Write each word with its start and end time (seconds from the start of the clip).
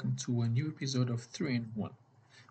welcome 0.00 0.16
to 0.16 0.40
a 0.40 0.48
new 0.48 0.72
episode 0.74 1.10
of 1.10 1.20
3 1.24 1.56
in 1.56 1.70
1. 1.74 1.90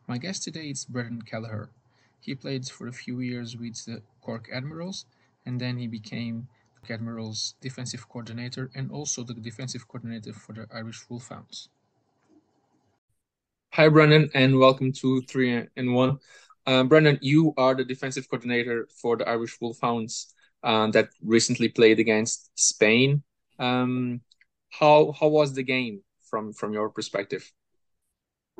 My 0.07 0.19
guest 0.19 0.43
today 0.43 0.69
is 0.69 0.85
Brendan 0.85 1.23
Kelleher. 1.23 1.71
He 2.19 2.35
played 2.35 2.67
for 2.67 2.87
a 2.87 2.93
few 2.93 3.21
years 3.21 3.57
with 3.57 3.83
the 3.85 4.03
Cork 4.21 4.47
Admirals, 4.53 5.05
and 5.47 5.59
then 5.59 5.75
he 5.79 5.87
became 5.87 6.47
the 6.85 6.93
Admirals 6.93 7.55
defensive 7.59 8.07
coordinator 8.07 8.69
and 8.75 8.91
also 8.91 9.23
the 9.23 9.33
defensive 9.33 9.87
coordinator 9.87 10.31
for 10.31 10.53
the 10.53 10.67
Irish 10.71 11.09
Wolfhounds. 11.09 11.69
Hi, 13.73 13.89
Brendan, 13.89 14.29
and 14.35 14.59
welcome 14.59 14.91
to 15.01 15.23
3 15.23 15.69
in 15.75 15.93
1. 15.93 16.19
Um, 16.67 16.87
Brendan, 16.87 17.17
you 17.19 17.55
are 17.57 17.73
the 17.73 17.83
defensive 17.83 18.29
coordinator 18.29 18.87
for 19.01 19.17
the 19.17 19.27
Irish 19.27 19.59
Wolfhounds 19.59 20.35
uh, 20.61 20.91
that 20.91 21.09
recently 21.23 21.69
played 21.69 21.97
against 21.97 22.51
Spain. 22.53 23.23
Um, 23.57 24.21
how 24.69 25.15
how 25.19 25.29
was 25.29 25.55
the 25.55 25.63
game 25.63 26.03
from 26.29 26.53
from 26.53 26.73
your 26.73 26.89
perspective? 26.89 27.51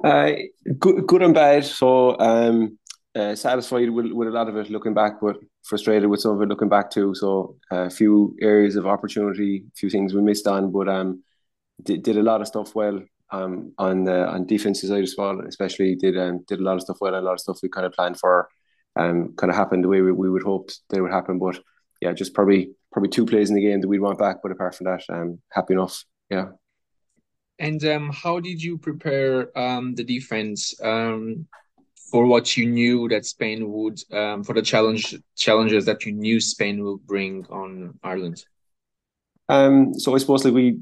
Uh, 0.04 0.32
good, 0.80 1.06
good 1.08 1.22
and 1.22 1.34
bad. 1.34 1.66
So 1.66 2.18
um, 2.20 2.78
uh, 3.16 3.36
satisfied 3.36 3.90
with, 3.90 4.12
with 4.12 4.28
a 4.28 4.32
lot 4.32 4.48
of 4.48 4.56
it 4.56 4.70
looking 4.70 4.94
back, 4.94 5.20
but 5.22 5.38
frustrated 5.64 6.10
with 6.10 6.22
some 6.22 6.36
of 6.36 6.42
it 6.42 6.48
looking 6.48 6.70
back 6.70 6.90
too. 6.90 7.14
So 7.16 7.56
uh, 7.72 7.86
a 7.86 7.90
few 7.90 8.36
areas 8.42 8.76
of 8.76 8.88
opportunity, 8.88 9.64
a 9.68 9.76
few 9.76 9.90
things 9.90 10.14
we 10.14 10.22
missed 10.22 10.48
on, 10.48 10.72
but 10.72 10.88
um, 10.88 11.24
did, 11.84 12.04
did 12.04 12.18
a 12.18 12.24
lot 12.24 12.42
of 12.42 12.48
stuff 12.48 12.76
well 12.76 13.02
um, 13.32 13.74
on 13.78 14.06
the 14.06 14.28
on 14.28 14.46
defensive 14.46 14.90
side 14.90 15.04
as 15.04 15.16
well. 15.18 15.40
Especially 15.42 15.96
did 15.96 16.18
um, 16.18 16.44
did 16.48 16.60
a 16.60 16.64
lot 16.64 16.76
of 16.76 16.82
stuff 16.82 16.98
well, 17.02 17.16
a 17.16 17.22
lot 17.22 17.34
of 17.34 17.40
stuff 17.40 17.60
we 17.62 17.70
kind 17.70 17.86
of 17.86 17.94
planned 17.94 18.20
for, 18.20 18.48
um, 18.96 19.34
kind 19.36 19.52
of 19.52 19.58
happened 19.58 19.84
the 19.84 19.90
way 19.90 20.02
we, 20.02 20.12
we 20.12 20.30
would 20.30 20.44
hoped 20.44 20.80
they 20.90 21.02
would 21.02 21.12
happen. 21.12 21.40
But 21.40 21.60
yeah, 22.02 22.14
just 22.14 22.34
probably 22.34 22.72
probably 22.92 23.10
two 23.10 23.26
plays 23.26 23.50
in 23.50 23.56
the 23.56 23.62
game 23.62 23.82
that 23.82 23.88
we'd 23.88 24.00
want 24.00 24.20
back. 24.20 24.38
But 24.42 24.52
apart 24.52 24.76
from 24.76 24.86
that, 24.86 25.04
um, 25.10 25.40
happy 25.52 25.74
enough. 25.74 26.06
Yeah. 26.30 26.50
And 27.60 27.84
um, 27.86 28.12
how 28.12 28.40
did 28.40 28.62
you 28.64 28.78
prepare 28.78 29.58
um, 29.58 29.94
the 29.96 30.04
defense 30.04 30.74
um, 30.82 31.46
for 32.12 32.26
what 32.26 32.56
you 32.56 32.66
knew 32.66 33.08
that 33.10 33.26
Spain 33.26 33.70
would 33.70 34.02
um, 34.12 34.44
for 34.44 34.54
the 34.54 34.62
challenge 34.62 35.16
challenges 35.36 35.86
that 35.86 36.06
you 36.06 36.14
knew 36.14 36.40
Spain 36.40 36.84
will 36.84 36.98
bring 36.98 37.46
on 37.50 38.00
Ireland? 38.04 38.46
Um, 39.50 39.94
so 39.94 40.16
I 40.16 40.20
suppose 40.20 40.46
like 40.46 40.54
we 40.54 40.80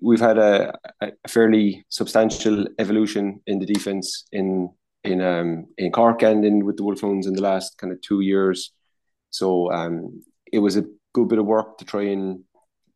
we've 0.00 0.20
had 0.20 0.38
a, 0.38 0.76
a 1.00 1.28
fairly 1.28 1.84
substantial 1.88 2.66
evolution 2.78 3.40
in 3.46 3.58
the 3.58 3.66
defense 3.66 4.26
in 4.32 4.70
in 5.04 5.20
um 5.20 5.66
in 5.78 5.92
Cork 5.92 6.22
and 6.22 6.44
in 6.44 6.64
with 6.64 6.76
the 6.76 6.84
Wolfhounds 6.84 7.26
in 7.26 7.34
the 7.34 7.42
last 7.42 7.78
kind 7.78 7.92
of 7.92 8.00
two 8.00 8.20
years. 8.20 8.72
So 9.30 9.70
um, 9.72 10.22
it 10.52 10.58
was 10.58 10.76
a 10.76 10.84
good 11.12 11.28
bit 11.28 11.38
of 11.38 11.46
work 11.46 11.78
to 11.78 11.84
try 11.84 12.02
and 12.04 12.44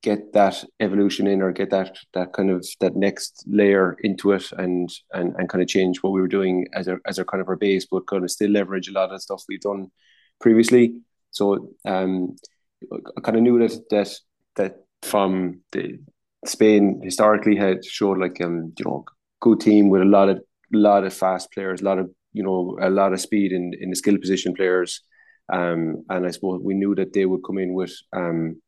get 0.02 0.32
that 0.32 0.64
evolution 0.80 1.26
in 1.26 1.42
or 1.42 1.52
get 1.52 1.70
that 1.70 1.96
that 2.14 2.32
kind 2.32 2.50
of 2.50 2.64
that 2.80 2.94
next 2.94 3.44
layer 3.48 3.96
into 4.02 4.32
it 4.32 4.50
and 4.52 4.88
and, 5.12 5.34
and 5.36 5.48
kind 5.48 5.62
of 5.62 5.68
change 5.68 6.02
what 6.02 6.12
we 6.12 6.20
were 6.20 6.28
doing 6.28 6.66
as 6.74 6.88
a 6.88 6.98
as 7.06 7.18
our 7.18 7.24
kind 7.24 7.40
of 7.40 7.48
our 7.48 7.56
base, 7.56 7.86
but 7.90 8.06
kind 8.06 8.24
of 8.24 8.30
still 8.30 8.50
leverage 8.50 8.88
a 8.88 8.92
lot 8.92 9.12
of 9.12 9.22
stuff 9.22 9.42
we've 9.48 9.60
done 9.60 9.90
previously. 10.40 11.00
So 11.30 11.70
um, 11.84 12.36
I 12.92 13.20
kind 13.22 13.36
of 13.36 13.42
knew 13.42 13.58
that 13.58 13.80
that 13.90 14.14
that 14.56 14.76
from 15.02 15.60
the 15.72 15.98
Spain 16.46 17.00
historically 17.02 17.56
had 17.56 17.84
showed 17.84 18.18
like 18.18 18.40
um 18.40 18.72
you 18.78 18.84
know 18.84 19.04
good 19.40 19.60
team 19.60 19.88
with 19.88 20.02
a 20.02 20.06
lot 20.16 20.28
of 20.28 20.38
a 20.38 20.76
lot 20.76 21.04
of 21.04 21.14
fast 21.14 21.50
players, 21.52 21.80
a 21.80 21.84
lot 21.84 21.98
of 21.98 22.10
you 22.32 22.42
know 22.42 22.78
a 22.80 22.90
lot 22.90 23.12
of 23.12 23.20
speed 23.20 23.52
in 23.52 23.72
in 23.80 23.90
the 23.90 23.96
skill 23.96 24.18
position 24.18 24.54
players. 24.54 25.02
Um, 25.50 26.04
and 26.10 26.26
I 26.26 26.30
suppose 26.30 26.60
we 26.62 26.74
knew 26.74 26.94
that 26.96 27.14
they 27.14 27.24
would 27.24 27.42
come 27.42 27.56
in 27.56 27.72
with 27.72 27.94
um, 28.12 28.60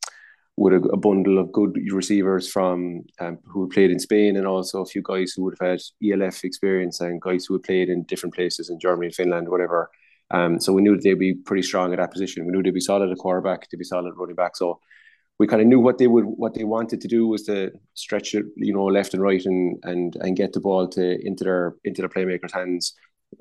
with 0.60 0.75
a, 0.75 0.88
a, 0.91 0.97
bundle 0.98 1.38
of 1.38 1.50
good 1.53 1.75
receivers 1.91 2.47
from 2.47 3.03
um, 3.19 3.38
who 3.47 3.66
played 3.66 3.91
in 3.91 3.98
Spain 3.98 4.37
and 4.37 4.47
also 4.47 4.82
a 4.82 4.87
few 4.87 5.00
guys 5.03 5.32
who 5.32 5.43
would 5.43 5.56
have 5.59 5.71
had 5.71 5.81
ELF 6.04 6.44
experience 6.44 7.00
and 7.00 7.22
guys 7.22 7.47
who 7.47 7.54
had 7.54 7.62
played 7.62 7.88
in 7.88 8.03
different 8.03 8.34
places 8.34 8.69
in 8.69 8.78
Germany, 8.78 9.10
Finland, 9.10 9.48
whatever. 9.48 9.91
Um, 10.31 10.60
so 10.60 10.75
we 10.75 10.82
knew 10.82 10.98
they'd 10.98 11.15
be 11.15 11.32
pretty 11.32 11.62
strong 11.62 11.94
at 11.94 11.97
that 11.97 12.12
position. 12.12 12.44
We 12.44 12.53
knew 12.53 12.62
they'd 12.62 12.75
be 12.75 12.81
solid 12.81 13.10
at 13.10 13.16
quarterback, 13.16 13.71
they'd 13.71 13.78
be 13.78 13.84
solid 13.84 14.12
running 14.19 14.37
back. 14.37 14.54
So 14.54 14.81
we 15.38 15.47
kind 15.47 15.62
of 15.62 15.69
knew 15.69 15.81
what 15.81 15.97
they 15.97 16.09
would 16.09 16.26
what 16.26 16.53
they 16.53 16.65
wanted 16.65 17.00
to 17.00 17.09
do 17.09 17.27
was 17.27 17.44
to 17.44 17.72
stretch 17.94 18.34
it, 18.34 18.44
you 18.54 18.75
know, 18.75 18.84
left 18.84 19.15
and 19.15 19.22
right 19.22 19.42
and 19.47 19.78
and 19.84 20.15
and 20.16 20.37
get 20.37 20.53
the 20.53 20.60
ball 20.60 20.87
to 20.88 21.27
into 21.27 21.42
their 21.42 21.77
into 21.84 22.03
their 22.03 22.10
playmakers' 22.10 22.53
hands 22.53 22.92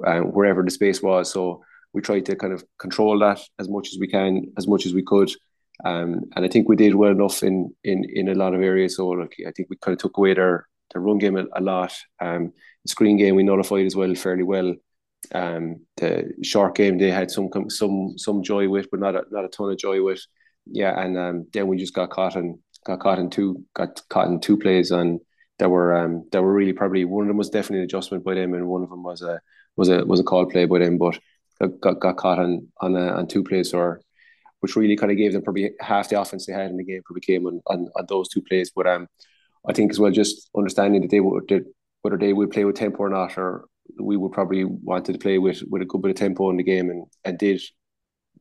uh, 0.08 0.22
wherever 0.22 0.64
the 0.64 0.72
space 0.72 1.04
was. 1.04 1.30
So 1.34 1.62
we 1.92 2.02
tried 2.02 2.26
to 2.28 2.38
kind 2.38 2.54
of 2.54 2.64
control 2.80 3.20
that 3.20 3.42
as 3.60 3.68
much 3.68 3.90
as 3.92 4.00
we 4.00 4.08
can, 4.08 4.54
as 4.58 4.70
much 4.70 4.86
as 4.86 4.94
we 4.94 5.04
could. 5.04 5.30
Um, 5.86 6.26
and 6.36 6.46
I 6.46 6.48
think 6.48 6.68
we 6.68 6.76
did 6.76 6.96
well 6.96 7.12
enough 7.12 7.44
in 7.44 7.74
in 7.84 8.04
in 8.06 8.30
a 8.30 8.36
lot 8.36 8.54
of 8.54 8.62
areas. 8.62 8.98
So 8.98 9.08
like, 9.10 9.36
I 9.48 9.52
think 9.52 9.70
we 9.70 9.78
kind 9.78 9.94
of 9.94 10.00
took 10.00 10.18
away 10.18 10.34
their 10.34 10.68
their 10.92 11.02
run 11.02 11.18
game 11.18 11.38
a, 11.38 11.46
a 11.54 11.62
lot. 11.62 11.94
Um, 12.20 12.54
screen 12.88 13.18
game 13.18 13.36
we 13.36 13.44
nullified 13.44 13.86
as 13.86 13.96
well 13.96 14.14
fairly 14.16 14.44
well. 14.44 14.76
Um, 15.34 15.82
the 15.98 16.34
short 16.44 16.76
game 16.76 16.98
they 16.98 17.12
had 17.12 17.32
some 17.32 17.50
some 17.70 18.14
some 18.18 18.44
joy 18.44 18.68
with, 18.70 18.90
but 18.92 19.00
not 19.00 19.16
a, 19.16 19.24
not 19.32 19.46
a 19.46 19.50
ton 19.50 19.72
of 19.72 19.78
joy 19.78 20.04
with. 20.04 20.22
Yeah, 20.66 21.00
and 21.00 21.18
um, 21.18 21.48
then 21.54 21.68
we 21.68 21.78
just 21.78 21.94
got 21.94 22.10
caught 22.10 22.36
and 22.36 22.60
got 22.86 23.00
caught 23.00 23.20
in 23.20 23.30
two 23.30 23.64
got 23.74 24.02
caught 24.10 24.28
in 24.28 24.40
two 24.40 24.58
plays 24.58 24.92
and 24.92 25.20
that 25.60 25.70
were 25.70 25.96
um 25.96 26.26
that 26.32 26.42
were 26.42 26.54
really 26.54 26.74
probably 26.74 27.06
one 27.06 27.24
of 27.24 27.28
them 27.28 27.38
was 27.38 27.50
definitely 27.50 27.80
an 27.80 27.84
adjustment 27.84 28.24
by 28.24 28.34
them 28.34 28.54
and 28.54 28.68
one 28.68 28.82
of 28.82 28.90
them 28.90 29.04
was 29.04 29.22
a 29.22 29.40
was 29.76 29.90
a 29.90 30.06
was 30.06 30.20
a 30.20 30.24
call 30.24 30.46
play 30.46 30.66
by 30.66 30.80
them, 30.80 30.98
but 30.98 31.20
got 31.82 32.00
got 32.00 32.18
caught 32.18 32.40
on 32.40 32.68
on 32.82 32.96
a, 32.96 33.08
on 33.14 33.28
two 33.28 33.44
plays 33.44 33.74
or 33.74 34.02
which 34.60 34.76
really 34.76 34.96
kind 34.96 35.12
of 35.12 35.18
gave 35.18 35.34
them 35.34 35.42
probably 35.42 35.72
half 35.80 36.10
the 36.10 36.20
offense 36.20 36.46
they 36.46 36.54
had 36.54 36.70
in 36.70 36.78
the 36.78 36.84
game 36.84 37.02
probably 37.06 37.22
came 37.22 37.46
on, 37.46 37.62
on, 37.68 37.88
on 37.96 38.06
those 38.08 38.30
two 38.30 38.42
plays. 38.42 38.72
But 38.76 38.88
um, 38.88 39.08
I 39.68 39.74
think 39.74 39.92
as 39.92 40.00
well, 40.00 40.12
just 40.12 40.50
understanding 40.56 41.02
that 41.02 41.12
they 41.12 41.20
would 41.20 41.48
that 41.50 41.66
whether 42.02 42.18
they 42.18 42.34
would 42.34 42.52
play 42.52 42.66
with 42.66 42.76
tempo 42.76 43.00
or 43.00 43.10
not, 43.10 43.38
or 43.38 43.66
we 44.00 44.18
would 44.18 44.32
probably 44.32 44.64
wanted 44.66 45.14
to 45.14 45.20
play 45.20 45.38
with 45.38 45.64
with 45.70 45.82
a 45.82 45.86
good 45.86 46.02
bit 46.02 46.12
of 46.12 46.18
tempo 46.18 46.50
in 46.50 46.58
the 46.58 46.64
game, 46.64 46.90
and 46.90 47.06
and 47.26 47.38
did 47.38 47.62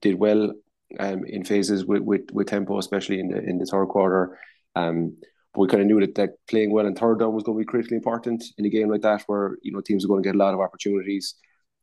did 0.00 0.18
well 0.18 0.52
um, 0.98 1.24
in 1.24 1.44
phases 1.44 1.84
with, 1.84 2.02
with, 2.02 2.30
with 2.32 2.46
tempo, 2.46 2.78
especially 2.78 3.20
in 3.20 3.28
the 3.28 3.38
in 3.38 3.58
the 3.58 3.66
third 3.66 3.86
quarter. 3.86 4.38
Um, 4.74 5.16
but 5.54 5.60
we 5.60 5.68
kind 5.68 5.80
of 5.80 5.86
knew 5.86 6.00
that, 6.00 6.14
that 6.16 6.30
playing 6.48 6.72
well 6.72 6.86
in 6.86 6.94
third 6.94 7.18
down 7.18 7.32
was 7.32 7.42
going 7.42 7.58
to 7.58 7.64
be 7.64 7.66
critically 7.66 7.96
important 7.96 8.44
in 8.58 8.64
a 8.64 8.70
game 8.70 8.90
like 8.90 9.02
that, 9.02 9.22
where 9.26 9.56
you 9.62 9.72
know 9.72 9.80
teams 9.80 10.04
are 10.04 10.08
going 10.08 10.22
to 10.22 10.28
get 10.28 10.34
a 10.34 10.38
lot 10.38 10.54
of 10.54 10.60
opportunities. 10.60 11.34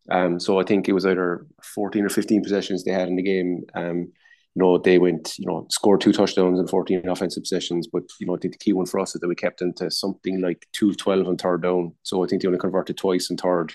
Um, 0.09 0.40
so 0.40 0.59
I 0.59 0.63
think 0.63 0.88
it 0.88 0.94
was 0.94 1.06
either 1.06 1.47
14 1.63 2.06
or 2.06 2.09
15 2.09 2.44
possessions 2.44 2.84
they 2.84 2.91
had 2.91 3.07
in 3.07 3.16
the 3.16 3.24
game. 3.24 3.63
Um, 3.74 4.12
you 4.56 4.62
know, 4.64 4.78
they 4.78 4.98
went, 4.98 5.38
you 5.38 5.46
know, 5.46 5.68
scored 5.70 6.00
two 6.00 6.14
touchdowns 6.14 6.60
and 6.60 6.70
14 6.70 7.10
offensive 7.10 7.44
possessions. 7.44 7.88
But, 7.92 8.04
you 8.20 8.28
know, 8.28 8.38
the 8.38 8.50
key 8.50 8.72
one 8.72 8.86
for 8.86 9.02
us 9.02 9.14
is 9.14 9.22
that 9.22 9.28
we 9.28 9.36
kept 9.36 9.62
into 9.62 9.92
something 9.92 10.42
like 10.42 10.66
2 10.72 10.94
12 10.94 11.28
on 11.28 11.38
third 11.38 11.64
down. 11.64 11.94
So 12.04 12.24
I 12.24 12.28
think 12.28 12.42
they 12.42 12.48
only 12.48 12.60
converted 12.60 12.98
twice 12.98 13.30
in 13.30 13.38
third. 13.38 13.74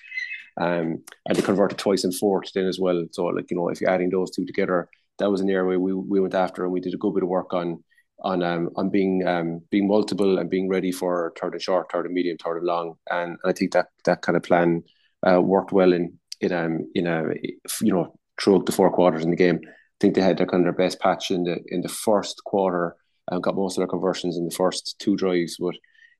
Um, 0.58 1.02
and 1.26 1.36
they 1.36 1.42
converted 1.42 1.78
twice 1.78 2.04
in 2.04 2.12
fourth 2.12 2.52
then 2.54 2.66
as 2.66 2.80
well. 2.80 3.04
So, 3.12 3.26
like, 3.26 3.50
you 3.50 3.56
know, 3.56 3.68
if 3.68 3.80
you're 3.80 3.90
adding 3.90 4.10
those 4.10 4.30
two 4.30 4.46
together, 4.46 4.88
that 5.18 5.30
was 5.30 5.42
an 5.42 5.50
area 5.50 5.78
we, 5.78 5.92
we 5.92 6.18
went 6.18 6.34
after 6.34 6.64
and 6.64 6.72
we 6.72 6.80
did 6.80 6.94
a 6.94 6.98
good 6.98 7.14
bit 7.14 7.22
of 7.22 7.28
work 7.28 7.52
on 7.52 7.84
on 8.22 8.42
um, 8.42 8.70
on 8.76 8.90
being 8.90 9.26
um, 9.26 9.62
being 9.70 9.86
multiple 9.86 10.38
and 10.38 10.50
being 10.50 10.68
ready 10.68 10.92
for 10.92 11.32
third 11.40 11.54
and 11.54 11.62
short, 11.62 11.90
third 11.90 12.06
and 12.06 12.14
medium, 12.14 12.36
third 12.36 12.58
and 12.58 12.66
long. 12.66 12.94
And 13.10 13.38
I 13.44 13.52
think 13.52 13.72
that 13.72 13.88
that 14.04 14.22
kind 14.22 14.36
of 14.36 14.42
plan 14.42 14.82
uh, 15.26 15.40
worked 15.40 15.72
well 15.72 15.92
in 15.92 16.18
in 16.40 16.52
um 16.52 16.90
in 16.94 17.06
a 17.06 17.34
you 17.80 17.92
know 17.92 18.14
throughout 18.40 18.66
the 18.66 18.72
four 18.72 18.90
quarters 18.90 19.24
in 19.24 19.30
the 19.30 19.36
game 19.36 19.60
think 20.00 20.14
they 20.14 20.22
had 20.22 20.38
their 20.38 20.46
kind 20.46 20.66
of 20.66 20.74
their 20.74 20.86
best 20.86 20.98
patch 20.98 21.30
in 21.30 21.44
the 21.44 21.60
in 21.68 21.82
the 21.82 21.88
first 21.88 22.42
quarter 22.44 22.96
and 23.30 23.42
got 23.42 23.54
most 23.54 23.76
of 23.76 23.82
their 23.82 23.88
conversions 23.88 24.36
in 24.36 24.46
the 24.46 24.54
first 24.54 24.96
two 24.98 25.16
drives. 25.16 25.56
But 25.58 25.74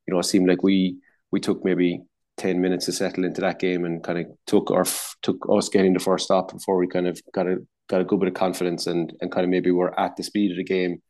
you 0.06 0.14
know, 0.14 0.20
it 0.20 0.24
seemed 0.24 0.48
like 0.48 0.62
we 0.62 0.98
we 1.30 1.40
took 1.40 1.64
maybe 1.64 2.02
ten 2.36 2.60
minutes 2.60 2.86
to 2.86 2.92
settle 2.92 3.24
into 3.24 3.40
that 3.40 3.58
game 3.58 3.84
and 3.84 4.02
kind 4.02 4.18
of 4.18 4.26
took 4.46 4.70
our 4.70 4.84
took 5.22 5.46
us 5.50 5.68
getting 5.68 5.94
the 5.94 6.00
first 6.00 6.26
stop 6.26 6.52
before 6.52 6.76
we 6.76 6.86
kind 6.86 7.08
of 7.08 7.20
got 7.32 7.46
a 7.46 7.56
got 7.88 8.00
a 8.00 8.04
good 8.04 8.20
bit 8.20 8.28
of 8.28 8.34
confidence 8.34 8.86
and 8.86 9.12
and 9.20 9.32
kind 9.32 9.44
of 9.44 9.50
maybe 9.50 9.70
were 9.70 9.98
at 9.98 10.16
the 10.16 10.22
speed 10.22 10.52
of 10.52 10.56
the 10.58 10.64
game. 10.64 11.02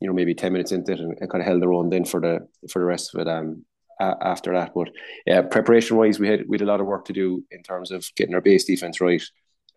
You 0.00 0.08
know, 0.08 0.14
maybe 0.14 0.34
ten 0.34 0.52
minutes 0.52 0.72
into 0.72 0.92
it 0.92 1.00
and, 1.00 1.16
and 1.20 1.30
kind 1.30 1.40
of 1.40 1.46
held 1.46 1.62
their 1.62 1.72
own 1.72 1.90
then 1.90 2.04
for 2.04 2.20
the 2.20 2.46
for 2.70 2.80
the 2.80 2.86
rest 2.86 3.14
of 3.14 3.20
it. 3.20 3.28
Um, 3.28 3.64
after 3.98 4.52
that, 4.52 4.72
but 4.74 4.90
yeah, 5.24 5.40
preparation 5.40 5.96
wise, 5.96 6.20
we 6.20 6.28
had 6.28 6.46
we 6.46 6.56
had 6.56 6.60
a 6.60 6.70
lot 6.70 6.82
of 6.82 6.86
work 6.86 7.06
to 7.06 7.14
do 7.14 7.42
in 7.50 7.62
terms 7.62 7.90
of 7.90 8.06
getting 8.14 8.34
our 8.34 8.42
base 8.42 8.66
defense 8.66 9.00
right 9.00 9.22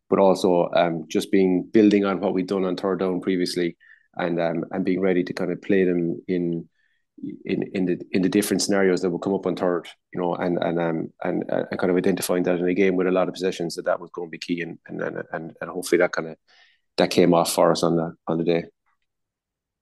but 0.09 0.19
also 0.19 0.69
um, 0.75 1.05
just 1.07 1.31
being 1.31 1.69
building 1.71 2.05
on 2.05 2.19
what 2.19 2.33
we'd 2.33 2.47
done 2.47 2.65
on 2.65 2.75
third 2.75 2.99
down 2.99 3.21
previously, 3.21 3.77
and 4.15 4.39
um, 4.39 4.65
and 4.71 4.85
being 4.85 5.01
ready 5.01 5.23
to 5.23 5.33
kind 5.33 5.51
of 5.51 5.61
play 5.61 5.83
them 5.83 6.21
in 6.27 6.67
in 7.45 7.63
in 7.73 7.85
the 7.85 7.99
in 8.11 8.21
the 8.21 8.29
different 8.29 8.61
scenarios 8.61 9.01
that 9.01 9.09
will 9.09 9.19
come 9.19 9.33
up 9.33 9.45
on 9.45 9.55
third, 9.55 9.87
you 10.13 10.21
know, 10.21 10.35
and 10.35 10.57
and 10.57 10.79
um 10.79 11.09
and, 11.23 11.43
uh, 11.51 11.63
and 11.69 11.79
kind 11.79 11.91
of 11.91 11.97
identifying 11.97 12.43
that 12.43 12.59
in 12.59 12.67
a 12.67 12.73
game 12.73 12.95
with 12.95 13.07
a 13.07 13.11
lot 13.11 13.27
of 13.27 13.33
possessions 13.33 13.75
that 13.75 13.85
that 13.85 13.99
was 13.99 14.09
going 14.11 14.27
to 14.27 14.31
be 14.31 14.37
key, 14.37 14.61
and 14.61 14.77
and 14.87 15.01
and 15.01 15.53
and 15.61 15.69
hopefully 15.69 15.99
that 15.99 16.11
kind 16.11 16.29
of 16.29 16.37
that 16.97 17.09
came 17.09 17.33
off 17.33 17.53
for 17.53 17.71
us 17.71 17.83
on 17.83 17.95
the 17.95 18.13
on 18.27 18.37
the 18.37 18.43
day. 18.43 18.63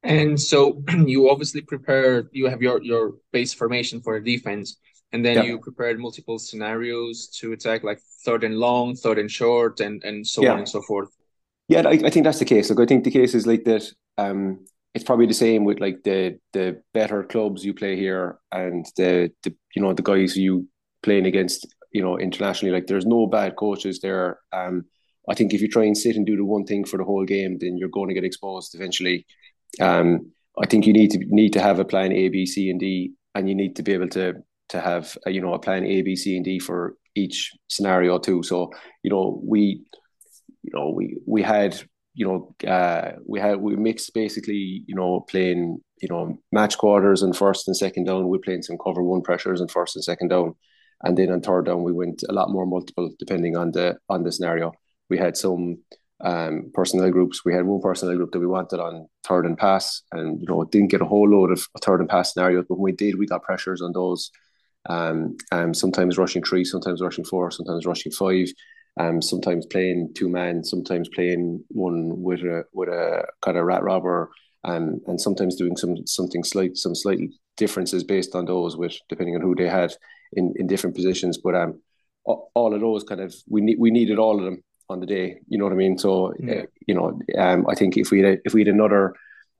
And 0.03 0.39
so 0.39 0.83
you 1.05 1.29
obviously 1.29 1.61
prepared. 1.61 2.29
You 2.31 2.47
have 2.47 2.61
your 2.61 2.81
your 2.81 3.13
base 3.31 3.53
formation 3.53 4.01
for 4.01 4.19
defense 4.19 4.77
and 5.13 5.23
then 5.23 5.37
yeah. 5.37 5.43
you 5.43 5.59
prepared 5.59 5.99
multiple 5.99 6.37
scenarios 6.37 7.27
to 7.39 7.53
attack 7.53 7.83
like 7.83 7.99
third 8.25 8.43
and 8.43 8.57
long 8.57 8.95
third 8.95 9.19
and 9.19 9.31
short 9.31 9.79
and 9.79 10.03
and 10.03 10.25
so 10.25 10.41
yeah. 10.41 10.51
on 10.51 10.59
and 10.59 10.69
so 10.69 10.81
forth. 10.81 11.09
Yeah 11.67 11.81
I, 11.87 11.91
I 11.91 12.09
think 12.09 12.23
that's 12.23 12.39
the 12.39 12.45
case. 12.45 12.69
Like 12.69 12.79
i 12.79 12.85
think 12.85 13.03
the 13.03 13.11
case 13.11 13.33
is 13.33 13.47
like 13.47 13.63
that 13.65 13.83
um 14.17 14.65
it's 14.93 15.03
probably 15.03 15.27
the 15.27 15.33
same 15.33 15.63
with 15.63 15.79
like 15.79 16.03
the 16.03 16.39
the 16.53 16.81
better 16.93 17.23
clubs 17.23 17.63
you 17.63 17.73
play 17.73 17.95
here 17.95 18.39
and 18.51 18.85
the, 18.97 19.31
the 19.43 19.55
you 19.75 19.81
know 19.81 19.93
the 19.93 20.01
guys 20.01 20.35
you 20.35 20.67
playing 21.03 21.25
against 21.25 21.67
you 21.91 22.01
know 22.01 22.17
internationally. 22.17 22.73
Like 22.73 22.87
there's 22.87 23.05
no 23.05 23.27
bad 23.27 23.55
coaches 23.55 23.99
there. 23.99 24.39
Um 24.51 24.85
I 25.29 25.35
think 25.35 25.53
if 25.53 25.61
you 25.61 25.67
try 25.67 25.83
and 25.83 25.97
sit 25.97 26.15
and 26.15 26.25
do 26.25 26.37
the 26.37 26.45
one 26.45 26.65
thing 26.65 26.85
for 26.85 26.97
the 26.97 27.03
whole 27.03 27.25
game 27.25 27.57
then 27.59 27.77
you're 27.77 27.89
going 27.89 28.07
to 28.09 28.13
get 28.13 28.25
exposed 28.25 28.75
eventually. 28.75 29.25
Um 29.79 30.31
I 30.59 30.65
think 30.65 30.87
you 30.87 30.93
need 30.93 31.11
to 31.11 31.19
need 31.27 31.53
to 31.53 31.61
have 31.61 31.79
a 31.79 31.85
plan 31.85 32.11
A 32.11 32.29
B 32.29 32.45
C 32.45 32.69
and 32.69 32.79
D 32.79 33.13
and 33.35 33.47
you 33.47 33.55
need 33.55 33.75
to 33.75 33.83
be 33.83 33.93
able 33.93 34.09
to 34.09 34.43
to 34.69 34.81
have 34.81 35.17
a, 35.25 35.31
you 35.31 35.41
know 35.41 35.53
a 35.53 35.59
plan 35.59 35.85
A 35.85 36.01
B 36.01 36.15
C 36.15 36.35
and 36.35 36.45
D 36.45 36.59
for 36.59 36.95
each 37.15 37.53
scenario 37.67 38.19
too 38.19 38.43
so 38.43 38.71
you 39.03 39.09
know 39.09 39.41
we 39.43 39.83
you 40.63 40.71
know 40.73 40.89
we 40.89 41.17
we 41.25 41.41
had 41.41 41.81
you 42.17 42.25
know, 42.25 42.67
uh, 42.67 43.11
we 43.27 43.39
had 43.39 43.61
we 43.61 43.75
mixed 43.75 44.11
basically, 44.15 44.83
you 44.87 44.95
know, 44.95 45.19
playing, 45.29 45.79
you 46.01 46.09
know, 46.09 46.35
match 46.51 46.75
quarters 46.75 47.21
and 47.21 47.37
first 47.37 47.67
and 47.67 47.77
second 47.77 48.05
down. 48.05 48.27
We 48.27 48.39
playing 48.39 48.63
some 48.63 48.79
cover 48.83 49.03
one 49.03 49.21
pressures 49.21 49.61
and 49.61 49.69
first 49.69 49.95
and 49.95 50.03
second 50.03 50.29
down, 50.29 50.55
and 51.03 51.15
then 51.15 51.31
on 51.31 51.41
third 51.41 51.67
down 51.67 51.83
we 51.83 51.93
went 51.93 52.23
a 52.27 52.33
lot 52.33 52.49
more 52.49 52.65
multiple 52.65 53.11
depending 53.19 53.55
on 53.55 53.71
the 53.71 53.97
on 54.09 54.23
the 54.23 54.31
scenario. 54.31 54.73
We 55.11 55.19
had 55.19 55.37
some 55.37 55.77
um, 56.21 56.71
personnel 56.73 57.11
groups. 57.11 57.45
We 57.45 57.53
had 57.53 57.67
one 57.67 57.81
personnel 57.81 58.17
group 58.17 58.31
that 58.31 58.39
we 58.39 58.47
wanted 58.47 58.79
on 58.79 59.07
third 59.23 59.45
and 59.45 59.55
pass, 59.55 60.01
and 60.11 60.41
you 60.41 60.47
know, 60.47 60.63
didn't 60.63 60.89
get 60.89 61.01
a 61.01 61.05
whole 61.05 61.29
load 61.29 61.51
of 61.51 61.67
third 61.83 61.99
and 61.99 62.09
pass 62.09 62.33
scenarios. 62.33 62.65
But 62.67 62.79
when 62.79 62.85
we 62.85 62.93
did, 62.93 63.19
we 63.19 63.27
got 63.27 63.43
pressures 63.43 63.83
on 63.83 63.91
those. 63.91 64.31
Um, 64.89 65.37
um, 65.51 65.73
sometimes 65.73 66.17
rushing 66.17 66.43
three, 66.43 66.63
sometimes 66.63 67.01
rushing 67.01 67.25
four, 67.25 67.51
sometimes 67.51 67.85
rushing 67.85 68.11
five 68.11 68.47
um, 68.99 69.21
sometimes 69.21 69.65
playing 69.65 70.13
two 70.15 70.29
men, 70.29 70.63
sometimes 70.63 71.09
playing 71.09 71.63
one 71.69 72.21
with 72.21 72.41
a 72.41 72.63
with 72.73 72.89
a 72.89 73.25
kind 73.41 73.57
of 73.57 73.65
rat 73.65 73.83
robber, 73.83 74.31
and 74.63 75.01
and 75.07 75.21
sometimes 75.21 75.55
doing 75.55 75.77
some 75.77 76.05
something 76.07 76.43
slight 76.43 76.77
some 76.77 76.95
slight 76.95 77.19
differences 77.57 78.03
based 78.03 78.35
on 78.35 78.45
those, 78.45 78.75
with 78.75 78.95
depending 79.09 79.35
on 79.35 79.41
who 79.41 79.55
they 79.55 79.67
had 79.67 79.93
in, 80.33 80.53
in 80.57 80.67
different 80.67 80.95
positions. 80.95 81.37
But 81.37 81.55
um, 81.55 81.81
all 82.25 82.73
of 82.73 82.81
those 82.81 83.03
kind 83.03 83.21
of 83.21 83.35
we 83.47 83.61
need 83.61 83.77
we 83.79 83.91
needed 83.91 84.17
all 84.17 84.39
of 84.39 84.45
them 84.45 84.63
on 84.89 84.99
the 84.99 85.05
day. 85.05 85.39
You 85.47 85.59
know 85.59 85.65
what 85.65 85.73
I 85.73 85.77
mean? 85.77 85.97
So 85.97 86.33
uh, 86.33 86.63
you 86.87 86.95
know, 86.95 87.19
um, 87.37 87.67
I 87.69 87.75
think 87.75 87.97
if 87.97 88.09
we 88.09 88.21
had, 88.21 88.39
if 88.45 88.53
we 88.53 88.61
had 88.61 88.69
another. 88.69 89.13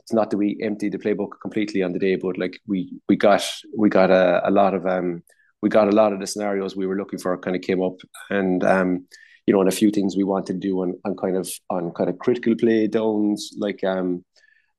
It's 0.08 0.14
not 0.14 0.30
that 0.30 0.38
we 0.38 0.58
emptied 0.62 0.94
the 0.94 0.98
playbook 0.98 1.42
completely 1.42 1.84
on 1.84 1.92
the 1.92 2.00
day, 2.00 2.16
but 2.16 2.38
like 2.38 2.60
we 2.66 2.98
we 3.10 3.18
got 3.18 3.44
we 3.78 3.90
got 3.90 4.10
a, 4.10 4.42
a 4.48 4.52
lot 4.52 4.74
of 4.74 4.86
um 4.86 5.22
we 5.62 5.68
got 5.70 5.90
a 5.90 5.96
lot 5.96 6.14
of 6.14 6.22
the 6.22 6.28
scenarios 6.28 6.78
we 6.78 6.88
were 6.88 6.96
looking 6.96 7.20
for 7.20 7.38
kind 7.38 7.58
of 7.58 7.62
came 7.62 7.84
up. 7.84 7.98
And 8.30 8.64
um 8.64 9.06
you 9.48 9.54
know, 9.54 9.62
and 9.62 9.70
a 9.70 9.76
few 9.76 9.92
things 9.92 10.16
we 10.16 10.26
wanted 10.26 10.54
to 10.54 10.60
do 10.68 10.82
on, 10.82 10.94
on 11.06 11.16
kind 11.16 11.38
of 11.38 11.50
on 11.70 11.92
kind 11.92 12.10
of 12.10 12.20
critical 12.20 12.54
play 12.56 12.86
downs, 12.88 13.54
like 13.58 13.82
um, 13.84 14.24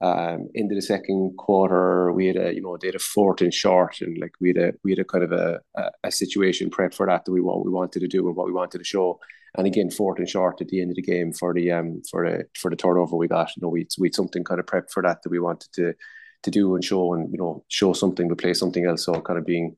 into 0.00 0.74
the 0.74 0.82
second 0.82 1.36
quarter, 1.36 2.12
we 2.12 2.26
had 2.26 2.36
a 2.36 2.54
you 2.54 2.62
know 2.62 2.76
they 2.76 2.88
had 2.88 2.94
a 2.94 3.00
fourth 3.00 3.40
and 3.40 3.52
short, 3.52 4.00
and 4.00 4.16
like 4.18 4.32
we 4.40 4.48
had 4.50 4.56
a 4.56 4.72
we 4.84 4.92
had 4.92 4.98
a 5.00 5.04
kind 5.04 5.24
of 5.24 5.32
a, 5.32 5.60
a, 6.04 6.10
situation 6.10 6.70
prep 6.70 6.94
for 6.94 7.06
that 7.06 7.24
that 7.24 7.32
we 7.32 7.40
what 7.40 7.64
we 7.64 7.70
wanted 7.70 8.00
to 8.00 8.08
do 8.08 8.26
and 8.26 8.36
what 8.36 8.46
we 8.46 8.52
wanted 8.52 8.78
to 8.78 8.84
show. 8.84 9.18
And 9.56 9.66
again, 9.66 9.90
fourth 9.90 10.18
and 10.18 10.28
short 10.28 10.60
at 10.60 10.68
the 10.68 10.80
end 10.80 10.90
of 10.90 10.96
the 10.96 11.02
game 11.02 11.32
for 11.32 11.52
the 11.52 11.72
um 11.72 12.02
for 12.10 12.28
the 12.28 12.44
for 12.56 12.70
the 12.70 12.76
turnover 12.76 13.16
we 13.16 13.28
got. 13.28 13.50
You 13.56 13.62
know, 13.62 13.68
we 13.70 13.86
we 13.98 14.08
had 14.08 14.14
something 14.14 14.44
kind 14.44 14.60
of 14.60 14.66
prepped 14.66 14.90
for 14.92 15.02
that 15.02 15.22
that 15.22 15.30
we 15.30 15.40
wanted 15.40 15.72
to 15.74 15.94
to 16.44 16.50
do 16.50 16.74
and 16.74 16.84
show 16.84 17.14
and 17.14 17.32
you 17.32 17.38
know 17.38 17.64
show 17.68 17.92
something 17.92 18.28
to 18.28 18.36
play 18.36 18.54
something 18.54 18.86
else. 18.86 19.04
So 19.04 19.20
kind 19.20 19.38
of 19.38 19.46
being 19.46 19.76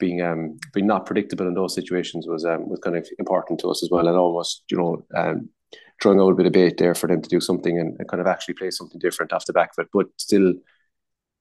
being 0.00 0.20
um 0.22 0.58
being 0.72 0.86
not 0.86 1.06
predictable 1.06 1.46
in 1.46 1.54
those 1.54 1.74
situations 1.74 2.26
was 2.26 2.44
um 2.44 2.68
was 2.68 2.80
kind 2.80 2.96
of 2.96 3.06
important 3.18 3.60
to 3.60 3.68
us 3.68 3.82
as 3.84 3.90
well, 3.90 4.08
and 4.08 4.16
almost 4.16 4.64
you 4.70 4.78
know 4.78 5.04
um 5.14 5.48
throwing 6.00 6.20
out 6.20 6.30
a 6.30 6.34
bit 6.34 6.46
of 6.46 6.52
bait 6.52 6.78
there 6.78 6.94
for 6.94 7.06
them 7.06 7.22
to 7.22 7.28
do 7.28 7.40
something 7.40 7.78
and, 7.78 7.96
and 7.98 8.08
kind 8.08 8.20
of 8.20 8.26
actually 8.26 8.54
play 8.54 8.70
something 8.70 8.98
different 8.98 9.32
off 9.32 9.46
the 9.46 9.52
back 9.52 9.70
of 9.76 9.84
it, 9.84 9.88
but 9.92 10.06
still 10.16 10.54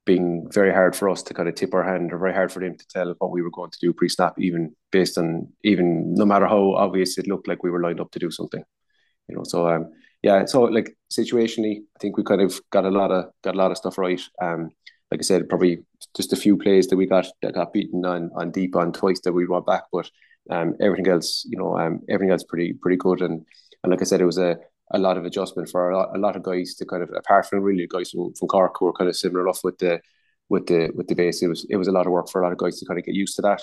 being 0.05 0.47
very 0.51 0.73
hard 0.73 0.95
for 0.95 1.07
us 1.09 1.21
to 1.21 1.33
kind 1.33 1.47
of 1.47 1.55
tip 1.55 1.73
our 1.73 1.83
hand 1.83 2.11
or 2.11 2.17
very 2.17 2.33
hard 2.33 2.51
for 2.51 2.59
them 2.59 2.75
to 2.75 2.87
tell 2.87 3.13
what 3.19 3.31
we 3.31 3.41
were 3.41 3.51
going 3.51 3.69
to 3.69 3.79
do 3.79 3.93
pre-snap, 3.93 4.33
even 4.39 4.75
based 4.91 5.17
on 5.17 5.47
even 5.63 6.13
no 6.15 6.25
matter 6.25 6.47
how 6.47 6.73
obvious 6.73 7.17
it 7.17 7.27
looked 7.27 7.47
like 7.47 7.63
we 7.63 7.69
were 7.69 7.81
lined 7.81 7.99
up 7.99 8.11
to 8.11 8.19
do 8.19 8.31
something, 8.31 8.63
you 9.27 9.35
know. 9.35 9.43
So 9.43 9.69
um 9.69 9.91
yeah, 10.21 10.45
so 10.45 10.63
like 10.63 10.97
situationally, 11.11 11.77
I 11.95 11.99
think 11.99 12.17
we 12.17 12.23
kind 12.23 12.41
of 12.41 12.59
got 12.71 12.85
a 12.85 12.89
lot 12.89 13.11
of 13.11 13.25
got 13.43 13.55
a 13.55 13.57
lot 13.57 13.71
of 13.71 13.77
stuff 13.77 13.97
right. 13.97 14.21
Um, 14.41 14.71
like 15.11 15.21
I 15.21 15.23
said, 15.23 15.47
probably 15.49 15.79
just 16.15 16.33
a 16.33 16.35
few 16.35 16.57
plays 16.57 16.87
that 16.87 16.97
we 16.97 17.05
got 17.05 17.27
that 17.41 17.53
got 17.53 17.73
beaten 17.73 18.05
on 18.05 18.31
on 18.35 18.51
deep 18.51 18.75
on 18.75 18.91
twice 18.91 19.21
that 19.21 19.33
we 19.33 19.47
went 19.47 19.65
back, 19.65 19.83
but 19.91 20.09
um, 20.49 20.75
everything 20.81 21.07
else, 21.07 21.45
you 21.47 21.57
know, 21.57 21.77
um, 21.77 22.01
everything 22.09 22.31
else 22.31 22.43
pretty 22.43 22.73
pretty 22.73 22.97
good. 22.97 23.21
And 23.21 23.45
and 23.83 23.91
like 23.91 24.01
I 24.01 24.05
said, 24.05 24.21
it 24.21 24.25
was 24.25 24.37
a 24.37 24.57
a 24.91 24.99
lot 24.99 25.17
of 25.17 25.25
adjustment 25.25 25.69
for 25.69 25.91
a 25.91 25.97
lot, 25.97 26.15
a 26.15 26.19
lot 26.19 26.35
of 26.35 26.43
guys 26.43 26.73
to 26.75 26.85
kind 26.85 27.03
of 27.03 27.09
apart 27.15 27.45
from 27.45 27.61
really 27.61 27.87
guys 27.87 28.09
from, 28.09 28.33
from 28.33 28.47
Cork 28.47 28.75
who 28.79 28.85
were 28.85 28.93
kind 28.93 29.09
of 29.09 29.15
similar 29.15 29.43
enough 29.43 29.63
with 29.63 29.77
the 29.77 30.01
with 30.49 30.65
the 30.67 30.91
with 30.95 31.07
the 31.07 31.15
base. 31.15 31.41
It 31.41 31.47
was 31.47 31.65
it 31.69 31.77
was 31.77 31.87
a 31.87 31.91
lot 31.91 32.07
of 32.07 32.11
work 32.11 32.29
for 32.29 32.41
a 32.41 32.43
lot 32.43 32.51
of 32.51 32.57
guys 32.57 32.79
to 32.79 32.85
kind 32.85 32.99
of 32.99 33.05
get 33.05 33.15
used 33.15 33.35
to 33.35 33.41
that. 33.43 33.61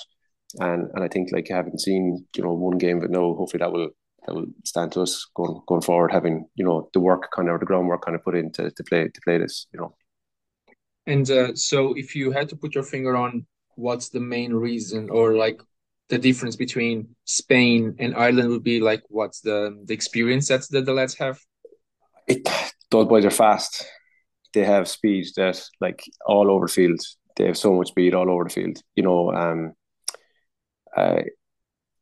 And 0.60 0.88
and 0.94 1.02
I 1.02 1.08
think 1.08 1.30
like 1.32 1.48
having 1.48 1.78
seen 1.78 2.26
you 2.36 2.42
know 2.42 2.52
one 2.52 2.78
game, 2.78 3.00
but 3.00 3.10
no, 3.10 3.34
hopefully 3.34 3.58
that 3.58 3.72
will 3.72 3.90
that 4.26 4.34
will 4.34 4.46
stand 4.64 4.92
to 4.92 5.02
us 5.02 5.26
going 5.34 5.60
going 5.66 5.82
forward. 5.82 6.12
Having 6.12 6.46
you 6.54 6.64
know 6.64 6.88
the 6.92 7.00
work 7.00 7.28
kind 7.34 7.48
of 7.48 7.60
the 7.60 7.66
groundwork 7.66 8.04
kind 8.04 8.14
of 8.14 8.24
put 8.24 8.36
in 8.36 8.52
to, 8.52 8.70
to 8.70 8.84
play 8.84 9.08
to 9.08 9.20
play 9.24 9.38
this, 9.38 9.66
you 9.72 9.80
know. 9.80 9.94
And 11.08 11.30
uh, 11.30 11.54
so, 11.54 11.94
if 11.96 12.16
you 12.16 12.32
had 12.32 12.48
to 12.48 12.56
put 12.56 12.74
your 12.74 12.82
finger 12.82 13.16
on 13.16 13.46
what's 13.76 14.08
the 14.08 14.20
main 14.20 14.52
reason, 14.52 15.08
or 15.10 15.36
like 15.36 15.60
the 16.08 16.18
difference 16.18 16.56
between 16.56 17.14
Spain 17.24 17.96
and 17.98 18.14
Ireland, 18.14 18.50
would 18.50 18.62
be 18.62 18.80
like 18.80 19.02
what's 19.08 19.40
the 19.40 19.82
the 19.84 19.94
experience 19.94 20.48
that, 20.48 20.66
that 20.70 20.86
the 20.86 20.92
lads 20.92 21.14
have? 21.14 21.38
It 22.26 22.48
those 22.90 23.06
boys 23.06 23.24
are 23.24 23.30
fast. 23.30 23.84
They 24.54 24.64
have 24.64 24.88
speed 24.88 25.26
that 25.36 25.62
like 25.80 26.02
all 26.26 26.50
over 26.50 26.66
the 26.66 26.72
field. 26.72 27.00
They 27.36 27.46
have 27.46 27.58
so 27.58 27.74
much 27.74 27.88
speed 27.88 28.14
all 28.14 28.30
over 28.30 28.44
the 28.44 28.50
field. 28.50 28.80
You 28.94 29.02
know, 29.02 29.32
um, 29.32 29.72
uh, 30.96 31.22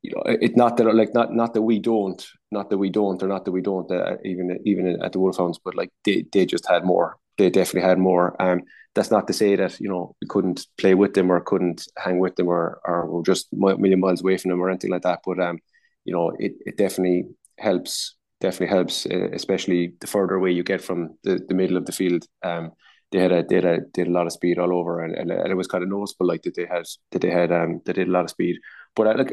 you 0.03 0.13
know, 0.15 0.23
it's 0.27 0.57
not 0.57 0.77
that 0.77 0.95
like 0.95 1.15
not 1.15 1.33
not 1.33 1.55
that 1.55 1.63
we 1.63 1.79
don't, 1.79 2.25
not 2.51 2.71
that 2.71 2.79
we 2.79 2.91
don't, 2.91 3.23
or 3.23 3.27
not 3.27 3.45
that 3.47 3.53
we 3.53 3.63
don't. 3.63 3.91
Uh, 3.91 4.17
even 4.25 4.59
even 4.65 5.03
at 5.03 5.13
the 5.13 5.19
Wolfhounds, 5.19 5.59
but 5.65 5.75
like 5.75 5.91
they 6.05 6.25
they 6.31 6.47
just 6.47 6.69
had 6.69 6.85
more. 6.85 7.17
They 7.39 7.51
definitely 7.51 7.89
had 7.89 7.99
more. 7.99 8.41
Um, 8.41 8.63
that's 8.95 9.11
not 9.11 9.27
to 9.27 9.33
say 9.33 9.57
that 9.57 9.81
you 9.81 9.89
know 9.89 10.15
we 10.21 10.29
couldn't 10.29 10.67
play 10.79 10.95
with 10.95 11.15
them 11.15 11.31
or 11.31 11.41
couldn't 11.41 11.87
hang 11.99 12.19
with 12.19 12.37
them 12.37 12.49
or 12.49 12.81
or 12.85 13.11
we're 13.11 13.23
just 13.23 13.53
a 13.53 13.57
million 13.57 14.01
miles 14.01 14.23
away 14.23 14.37
from 14.37 14.51
them 14.51 14.61
or 14.61 14.71
anything 14.71 14.91
like 14.91 15.03
that. 15.03 15.21
But 15.25 15.41
um, 15.41 15.59
you 16.05 16.13
know, 16.15 16.33
it, 16.39 16.53
it 16.67 16.77
definitely 16.77 17.27
helps. 17.59 18.17
Definitely 18.41 18.77
helps, 18.77 19.07
uh, 19.07 19.31
especially 19.33 19.95
the 20.01 20.07
further 20.07 20.35
away 20.35 20.51
you 20.51 20.63
get 20.63 20.83
from 20.83 21.17
the, 21.23 21.41
the 21.49 21.55
middle 21.55 21.79
of 21.79 21.87
the 21.87 21.93
field. 21.93 22.27
Um, 22.43 22.73
they 23.11 23.19
had 23.19 23.33
a 23.33 23.43
they 23.43 23.55
had 23.55 23.65
a, 23.65 23.81
a 23.97 24.05
lot 24.05 24.27
of 24.27 24.33
speed 24.33 24.59
all 24.59 24.73
over, 24.77 25.03
and, 25.03 25.15
and, 25.15 25.31
and 25.31 25.51
it 25.51 25.55
was 25.55 25.69
kind 25.69 25.83
of 25.83 25.89
noticeable, 25.89 26.27
like 26.27 26.43
that 26.43 26.55
they 26.55 26.67
had 26.67 26.85
that 27.13 27.23
they 27.23 27.31
had 27.31 27.53
um 27.53 27.81
they 27.87 27.93
did 27.95 28.09
a 28.09 28.11
lot 28.11 28.25
of 28.25 28.31
speed. 28.31 28.57
But 28.95 29.07
I 29.07 29.11
uh, 29.13 29.17
like, 29.19 29.33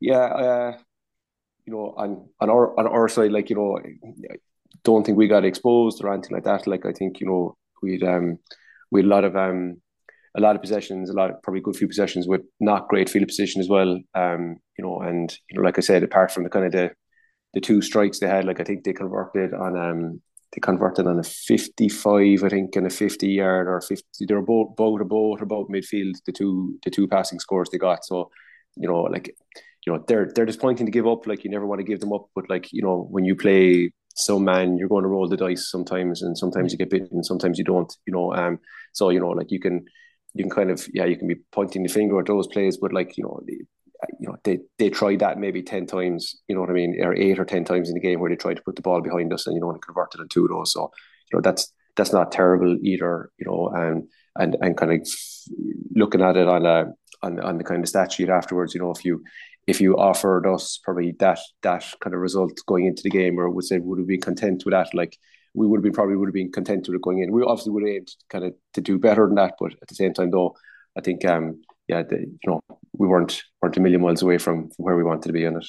yeah, 0.00 0.24
uh, 0.24 0.78
you 1.66 1.72
know, 1.72 1.94
on 1.96 2.28
on 2.40 2.50
our 2.50 2.78
on 2.80 2.86
our 2.86 3.08
side, 3.08 3.32
like 3.32 3.50
you 3.50 3.56
know, 3.56 3.78
don't 4.82 5.04
think 5.04 5.18
we 5.18 5.28
got 5.28 5.44
exposed 5.44 6.02
or 6.02 6.12
anything 6.12 6.32
like 6.32 6.44
that. 6.44 6.66
Like 6.66 6.86
I 6.86 6.92
think 6.92 7.20
you 7.20 7.26
know 7.26 7.56
we'd 7.82 8.02
um 8.02 8.38
we 8.90 9.00
had 9.00 9.06
a 9.06 9.08
lot 9.08 9.24
of 9.24 9.36
um 9.36 9.80
a 10.36 10.40
lot 10.40 10.54
of 10.54 10.60
possessions, 10.60 11.08
a 11.08 11.14
lot 11.14 11.30
of 11.30 11.42
probably 11.42 11.62
good 11.62 11.76
few 11.76 11.88
possessions 11.88 12.28
with 12.28 12.42
not 12.60 12.88
great 12.88 13.08
field 13.08 13.26
position 13.26 13.60
as 13.60 13.68
well. 13.68 13.98
Um, 14.14 14.56
you 14.78 14.84
know, 14.84 15.00
and 15.00 15.34
you 15.50 15.58
know, 15.58 15.64
like 15.64 15.78
I 15.78 15.80
said, 15.80 16.02
apart 16.02 16.30
from 16.30 16.44
the 16.44 16.50
kind 16.50 16.66
of 16.66 16.72
the 16.72 16.90
the 17.54 17.60
two 17.60 17.80
strikes 17.80 18.18
they 18.18 18.28
had, 18.28 18.44
like 18.44 18.60
I 18.60 18.64
think 18.64 18.84
they 18.84 18.92
converted 18.92 19.54
on 19.54 19.78
um 19.78 20.20
they 20.52 20.60
converted 20.60 21.06
on 21.06 21.18
a 21.18 21.22
55, 21.22 22.44
I 22.44 22.48
think, 22.48 22.76
and 22.76 22.86
a 22.86 22.90
50 22.90 23.28
yard 23.28 23.66
or 23.68 23.80
50. 23.80 24.04
They 24.26 24.34
were 24.34 24.42
both 24.42 24.76
both 24.76 25.00
about 25.00 25.42
about 25.42 25.68
midfield. 25.68 26.14
The 26.26 26.32
two 26.32 26.78
the 26.84 26.90
two 26.90 27.08
passing 27.08 27.40
scores 27.40 27.70
they 27.70 27.78
got. 27.78 28.04
So, 28.04 28.30
you 28.76 28.88
know, 28.88 29.02
like 29.02 29.34
you 29.86 29.92
know, 29.92 30.04
they're 30.06 30.30
they're 30.34 30.46
disappointing 30.46 30.86
to 30.86 30.92
give 30.92 31.06
up. 31.06 31.26
Like 31.26 31.44
you 31.44 31.50
never 31.50 31.66
want 31.66 31.80
to 31.80 31.84
give 31.84 32.00
them 32.00 32.12
up, 32.12 32.26
but 32.34 32.48
like 32.50 32.72
you 32.72 32.82
know, 32.82 33.06
when 33.10 33.24
you 33.24 33.36
play 33.36 33.92
so 34.16 34.38
man, 34.38 34.78
you're 34.78 34.88
going 34.88 35.02
to 35.02 35.08
roll 35.08 35.28
the 35.28 35.36
dice 35.36 35.70
sometimes, 35.70 36.22
and 36.22 36.36
sometimes 36.36 36.72
you 36.72 36.78
get 36.78 36.90
bitten, 36.90 37.22
sometimes 37.22 37.58
you 37.58 37.64
don't. 37.64 37.92
You 38.06 38.14
know, 38.14 38.32
um, 38.32 38.58
so 38.92 39.10
you 39.10 39.20
know, 39.20 39.28
like 39.28 39.50
you 39.50 39.60
can, 39.60 39.84
you 40.32 40.44
can 40.44 40.50
kind 40.50 40.70
of, 40.70 40.86
yeah, 40.92 41.04
you 41.04 41.16
can 41.16 41.28
be 41.28 41.36
pointing 41.52 41.82
the 41.82 41.88
finger 41.90 42.18
at 42.18 42.26
those 42.26 42.46
plays, 42.46 42.78
but 42.78 42.94
like 42.94 43.16
you 43.18 43.24
know, 43.24 43.40
you 43.46 43.66
know, 44.20 44.36
they 44.42 44.60
they 44.78 44.88
tried 44.88 45.18
that 45.20 45.38
maybe 45.38 45.62
ten 45.62 45.86
times, 45.86 46.40
you 46.48 46.54
know 46.54 46.62
what 46.62 46.70
I 46.70 46.72
mean, 46.72 46.96
or 47.02 47.14
eight 47.14 47.38
or 47.38 47.44
ten 47.44 47.64
times 47.64 47.90
in 47.90 47.94
the 47.94 48.00
game 48.00 48.18
where 48.18 48.30
they 48.30 48.36
tried 48.36 48.56
to 48.56 48.62
put 48.62 48.76
the 48.76 48.82
ball 48.82 49.02
behind 49.02 49.32
us, 49.34 49.46
and 49.46 49.54
you 49.54 49.60
know, 49.60 49.70
and 49.70 49.82
converted 49.82 50.20
on 50.20 50.28
two 50.28 50.48
those. 50.48 50.72
So 50.72 50.90
you 51.30 51.36
know, 51.36 51.42
that's 51.42 51.70
that's 51.94 52.12
not 52.12 52.32
terrible 52.32 52.74
either. 52.82 53.30
You 53.38 53.46
know, 53.46 53.68
and 53.74 54.08
and 54.34 54.56
and 54.62 54.76
kind 54.78 54.92
of 54.92 55.06
looking 55.94 56.22
at 56.22 56.38
it 56.38 56.48
on 56.48 56.64
a 56.64 56.86
on 57.22 57.38
on 57.40 57.58
the 57.58 57.64
kind 57.64 57.82
of 57.82 57.88
stat 57.88 58.12
sheet 58.12 58.30
afterwards, 58.30 58.74
you 58.74 58.80
know, 58.80 58.92
if 58.92 59.04
you 59.04 59.22
if 59.66 59.80
you 59.80 59.96
offered 59.96 60.46
us 60.46 60.78
probably 60.82 61.14
that 61.18 61.38
that 61.62 61.84
kind 62.00 62.14
of 62.14 62.20
result 62.20 62.58
going 62.66 62.86
into 62.86 63.02
the 63.02 63.10
game, 63.10 63.38
or 63.38 63.50
would 63.50 63.64
say 63.64 63.78
would 63.78 63.98
have 63.98 64.08
been 64.08 64.20
content 64.20 64.64
with 64.64 64.72
that, 64.72 64.94
like 64.94 65.16
we 65.54 65.66
would 65.66 65.78
have 65.78 65.82
been 65.84 65.92
probably 65.92 66.16
would 66.16 66.28
have 66.28 66.34
been 66.34 66.52
content 66.52 66.86
with 66.86 66.96
it 66.96 67.02
going 67.02 67.20
in. 67.20 67.32
We 67.32 67.42
obviously 67.42 67.72
would 67.72 67.82
have 67.82 67.96
aimed 67.96 68.10
kind 68.28 68.44
of 68.44 68.54
to 68.74 68.80
do 68.80 68.98
better 68.98 69.26
than 69.26 69.36
that, 69.36 69.54
but 69.58 69.72
at 69.80 69.88
the 69.88 69.94
same 69.94 70.14
time, 70.14 70.30
though, 70.30 70.56
I 70.96 71.00
think 71.00 71.24
um 71.24 71.62
yeah, 71.88 72.02
the, 72.02 72.18
you 72.18 72.38
know, 72.46 72.60
we 72.98 73.06
weren't 73.06 73.42
weren't 73.62 73.76
a 73.76 73.80
million 73.80 74.00
miles 74.00 74.22
away 74.22 74.38
from, 74.38 74.70
from 74.70 74.84
where 74.84 74.96
we 74.96 75.04
wanted 75.04 75.28
to 75.28 75.32
be 75.32 75.44
in 75.44 75.56
it. 75.56 75.66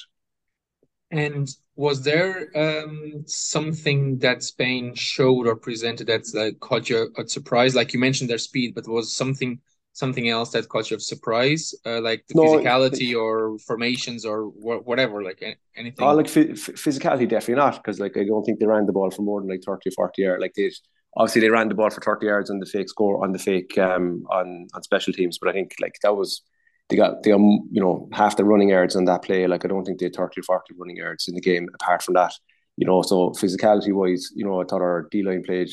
And 1.10 1.48
was 1.74 2.02
there 2.02 2.50
um, 2.54 3.24
something 3.26 4.18
that 4.18 4.42
Spain 4.42 4.94
showed 4.94 5.46
or 5.46 5.56
presented 5.56 6.08
that 6.08 6.24
like, 6.34 6.60
caught 6.60 6.90
you 6.90 7.10
a 7.16 7.26
surprise? 7.26 7.74
Like 7.74 7.94
you 7.94 8.00
mentioned 8.00 8.28
their 8.28 8.38
speed, 8.38 8.74
but 8.74 8.86
was 8.86 9.14
something 9.14 9.60
something 9.98 10.28
else 10.28 10.50
that 10.50 10.68
caught 10.68 10.90
you 10.90 10.96
a 10.96 11.00
surprise, 11.00 11.74
uh, 11.84 12.00
like 12.00 12.24
the 12.28 12.34
no, 12.34 12.42
physicality 12.42 13.18
or 13.20 13.58
formations 13.58 14.24
or 14.24 14.44
wh 14.44 14.86
whatever, 14.86 15.22
like 15.22 15.42
anything? 15.76 16.06
Oh, 16.06 16.14
like 16.14 16.26
physicality, 16.26 17.28
definitely 17.28 17.56
not, 17.56 17.76
because 17.76 17.98
like 17.98 18.16
I 18.16 18.24
don't 18.24 18.44
think 18.44 18.60
they 18.60 18.66
ran 18.66 18.86
the 18.86 18.92
ball 18.92 19.10
for 19.10 19.22
more 19.22 19.40
than 19.40 19.50
like 19.50 19.62
30 19.64 19.90
or 19.90 19.92
40 19.92 20.22
yards. 20.22 20.40
Like 20.40 20.54
they 20.54 20.70
obviously 21.16 21.40
they 21.40 21.50
ran 21.50 21.68
the 21.68 21.74
ball 21.74 21.90
for 21.90 22.00
30 22.00 22.26
yards 22.26 22.50
on 22.50 22.60
the 22.60 22.66
fake 22.66 22.88
score 22.88 23.24
on 23.24 23.32
the 23.32 23.38
fake 23.38 23.76
um 23.78 24.24
on 24.30 24.68
on 24.74 24.82
special 24.82 25.12
teams, 25.12 25.38
but 25.38 25.48
I 25.48 25.52
think 25.52 25.74
like 25.80 25.96
that 26.02 26.14
was 26.14 26.42
they 26.88 26.96
got 26.96 27.22
they 27.22 27.30
got 27.30 27.38
you 27.38 27.82
know 27.82 28.08
half 28.12 28.36
the 28.36 28.44
running 28.44 28.68
yards 28.68 28.94
on 28.96 29.04
that 29.06 29.22
play. 29.22 29.46
Like 29.46 29.64
I 29.64 29.68
don't 29.68 29.84
think 29.84 29.98
they 29.98 30.06
had 30.06 30.16
30 30.16 30.40
or 30.40 30.44
40 30.44 30.74
running 30.76 30.96
yards 30.96 31.26
in 31.28 31.34
the 31.34 31.40
game 31.40 31.68
apart 31.74 32.02
from 32.02 32.14
that. 32.14 32.32
You 32.76 32.86
know, 32.86 33.02
so 33.02 33.30
physicality 33.30 33.92
wise, 33.92 34.28
you 34.36 34.44
know, 34.44 34.62
I 34.62 34.64
thought 34.64 34.80
our 34.80 35.08
D 35.10 35.24
line 35.24 35.42
played 35.42 35.70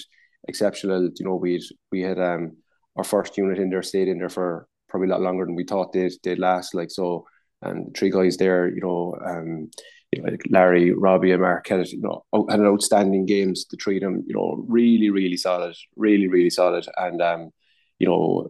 exceptional. 0.48 1.12
You 1.15 1.25
know, 1.25 1.36
we 1.36 1.62
we 1.91 2.01
had 2.01 2.20
um 2.20 2.58
our 2.96 3.04
first 3.04 3.38
unit 3.38 3.60
in 3.60 3.70
there 3.70 3.84
stayed 3.84 4.08
in 4.08 4.18
there 4.18 4.30
for 4.30 4.68
probably 4.88 5.10
a 5.10 5.12
lot 5.12 5.22
longer 5.22 5.46
than 5.46 5.56
we 5.56 5.64
thought 5.64 5.92
they'd 5.92 6.14
they'd 6.24 6.40
last. 6.40 6.74
Like 6.74 6.92
so, 6.92 7.25
and 7.62 7.96
three 7.96 8.10
guys 8.10 8.38
there, 8.38 8.68
you 8.68 8.82
know, 8.82 9.18
um, 9.25 9.70
you 10.12 10.22
know, 10.22 10.32
like 10.32 10.44
Larry, 10.50 10.92
Robbie, 10.92 11.32
and 11.32 11.42
Mark 11.42 11.68
had 11.68 11.88
you 11.88 12.02
know 12.02 12.24
had 12.50 12.60
an 12.60 12.68
outstanding 12.68 13.25
games. 13.25 13.66
to 13.66 13.78
treat 13.78 14.02
them, 14.02 14.24
you 14.28 14.36
know, 14.36 14.64
really, 14.68 15.10
really 15.10 15.38
solid, 15.38 15.75
really, 15.96 16.28
really 16.28 16.50
solid, 16.50 16.86
and 16.98 17.22
um, 17.22 17.52
you 18.00 18.08
know, 18.08 18.50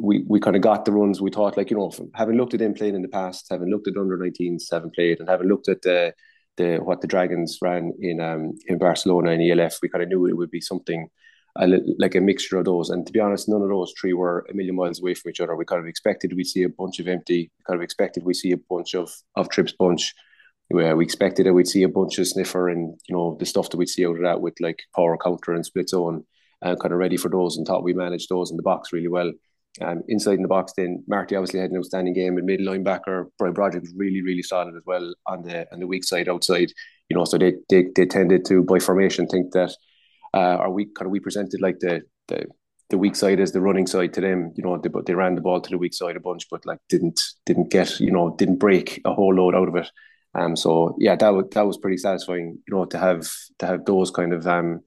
we 0.00 0.24
we 0.26 0.40
kind 0.40 0.56
of 0.56 0.62
got 0.62 0.84
the 0.84 0.92
runs 0.92 1.20
we 1.20 1.30
thought 1.30 1.56
like 1.56 1.70
you 1.70 1.76
know 1.76 1.92
having 2.14 2.36
looked 2.36 2.54
at 2.54 2.60
them 2.60 2.74
playing 2.74 2.94
in 2.94 3.02
the 3.02 3.08
past 3.08 3.46
having 3.50 3.68
looked 3.68 3.86
at 3.86 3.96
under 3.96 4.16
19s 4.16 4.64
having 4.72 4.90
played 4.90 5.20
and 5.20 5.28
having 5.28 5.48
looked 5.48 5.68
at 5.68 5.82
the 5.82 6.12
the 6.56 6.78
what 6.78 7.00
the 7.00 7.06
dragons 7.06 7.58
ran 7.60 7.92
in 8.00 8.20
um 8.20 8.52
in 8.66 8.78
barcelona 8.78 9.30
and 9.30 9.60
elf 9.60 9.78
we 9.82 9.88
kind 9.88 10.02
of 10.02 10.08
knew 10.08 10.26
it 10.26 10.36
would 10.36 10.50
be 10.50 10.60
something 10.60 11.08
a, 11.56 11.68
like 11.98 12.14
a 12.14 12.20
mixture 12.20 12.58
of 12.58 12.64
those 12.64 12.90
and 12.90 13.06
to 13.06 13.12
be 13.12 13.20
honest 13.20 13.48
none 13.48 13.62
of 13.62 13.68
those 13.68 13.92
three 14.00 14.12
were 14.12 14.46
a 14.50 14.54
million 14.54 14.76
miles 14.76 15.00
away 15.00 15.14
from 15.14 15.30
each 15.30 15.40
other 15.40 15.56
we 15.56 15.64
kind 15.64 15.80
of 15.80 15.86
expected 15.86 16.32
we 16.34 16.44
see 16.44 16.62
a 16.62 16.68
bunch 16.68 16.98
of 17.00 17.08
empty 17.08 17.50
we 17.58 17.64
kind 17.66 17.78
of 17.78 17.82
expected 17.82 18.24
we 18.24 18.34
see 18.34 18.52
a 18.52 18.56
bunch 18.68 18.94
of 18.94 19.10
of 19.36 19.48
trips 19.48 19.72
bunch 19.72 20.14
where 20.68 20.96
we 20.96 21.04
expected 21.04 21.46
that 21.46 21.52
we'd 21.52 21.66
see 21.66 21.82
a 21.82 21.88
bunch 21.88 22.18
of 22.18 22.28
sniffer 22.28 22.68
and 22.68 22.98
you 23.08 23.14
know 23.14 23.36
the 23.40 23.46
stuff 23.46 23.70
that 23.70 23.76
we'd 23.76 23.88
see 23.88 24.06
out 24.06 24.16
of 24.16 24.22
that 24.22 24.40
with 24.40 24.54
like 24.60 24.82
power 24.94 25.18
counter 25.18 25.52
and 25.52 25.66
split 25.66 25.88
zone 25.88 26.24
and 26.62 26.78
kind 26.80 26.92
of 26.92 26.98
ready 26.98 27.16
for 27.16 27.28
those 27.28 27.56
and 27.56 27.66
thought 27.66 27.82
we 27.82 27.92
managed 27.92 28.28
those 28.28 28.50
in 28.50 28.56
the 28.56 28.62
box 28.62 28.92
really 28.92 29.08
well 29.08 29.32
um, 29.80 30.02
inside 30.08 30.34
in 30.34 30.42
the 30.42 30.48
box, 30.48 30.72
then 30.76 31.04
Marty 31.06 31.36
obviously 31.36 31.60
had 31.60 31.70
an 31.70 31.78
outstanding 31.78 32.12
game 32.12 32.36
and 32.36 32.46
middle 32.46 32.66
linebacker. 32.66 33.26
Brian 33.38 33.54
Broderick 33.54 33.82
was 33.82 33.94
really, 33.96 34.22
really 34.22 34.42
solid 34.42 34.74
as 34.74 34.82
well 34.84 35.14
on 35.26 35.42
the 35.42 35.72
on 35.72 35.78
the 35.78 35.86
weak 35.86 36.04
side 36.04 36.28
outside. 36.28 36.72
You 37.08 37.16
know, 37.16 37.24
so 37.24 37.38
they 37.38 37.54
they, 37.68 37.86
they 37.94 38.06
tended 38.06 38.44
to 38.46 38.62
by 38.62 38.80
formation 38.80 39.26
think 39.26 39.52
that 39.52 39.74
uh, 40.34 40.56
our 40.62 40.70
weak 40.70 40.94
kind 40.94 41.06
of 41.06 41.12
we 41.12 41.20
presented 41.20 41.60
like 41.60 41.78
the 41.80 42.02
the 42.28 42.46
the 42.90 42.98
weak 42.98 43.14
side 43.14 43.40
as 43.40 43.52
the 43.52 43.60
running 43.60 43.86
side 43.86 44.12
to 44.14 44.20
them. 44.20 44.52
You 44.56 44.64
know, 44.64 44.78
they 44.78 44.88
but 44.88 45.06
they 45.06 45.14
ran 45.14 45.34
the 45.34 45.40
ball 45.40 45.60
to 45.60 45.70
the 45.70 45.78
weak 45.78 45.94
side 45.94 46.16
a 46.16 46.20
bunch, 46.20 46.48
but 46.50 46.66
like 46.66 46.78
didn't 46.88 47.20
didn't 47.46 47.70
get 47.70 48.00
you 48.00 48.10
know 48.10 48.34
didn't 48.36 48.58
break 48.58 49.00
a 49.04 49.14
whole 49.14 49.34
load 49.34 49.54
out 49.54 49.68
of 49.68 49.76
it. 49.76 49.90
Um, 50.34 50.56
so 50.56 50.96
yeah, 50.98 51.16
that 51.16 51.30
was 51.30 51.46
that 51.52 51.66
was 51.66 51.78
pretty 51.78 51.96
satisfying. 51.96 52.58
You 52.66 52.76
know, 52.76 52.84
to 52.86 52.98
have 52.98 53.28
to 53.60 53.66
have 53.66 53.84
those 53.84 54.10
kind 54.10 54.32
of 54.32 54.46
um 54.46 54.80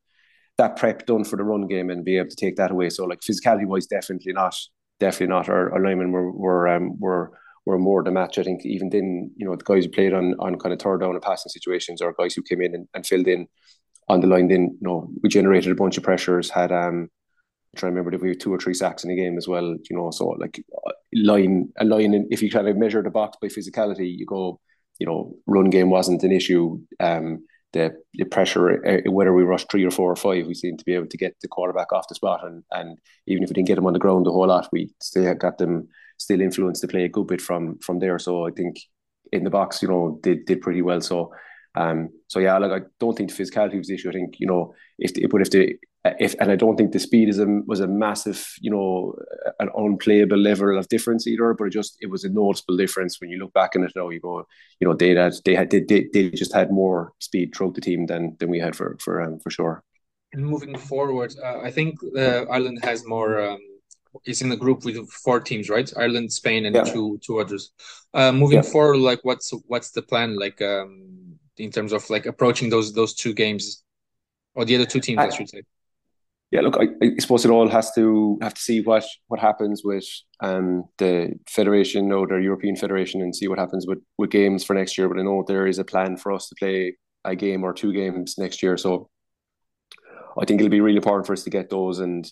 that 0.57 0.75
prep 0.75 1.05
done 1.05 1.23
for 1.23 1.35
the 1.35 1.43
run 1.43 1.67
game 1.67 1.89
and 1.89 2.05
be 2.05 2.17
able 2.17 2.29
to 2.29 2.35
take 2.35 2.57
that 2.57 2.71
away. 2.71 2.89
So 2.89 3.05
like 3.05 3.21
physicality 3.21 3.65
wise, 3.65 3.87
definitely 3.87 4.33
not, 4.33 4.55
definitely 4.99 5.33
not. 5.33 5.49
Our, 5.49 5.73
our 5.73 5.83
linemen 5.83 6.11
were 6.11 6.31
were 6.31 6.67
um, 6.67 6.99
were 6.99 7.31
were 7.65 7.79
more 7.79 8.03
the 8.03 8.11
match. 8.11 8.37
I 8.37 8.43
think 8.43 8.65
even 8.65 8.89
then, 8.89 9.31
you 9.35 9.45
know, 9.45 9.55
the 9.55 9.63
guys 9.63 9.85
who 9.85 9.91
played 9.91 10.13
on 10.13 10.35
on 10.39 10.59
kind 10.59 10.73
of 10.73 10.79
third 10.79 10.99
down 10.99 11.11
and 11.11 11.21
passing 11.21 11.49
situations, 11.49 12.01
or 12.01 12.13
guys 12.13 12.33
who 12.33 12.43
came 12.43 12.61
in 12.61 12.75
and, 12.75 12.87
and 12.93 13.05
filled 13.05 13.27
in 13.27 13.47
on 14.09 14.21
the 14.21 14.27
line. 14.27 14.47
Then 14.47 14.77
you 14.79 14.87
know, 14.87 15.09
we 15.21 15.29
generated 15.29 15.71
a 15.71 15.75
bunch 15.75 15.97
of 15.97 16.03
pressures. 16.03 16.49
Had 16.49 16.71
um, 16.71 17.09
I'm 17.73 17.77
trying 17.77 17.93
to 17.93 17.95
remember 17.95 18.15
if 18.15 18.21
we 18.21 18.29
had 18.29 18.39
two 18.39 18.53
or 18.53 18.59
three 18.59 18.73
sacks 18.73 19.03
in 19.03 19.09
the 19.09 19.15
game 19.15 19.37
as 19.37 19.47
well. 19.47 19.75
You 19.89 19.95
know, 19.95 20.11
so 20.11 20.29
like 20.29 20.63
line 21.13 21.71
a 21.77 21.85
line. 21.85 22.27
If 22.31 22.41
you 22.41 22.51
kind 22.51 22.67
of 22.67 22.77
measure 22.77 23.01
the 23.01 23.09
box 23.09 23.37
by 23.41 23.47
physicality, 23.47 24.17
you 24.17 24.25
go, 24.25 24.59
you 24.99 25.05
know, 25.05 25.35
run 25.47 25.69
game 25.69 25.89
wasn't 25.89 26.23
an 26.23 26.31
issue. 26.31 26.79
Um, 26.99 27.45
the, 27.73 27.95
the 28.13 28.25
pressure, 28.25 28.85
uh, 28.85 29.11
whether 29.11 29.33
we 29.33 29.43
rush 29.43 29.65
three 29.65 29.83
or 29.83 29.89
four 29.89 30.11
or 30.11 30.15
five, 30.15 30.45
we 30.45 30.53
seem 30.53 30.77
to 30.77 30.85
be 30.85 30.93
able 30.93 31.07
to 31.07 31.17
get 31.17 31.35
the 31.41 31.47
quarterback 31.47 31.91
off 31.91 32.07
the 32.07 32.13
spot. 32.13 32.45
And, 32.45 32.63
and 32.69 32.99
even 33.25 33.43
if 33.43 33.49
we 33.49 33.55
didn't 33.55 33.67
get 33.67 33.75
them 33.75 33.87
on 33.87 33.93
the 33.93 33.99
ground 33.99 34.27
a 34.27 34.31
whole 34.31 34.47
lot, 34.47 34.69
we 34.71 34.91
still 35.01 35.33
got 35.33 35.57
them 35.57 35.87
still 36.17 36.39
influenced 36.39 36.81
to 36.81 36.87
play 36.87 37.03
a 37.03 37.09
good 37.09 37.27
bit 37.27 37.41
from 37.41 37.79
from 37.79 37.99
there. 37.99 38.19
So 38.19 38.47
I 38.47 38.51
think 38.51 38.79
in 39.31 39.43
the 39.43 39.49
box, 39.49 39.81
you 39.81 39.87
know, 39.87 40.19
did 40.21 40.45
did 40.45 40.61
pretty 40.61 40.81
well. 40.81 41.01
So 41.01 41.33
um, 41.75 42.09
so 42.27 42.39
yeah, 42.39 42.57
like 42.57 42.83
I 42.83 42.85
don't 42.99 43.17
think 43.17 43.33
the 43.33 43.43
physicality 43.43 43.77
was 43.77 43.87
the 43.87 43.95
issue. 43.95 44.09
I 44.09 44.13
think 44.13 44.39
you 44.39 44.47
know 44.47 44.73
if 44.99 45.13
but 45.29 45.41
if 45.41 45.49
the 45.49 45.75
if 46.19 46.35
and 46.39 46.51
I 46.51 46.55
don't 46.55 46.75
think 46.75 46.91
the 46.91 46.99
speed 46.99 47.29
is 47.29 47.39
a 47.39 47.45
was 47.65 47.79
a 47.79 47.87
massive 47.87 48.53
you 48.61 48.69
know 48.69 49.15
an 49.59 49.69
unplayable 49.75 50.37
level 50.37 50.77
of 50.77 50.87
difference 50.89 51.25
either. 51.25 51.53
But 51.53 51.65
it 51.65 51.69
just 51.71 51.97
it 52.01 52.09
was 52.09 52.23
a 52.23 52.29
noticeable 52.29 52.77
difference 52.77 53.19
when 53.19 53.29
you 53.29 53.39
look 53.39 53.53
back 53.53 53.75
in 53.75 53.83
it 53.83 53.93
now. 53.95 54.09
You 54.09 54.19
go, 54.19 54.45
you 54.79 54.87
know, 54.87 54.93
they 54.93 55.15
had 55.15 55.33
they 55.45 55.55
had 55.55 55.71
they, 55.71 55.79
they, 55.79 56.07
they 56.13 56.29
just 56.29 56.53
had 56.53 56.71
more 56.71 57.13
speed 57.19 57.55
throughout 57.55 57.75
the 57.75 57.81
team 57.81 58.05
than 58.05 58.35
than 58.39 58.49
we 58.49 58.59
had 58.59 58.75
for 58.75 58.97
for 58.99 59.21
um, 59.21 59.39
for 59.39 59.49
sure. 59.49 59.83
And 60.33 60.45
moving 60.45 60.77
forward, 60.77 61.33
uh, 61.43 61.59
I 61.59 61.71
think 61.71 61.99
uh, 62.17 62.45
Ireland 62.49 62.79
has 62.83 63.05
more. 63.05 63.39
Um, 63.41 63.59
is 64.25 64.43
in 64.43 64.49
the 64.49 64.55
group 64.55 64.85
with 64.85 65.09
four 65.09 65.39
teams, 65.39 65.71
right? 65.71 65.91
Ireland, 65.97 66.31
Spain, 66.31 66.67
and 66.67 66.75
yeah. 66.75 66.83
two 66.83 67.19
two 67.25 67.39
others. 67.39 67.71
Uh, 68.13 68.31
moving 68.31 68.61
yeah. 68.61 68.71
forward, 68.71 68.97
like 68.97 69.19
what's 69.23 69.51
what's 69.65 69.89
the 69.89 70.03
plan? 70.03 70.37
Like 70.37 70.61
um, 70.61 71.22
in 71.57 71.71
terms 71.71 71.93
of 71.93 72.09
like 72.09 72.25
approaching 72.25 72.69
those 72.69 72.93
those 72.93 73.13
two 73.13 73.33
games 73.33 73.83
or 74.55 74.65
the 74.65 74.75
other 74.75 74.85
two 74.85 74.99
teams, 74.99 75.19
I, 75.19 75.25
I 75.25 75.29
should 75.29 75.49
say. 75.49 75.63
Yeah, 76.51 76.61
look, 76.61 76.77
I, 76.77 76.87
I, 77.03 77.17
suppose 77.17 77.45
it 77.45 77.49
all 77.49 77.67
has 77.67 77.91
to 77.93 78.37
have 78.41 78.53
to 78.53 78.61
see 78.61 78.81
what 78.81 79.03
what 79.27 79.39
happens 79.39 79.81
with 79.83 80.05
um 80.39 80.83
the 80.99 81.33
federation 81.49 82.11
or 82.11 82.27
the 82.27 82.35
European 82.35 82.75
Federation 82.75 83.21
and 83.21 83.35
see 83.35 83.47
what 83.47 83.57
happens 83.57 83.87
with 83.87 83.99
with 84.17 84.29
games 84.29 84.63
for 84.63 84.75
next 84.75 84.97
year. 84.97 85.09
But 85.09 85.19
I 85.19 85.23
know 85.23 85.43
there 85.47 85.65
is 85.65 85.79
a 85.79 85.83
plan 85.83 86.15
for 86.17 86.31
us 86.31 86.47
to 86.49 86.55
play 86.59 86.95
a 87.25 87.35
game 87.35 87.63
or 87.63 87.73
two 87.73 87.91
games 87.93 88.35
next 88.37 88.61
year, 88.61 88.77
so 88.77 89.09
I 90.39 90.45
think 90.45 90.59
it'll 90.59 90.69
be 90.69 90.81
really 90.81 90.97
important 90.97 91.25
for 91.25 91.33
us 91.33 91.43
to 91.43 91.49
get 91.49 91.69
those 91.69 91.99
and 91.99 92.31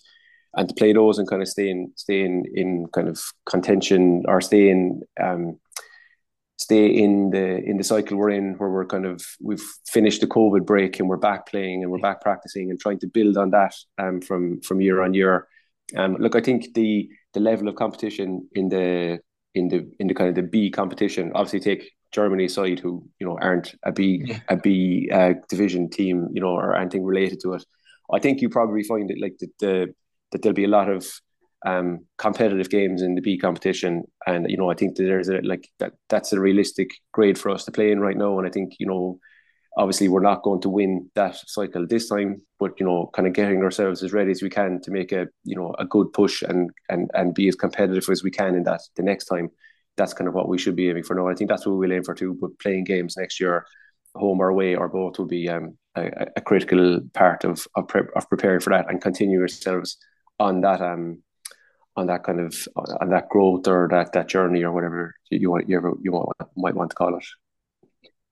and 0.54 0.68
to 0.68 0.74
play 0.74 0.92
those 0.92 1.18
and 1.18 1.28
kind 1.28 1.42
of 1.42 1.48
stay 1.48 1.70
in 1.70 1.92
stay 1.96 2.20
in, 2.20 2.44
in 2.54 2.86
kind 2.92 3.08
of 3.08 3.20
contention 3.46 4.22
or 4.28 4.40
stay 4.40 4.70
in 4.70 5.02
um 5.20 5.58
stay 6.62 6.86
in 6.86 7.30
the 7.30 7.46
in 7.70 7.76
the 7.76 7.84
cycle 7.84 8.16
we're 8.16 8.36
in 8.40 8.54
where 8.58 8.70
we're 8.70 8.92
kind 8.94 9.06
of 9.06 9.18
we've 9.40 9.66
finished 9.96 10.20
the 10.20 10.26
covid 10.26 10.64
break 10.64 10.98
and 10.98 11.08
we're 11.08 11.26
back 11.30 11.46
playing 11.46 11.82
and 11.82 11.90
we're 11.90 12.06
back 12.08 12.20
practicing 12.20 12.70
and 12.70 12.78
trying 12.80 13.00
to 13.00 13.06
build 13.06 13.36
on 13.36 13.50
that 13.50 13.74
um 13.98 14.20
from 14.20 14.60
from 14.60 14.80
year 14.80 15.02
on 15.02 15.14
year. 15.14 15.48
Um 15.96 16.16
look 16.24 16.36
i 16.36 16.40
think 16.40 16.74
the 16.74 17.08
the 17.34 17.40
level 17.40 17.68
of 17.68 17.74
competition 17.74 18.28
in 18.52 18.68
the 18.68 19.18
in 19.54 19.68
the 19.68 19.78
in 20.00 20.06
the 20.06 20.14
kind 20.14 20.30
of 20.30 20.36
the 20.36 20.48
b 20.54 20.70
competition 20.70 21.32
obviously 21.34 21.60
take 21.60 21.82
germany 22.12 22.48
side 22.48 22.78
who 22.78 22.92
you 23.18 23.26
know 23.26 23.38
aren't 23.40 23.74
a 23.84 23.92
b 23.92 24.22
yeah. 24.24 24.40
a 24.48 24.56
b 24.56 25.10
uh, 25.12 25.32
division 25.48 25.90
team 25.90 26.28
you 26.32 26.40
know 26.40 26.54
or 26.62 26.76
anything 26.76 27.04
related 27.04 27.40
to 27.40 27.54
it. 27.54 27.64
I 28.12 28.18
think 28.18 28.42
you 28.42 28.48
probably 28.50 28.82
find 28.82 29.10
it 29.10 29.18
like 29.20 29.36
the, 29.38 29.48
the 29.60 29.94
that 30.30 30.42
there'll 30.42 30.62
be 30.64 30.64
a 30.64 30.78
lot 30.80 30.88
of 30.88 31.06
um, 31.64 32.04
competitive 32.18 32.70
games 32.70 33.02
in 33.02 33.14
the 33.14 33.20
B 33.20 33.38
competition, 33.38 34.04
and 34.26 34.50
you 34.50 34.56
know 34.56 34.70
I 34.70 34.74
think 34.74 34.96
that 34.96 35.04
there's 35.04 35.28
a 35.28 35.40
like 35.42 35.68
that 35.78 35.92
that's 36.08 36.32
a 36.32 36.40
realistic 36.40 36.90
grade 37.12 37.38
for 37.38 37.50
us 37.50 37.64
to 37.64 37.72
play 37.72 37.90
in 37.90 38.00
right 38.00 38.16
now, 38.16 38.38
and 38.38 38.46
I 38.46 38.50
think 38.50 38.74
you 38.78 38.86
know 38.86 39.18
obviously 39.76 40.08
we're 40.08 40.20
not 40.20 40.42
going 40.42 40.60
to 40.60 40.68
win 40.68 41.10
that 41.14 41.36
cycle 41.46 41.86
this 41.86 42.08
time, 42.08 42.42
but 42.58 42.78
you 42.78 42.86
know 42.86 43.10
kind 43.14 43.28
of 43.28 43.34
getting 43.34 43.62
ourselves 43.62 44.02
as 44.02 44.12
ready 44.12 44.30
as 44.30 44.42
we 44.42 44.50
can 44.50 44.80
to 44.82 44.90
make 44.90 45.12
a 45.12 45.28
you 45.44 45.56
know 45.56 45.74
a 45.78 45.84
good 45.84 46.12
push 46.12 46.42
and 46.42 46.70
and 46.88 47.10
and 47.14 47.34
be 47.34 47.48
as 47.48 47.54
competitive 47.54 48.08
as 48.08 48.22
we 48.22 48.30
can 48.30 48.54
in 48.54 48.64
that 48.64 48.80
the 48.96 49.02
next 49.02 49.26
time. 49.26 49.50
That's 49.96 50.14
kind 50.14 50.26
of 50.26 50.34
what 50.34 50.48
we 50.48 50.56
should 50.56 50.74
be 50.74 50.88
aiming 50.88 51.04
for 51.04 51.14
now. 51.14 51.28
I 51.28 51.34
think 51.34 51.50
that's 51.50 51.66
what 51.66 51.76
we'll 51.76 51.92
aim 51.92 52.02
for 52.02 52.14
too. 52.14 52.36
But 52.40 52.58
playing 52.58 52.84
games 52.84 53.16
next 53.16 53.38
year, 53.38 53.66
home 54.14 54.40
or 54.40 54.48
away 54.48 54.74
or 54.74 54.88
both, 54.88 55.18
will 55.18 55.26
be 55.26 55.50
um, 55.50 55.76
a, 55.96 56.28
a 56.36 56.40
critical 56.40 57.00
part 57.14 57.44
of 57.44 57.66
of, 57.76 57.88
pre- 57.88 58.08
of 58.16 58.28
preparing 58.28 58.60
for 58.60 58.70
that 58.70 58.88
and 58.88 59.00
continue 59.00 59.40
ourselves 59.40 59.98
on 60.38 60.60
that 60.62 60.80
um 60.80 61.22
on 61.96 62.06
that 62.06 62.24
kind 62.24 62.40
of 62.40 62.54
on 62.76 63.10
that 63.10 63.28
growth 63.28 63.66
or 63.68 63.88
that 63.90 64.12
that 64.12 64.28
journey 64.28 64.62
or 64.62 64.72
whatever 64.72 65.14
you 65.30 65.50
want 65.50 65.68
you 65.68 65.76
ever 65.76 65.92
you 66.00 66.12
want, 66.12 66.28
might 66.56 66.74
want 66.74 66.90
to 66.90 66.96
call 66.96 67.16
it. 67.16 67.24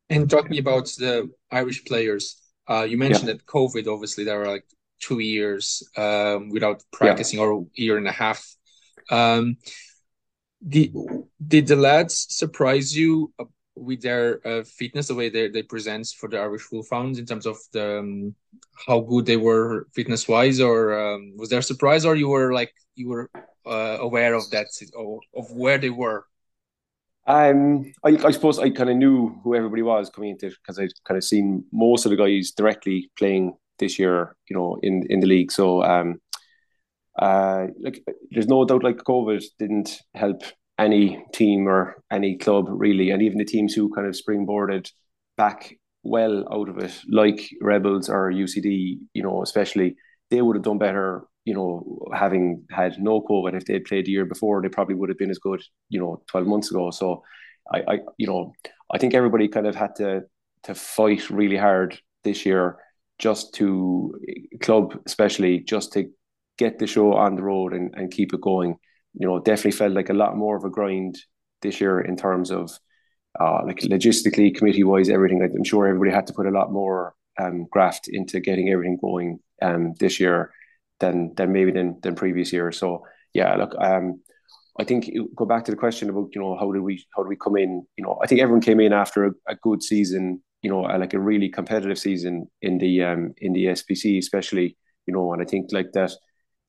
And 0.08 0.28
talking 0.28 0.58
about 0.58 0.86
the 0.98 1.30
Irish 1.50 1.84
players, 1.84 2.40
uh, 2.68 2.82
you 2.82 2.96
mentioned 2.96 3.28
yeah. 3.28 3.34
that 3.34 3.46
COVID 3.46 3.86
obviously 3.86 4.24
there 4.24 4.38
were 4.38 4.48
like 4.48 4.64
two 5.00 5.18
years 5.18 5.82
um, 5.96 6.50
without 6.50 6.82
practicing 6.92 7.38
yeah. 7.38 7.46
or 7.46 7.62
a 7.62 7.80
year 7.80 7.96
and 7.96 8.08
a 8.08 8.12
half. 8.12 8.44
Um, 9.10 9.56
did 10.66 10.94
did 11.46 11.66
the 11.66 11.76
lads 11.76 12.26
surprise 12.28 12.96
you 12.96 13.32
with 13.76 14.02
their 14.02 14.46
uh, 14.46 14.62
fitness, 14.64 15.08
the 15.08 15.14
way 15.14 15.30
they, 15.30 15.48
they 15.48 15.62
present 15.62 16.06
for 16.18 16.28
the 16.28 16.38
Irish 16.38 16.70
Wolfhounds 16.70 17.18
in 17.18 17.24
terms 17.24 17.46
of 17.46 17.56
the 17.72 18.00
um, 18.00 18.34
how 18.86 19.00
good 19.00 19.26
they 19.26 19.38
were 19.38 19.86
fitness 19.94 20.28
wise, 20.28 20.60
or 20.60 20.98
um, 20.98 21.32
was 21.36 21.48
there 21.48 21.60
a 21.60 21.62
surprise, 21.62 22.04
or 22.04 22.14
you 22.14 22.28
were 22.28 22.52
like 22.52 22.72
you 22.94 23.08
were 23.08 23.30
uh, 23.66 23.98
aware 24.00 24.34
of 24.34 24.50
that 24.50 24.68
or 24.94 25.20
of 25.34 25.50
where 25.52 25.78
they 25.78 25.90
were? 25.90 26.24
Um, 27.26 27.92
I, 28.04 28.18
I 28.24 28.30
suppose 28.30 28.58
I 28.58 28.70
kind 28.70 28.90
of 28.90 28.96
knew 28.96 29.40
who 29.44 29.54
everybody 29.54 29.82
was 29.82 30.10
coming 30.10 30.30
into 30.30 30.50
because 30.50 30.78
I'd 30.78 30.92
kind 31.04 31.18
of 31.18 31.24
seen 31.24 31.64
most 31.72 32.04
of 32.04 32.10
the 32.10 32.16
guys 32.16 32.50
directly 32.50 33.10
playing 33.16 33.56
this 33.78 33.98
year, 33.98 34.36
you 34.48 34.56
know, 34.56 34.78
in 34.82 35.04
in 35.08 35.20
the 35.20 35.26
league. 35.26 35.52
So, 35.52 35.82
um, 35.82 36.20
uh, 37.18 37.66
like, 37.80 38.02
there's 38.30 38.48
no 38.48 38.64
doubt, 38.64 38.82
like 38.82 38.98
COVID 38.98 39.44
didn't 39.58 40.00
help 40.14 40.42
any 40.78 41.22
team 41.32 41.68
or 41.68 42.02
any 42.10 42.36
club 42.38 42.66
really, 42.68 43.10
and 43.10 43.22
even 43.22 43.38
the 43.38 43.44
teams 43.44 43.74
who 43.74 43.94
kind 43.94 44.06
of 44.06 44.14
springboarded 44.14 44.90
back 45.36 45.76
well 46.02 46.46
out 46.52 46.68
of 46.68 46.78
it, 46.78 46.98
like 47.08 47.48
Rebels 47.60 48.08
or 48.08 48.32
UCD, 48.32 48.98
you 49.12 49.22
know, 49.22 49.42
especially 49.42 49.96
they 50.30 50.40
would 50.40 50.56
have 50.56 50.64
done 50.64 50.78
better 50.78 51.24
you 51.50 51.56
know, 51.56 52.06
having 52.14 52.62
had 52.70 52.96
no 53.00 53.20
COVID, 53.20 53.56
if 53.56 53.64
they 53.64 53.72
had 53.72 53.84
played 53.84 54.06
the 54.06 54.12
year 54.12 54.24
before, 54.24 54.62
they 54.62 54.68
probably 54.68 54.94
would 54.94 55.08
have 55.08 55.18
been 55.18 55.32
as 55.32 55.40
good, 55.40 55.60
you 55.88 55.98
know, 55.98 56.22
12 56.28 56.46
months 56.46 56.70
ago. 56.70 56.92
So 56.92 57.24
I, 57.74 57.78
I 57.88 57.98
you 58.18 58.28
know, 58.28 58.52
I 58.94 58.98
think 58.98 59.14
everybody 59.14 59.48
kind 59.48 59.66
of 59.66 59.74
had 59.74 59.96
to 59.96 60.22
to 60.62 60.74
fight 60.76 61.28
really 61.28 61.56
hard 61.56 61.98
this 62.22 62.46
year 62.46 62.76
just 63.18 63.52
to 63.54 64.14
club 64.60 64.96
especially 65.06 65.58
just 65.58 65.92
to 65.94 66.08
get 66.56 66.78
the 66.78 66.86
show 66.86 67.14
on 67.14 67.34
the 67.34 67.42
road 67.42 67.72
and, 67.72 67.92
and 67.96 68.12
keep 68.12 68.32
it 68.32 68.40
going. 68.40 68.76
You 69.14 69.26
know, 69.26 69.40
definitely 69.40 69.72
felt 69.72 69.92
like 69.92 70.10
a 70.10 70.20
lot 70.22 70.36
more 70.36 70.56
of 70.56 70.62
a 70.62 70.70
grind 70.70 71.18
this 71.62 71.80
year 71.80 72.00
in 72.00 72.16
terms 72.16 72.52
of 72.52 72.70
uh, 73.40 73.62
like 73.66 73.78
logistically, 73.78 74.54
committee 74.54 74.84
wise, 74.84 75.08
everything. 75.08 75.42
I'm 75.42 75.64
sure 75.64 75.88
everybody 75.88 76.12
had 76.12 76.28
to 76.28 76.32
put 76.32 76.46
a 76.46 76.56
lot 76.58 76.70
more 76.70 77.14
um, 77.40 77.66
graft 77.72 78.06
into 78.06 78.38
getting 78.38 78.68
everything 78.68 78.98
going 79.00 79.40
um, 79.62 79.94
this 79.98 80.20
year 80.20 80.52
than 81.00 81.34
than 81.34 81.52
maybe 81.52 81.72
than 81.72 81.98
than 82.02 82.14
previous 82.14 82.52
years. 82.52 82.78
So 82.78 83.04
yeah, 83.34 83.54
look, 83.56 83.74
um, 83.78 84.20
I 84.78 84.84
think 84.84 85.10
go 85.36 85.44
back 85.44 85.64
to 85.64 85.70
the 85.70 85.76
question 85.76 86.08
about 86.10 86.28
you 86.34 86.40
know 86.40 86.56
how 86.56 86.70
did 86.72 86.80
we 86.80 87.04
how 87.16 87.22
do 87.22 87.28
we 87.28 87.36
come 87.36 87.56
in? 87.56 87.86
You 87.96 88.04
know, 88.04 88.18
I 88.22 88.26
think 88.26 88.40
everyone 88.40 88.62
came 88.62 88.80
in 88.80 88.92
after 88.92 89.26
a, 89.26 89.30
a 89.48 89.54
good 89.56 89.82
season. 89.82 90.42
You 90.62 90.70
know, 90.70 90.80
like 90.80 91.14
a 91.14 91.20
really 91.20 91.48
competitive 91.48 91.98
season 91.98 92.46
in 92.62 92.78
the 92.78 93.02
um 93.02 93.34
in 93.38 93.52
the 93.52 93.66
SBC, 93.66 94.18
especially. 94.18 94.76
You 95.06 95.14
know, 95.14 95.32
and 95.32 95.42
I 95.42 95.44
think 95.44 95.70
like 95.72 95.92
that 95.92 96.12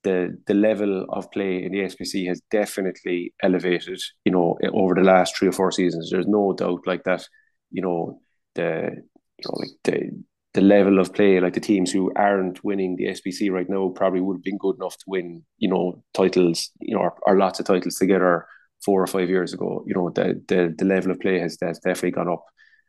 the 0.04 0.38
the 0.48 0.54
level 0.54 1.06
of 1.10 1.32
play 1.32 1.64
in 1.64 1.72
the 1.74 1.80
SBC 1.80 2.28
has 2.28 2.42
definitely 2.50 3.34
elevated. 3.44 4.02
You 4.26 4.32
know, 4.32 4.58
over 4.74 4.96
the 4.96 5.04
last 5.04 5.38
three 5.38 5.50
or 5.50 5.54
four 5.54 5.72
seasons. 5.72 6.10
There's 6.10 6.28
no 6.28 6.54
doubt 6.54 6.88
like 6.88 7.04
that. 7.04 7.28
You 7.70 7.82
know, 7.82 8.22
the 8.56 8.92
you 9.38 9.46
know 9.46 9.56
like 9.58 9.72
the 9.84 10.24
the 10.54 10.62
level 10.62 11.00
of 11.00 11.14
play, 11.14 11.40
like 11.40 11.54
the 11.54 11.60
teams 11.60 11.92
who 11.92 12.12
aren't 12.16 12.64
winning 12.64 12.96
the 12.96 13.06
SBC 13.06 13.52
right 13.52 13.70
now, 13.70 13.90
probably 13.90 14.20
would 14.20 14.38
have 14.38 14.44
been 14.44 14.58
good 14.58 14.76
enough 14.76 14.98
to 14.98 15.06
win, 15.08 15.44
you 15.58 15.70
know, 15.70 16.04
titles, 16.14 16.72
you 16.80 16.94
know, 16.96 17.02
or, 17.02 17.14
or 17.26 17.38
lots 17.38 17.60
of 17.60 17.66
titles 17.66 17.96
together 17.96 18.46
four 18.84 19.02
or 19.02 19.08
five 19.08 19.30
years 19.30 19.54
ago. 19.54 19.84
You 19.88 19.94
know, 19.94 20.10
the 20.10 20.42
the 20.48 20.76
the 20.78 20.86
level 20.86 21.12
of 21.12 21.20
play 21.20 21.40
has, 21.40 21.58
has 21.62 21.80
definitely 21.80 22.12
gone 22.12 22.30
up. 22.30 22.46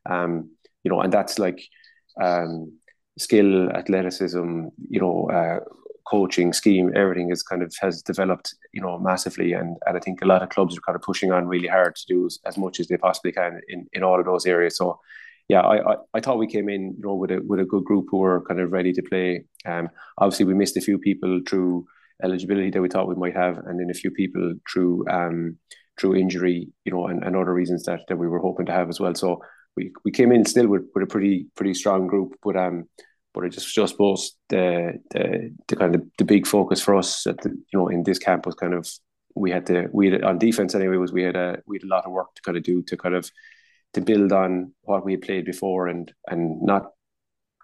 Um, 0.08 0.50
you 0.82 0.90
know, 0.90 1.00
and 1.00 1.12
that's 1.12 1.38
like 1.38 1.62
um, 2.20 2.72
skill, 3.16 3.70
athleticism, 3.70 4.66
you 4.88 5.00
know, 5.00 5.30
uh, 5.30 5.60
coaching 6.04 6.52
scheme, 6.52 6.92
everything 6.96 7.30
is 7.30 7.42
kind 7.42 7.62
of 7.62 7.72
has 7.80 8.02
developed, 8.02 8.54
you 8.72 8.82
know, 8.82 8.98
massively. 8.98 9.52
And 9.52 9.76
and 9.86 9.96
I 9.96 10.00
think 10.00 10.20
a 10.20 10.26
lot 10.26 10.42
of 10.42 10.48
clubs 10.48 10.76
are 10.76 10.80
kind 10.80 10.96
of 10.96 11.02
pushing 11.02 11.30
on 11.30 11.46
really 11.46 11.68
hard 11.68 11.94
to 11.94 12.06
do 12.08 12.26
as, 12.26 12.38
as 12.44 12.58
much 12.58 12.80
as 12.80 12.88
they 12.88 12.96
possibly 12.96 13.32
can 13.32 13.60
in, 13.68 13.86
in 13.92 14.02
all 14.02 14.18
of 14.18 14.26
those 14.26 14.46
areas. 14.46 14.76
So 14.76 14.98
yeah, 15.48 15.60
I, 15.60 15.92
I, 15.92 15.96
I, 16.14 16.20
thought 16.20 16.38
we 16.38 16.46
came 16.46 16.68
in, 16.68 16.94
you 16.96 17.02
know, 17.02 17.14
with 17.14 17.30
a 17.30 17.40
with 17.46 17.60
a 17.60 17.64
good 17.64 17.84
group 17.84 18.06
who 18.10 18.18
were 18.18 18.44
kind 18.46 18.60
of 18.60 18.72
ready 18.72 18.92
to 18.92 19.02
play. 19.02 19.44
Um, 19.66 19.90
obviously 20.18 20.46
we 20.46 20.54
missed 20.54 20.76
a 20.76 20.80
few 20.80 20.98
people 20.98 21.40
through 21.46 21.86
eligibility 22.22 22.70
that 22.70 22.80
we 22.80 22.88
thought 22.88 23.08
we 23.08 23.14
might 23.16 23.36
have, 23.36 23.58
and 23.58 23.78
then 23.78 23.90
a 23.90 23.94
few 23.94 24.10
people 24.10 24.54
through 24.70 25.08
um 25.08 25.58
through 25.98 26.16
injury, 26.16 26.68
you 26.84 26.92
know, 26.92 27.06
and, 27.06 27.22
and 27.22 27.36
other 27.36 27.52
reasons 27.52 27.84
that, 27.84 28.00
that 28.08 28.16
we 28.16 28.28
were 28.28 28.38
hoping 28.38 28.66
to 28.66 28.72
have 28.72 28.88
as 28.88 28.98
well. 28.98 29.14
So 29.14 29.42
we, 29.76 29.92
we 30.04 30.10
came 30.10 30.32
in 30.32 30.44
still 30.46 30.68
with, 30.68 30.86
with 30.94 31.04
a 31.04 31.06
pretty 31.06 31.46
pretty 31.54 31.74
strong 31.74 32.06
group, 32.06 32.34
but 32.42 32.56
um, 32.56 32.88
but 33.34 33.44
I 33.44 33.48
just 33.48 33.74
just 33.74 33.92
suppose 33.92 34.36
the 34.48 34.98
the 35.10 35.54
the 35.68 35.76
kind 35.76 35.94
of 35.94 36.02
the 36.18 36.24
big 36.24 36.46
focus 36.46 36.82
for 36.82 36.96
us 36.96 37.26
at 37.26 37.38
the, 37.38 37.50
you 37.50 37.78
know 37.78 37.88
in 37.88 38.02
this 38.02 38.18
camp 38.18 38.46
was 38.46 38.54
kind 38.54 38.74
of 38.74 38.88
we 39.34 39.50
had 39.50 39.66
to 39.66 39.88
we 39.92 40.10
had 40.10 40.22
on 40.24 40.38
defense 40.38 40.74
anyway 40.74 40.96
was 40.96 41.12
we 41.12 41.22
had 41.22 41.36
a 41.36 41.58
we 41.66 41.76
had 41.76 41.84
a 41.84 41.94
lot 41.94 42.04
of 42.04 42.12
work 42.12 42.34
to 42.34 42.42
kind 42.42 42.56
of 42.56 42.62
do 42.62 42.82
to 42.82 42.96
kind 42.96 43.14
of 43.14 43.30
to 43.94 44.00
build 44.00 44.32
on 44.32 44.72
what 44.82 45.04
we 45.04 45.16
played 45.16 45.44
before 45.44 45.88
and 45.88 46.12
and 46.26 46.60
not 46.62 46.92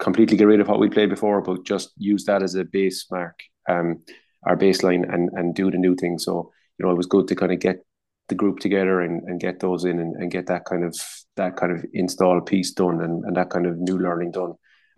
completely 0.00 0.36
get 0.36 0.46
rid 0.46 0.60
of 0.60 0.68
what 0.68 0.80
we 0.80 0.88
played 0.88 1.10
before, 1.10 1.40
but 1.40 1.64
just 1.64 1.92
use 1.96 2.24
that 2.24 2.42
as 2.42 2.54
a 2.54 2.64
base 2.64 3.06
mark, 3.10 3.40
um, 3.68 4.02
our 4.44 4.56
baseline, 4.56 5.12
and 5.12 5.30
and 5.34 5.54
do 5.54 5.70
the 5.70 5.78
new 5.78 5.94
thing. 5.94 6.18
So 6.18 6.52
you 6.78 6.86
know, 6.86 6.92
it 6.92 6.96
was 6.96 7.06
good 7.06 7.28
to 7.28 7.34
kind 7.34 7.52
of 7.52 7.60
get 7.60 7.84
the 8.28 8.34
group 8.34 8.58
together 8.60 9.00
and, 9.00 9.22
and 9.24 9.40
get 9.40 9.58
those 9.60 9.84
in 9.84 9.98
and, 9.98 10.14
and 10.16 10.30
get 10.30 10.46
that 10.46 10.64
kind 10.66 10.84
of 10.84 10.96
that 11.36 11.56
kind 11.56 11.72
of 11.72 11.84
install 11.94 12.40
piece 12.40 12.72
done 12.72 13.00
and, 13.00 13.24
and 13.24 13.36
that 13.36 13.50
kind 13.50 13.66
of 13.66 13.78
new 13.78 13.98
learning 13.98 14.32
done. 14.32 14.52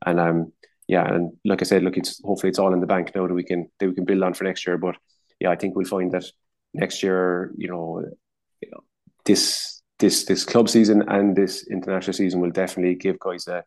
And 0.05 0.21
um 0.21 0.53
yeah, 0.89 1.07
and 1.07 1.33
like 1.45 1.63
I 1.63 1.65
said, 1.65 1.85
look, 1.85 1.97
it's 1.97 2.21
hopefully 2.25 2.51
it's 2.51 2.59
all 2.59 2.75
in 2.75 2.81
the 2.81 2.87
bank 2.87 3.13
now 3.15 3.27
that 3.29 3.35
we 3.35 3.45
can 3.45 3.71
that 3.79 3.87
we 3.87 3.95
can 3.95 4.05
build 4.05 4.23
on 4.25 4.35
for 4.35 4.45
next 4.45 4.67
year. 4.67 4.77
But 4.77 4.97
yeah, 5.39 5.51
I 5.51 5.57
think 5.57 5.77
we'll 5.77 5.87
find 5.87 6.11
that 6.13 6.25
next 6.75 7.03
year, 7.03 7.53
you 7.57 7.69
know, 7.69 8.05
this 9.25 9.80
this 10.01 10.25
this 10.25 10.45
club 10.45 10.69
season 10.69 11.09
and 11.09 11.37
this 11.37 11.67
international 11.69 12.15
season 12.15 12.41
will 12.41 12.51
definitely 12.51 12.95
give 12.95 13.19
guys 13.19 13.47
a, 13.47 13.63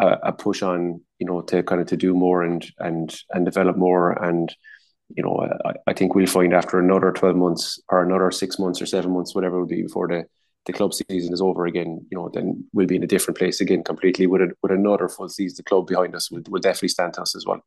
a, 0.00 0.06
a 0.24 0.32
push 0.32 0.62
on 0.62 1.00
you 1.18 1.26
know 1.26 1.42
to 1.42 1.62
kind 1.62 1.80
of 1.80 1.86
to 1.88 1.96
do 1.96 2.14
more 2.14 2.42
and 2.42 2.66
and 2.78 3.14
and 3.30 3.44
develop 3.44 3.76
more. 3.76 4.12
And 4.12 4.54
you 5.14 5.22
know 5.22 5.48
I, 5.64 5.72
I 5.88 5.92
think 5.92 6.14
we'll 6.14 6.26
find 6.26 6.54
after 6.54 6.78
another 6.78 7.12
12 7.12 7.36
months 7.36 7.80
or 7.88 8.02
another 8.02 8.30
six 8.30 8.58
months 8.58 8.80
or 8.80 8.86
seven 8.86 9.12
months 9.12 9.34
whatever 9.34 9.56
it 9.56 9.60
will 9.60 9.66
be 9.66 9.82
before 9.82 10.08
the 10.08 10.24
the 10.64 10.72
club 10.72 10.94
season 10.94 11.32
is 11.32 11.42
over 11.42 11.66
again 11.66 12.06
you 12.10 12.16
know 12.16 12.30
then 12.32 12.64
we'll 12.72 12.86
be 12.86 12.96
in 12.96 13.02
a 13.02 13.06
different 13.06 13.36
place 13.36 13.60
again 13.60 13.82
completely 13.82 14.26
with 14.26 14.40
a, 14.40 14.48
with 14.62 14.72
another 14.72 15.08
full 15.08 15.28
season 15.28 15.56
the 15.58 15.62
club 15.64 15.86
behind 15.86 16.14
us. 16.14 16.30
Will, 16.30 16.42
will 16.48 16.60
definitely 16.60 16.88
stand 16.88 17.14
to 17.14 17.22
us 17.22 17.34
as 17.34 17.44
well. 17.44 17.60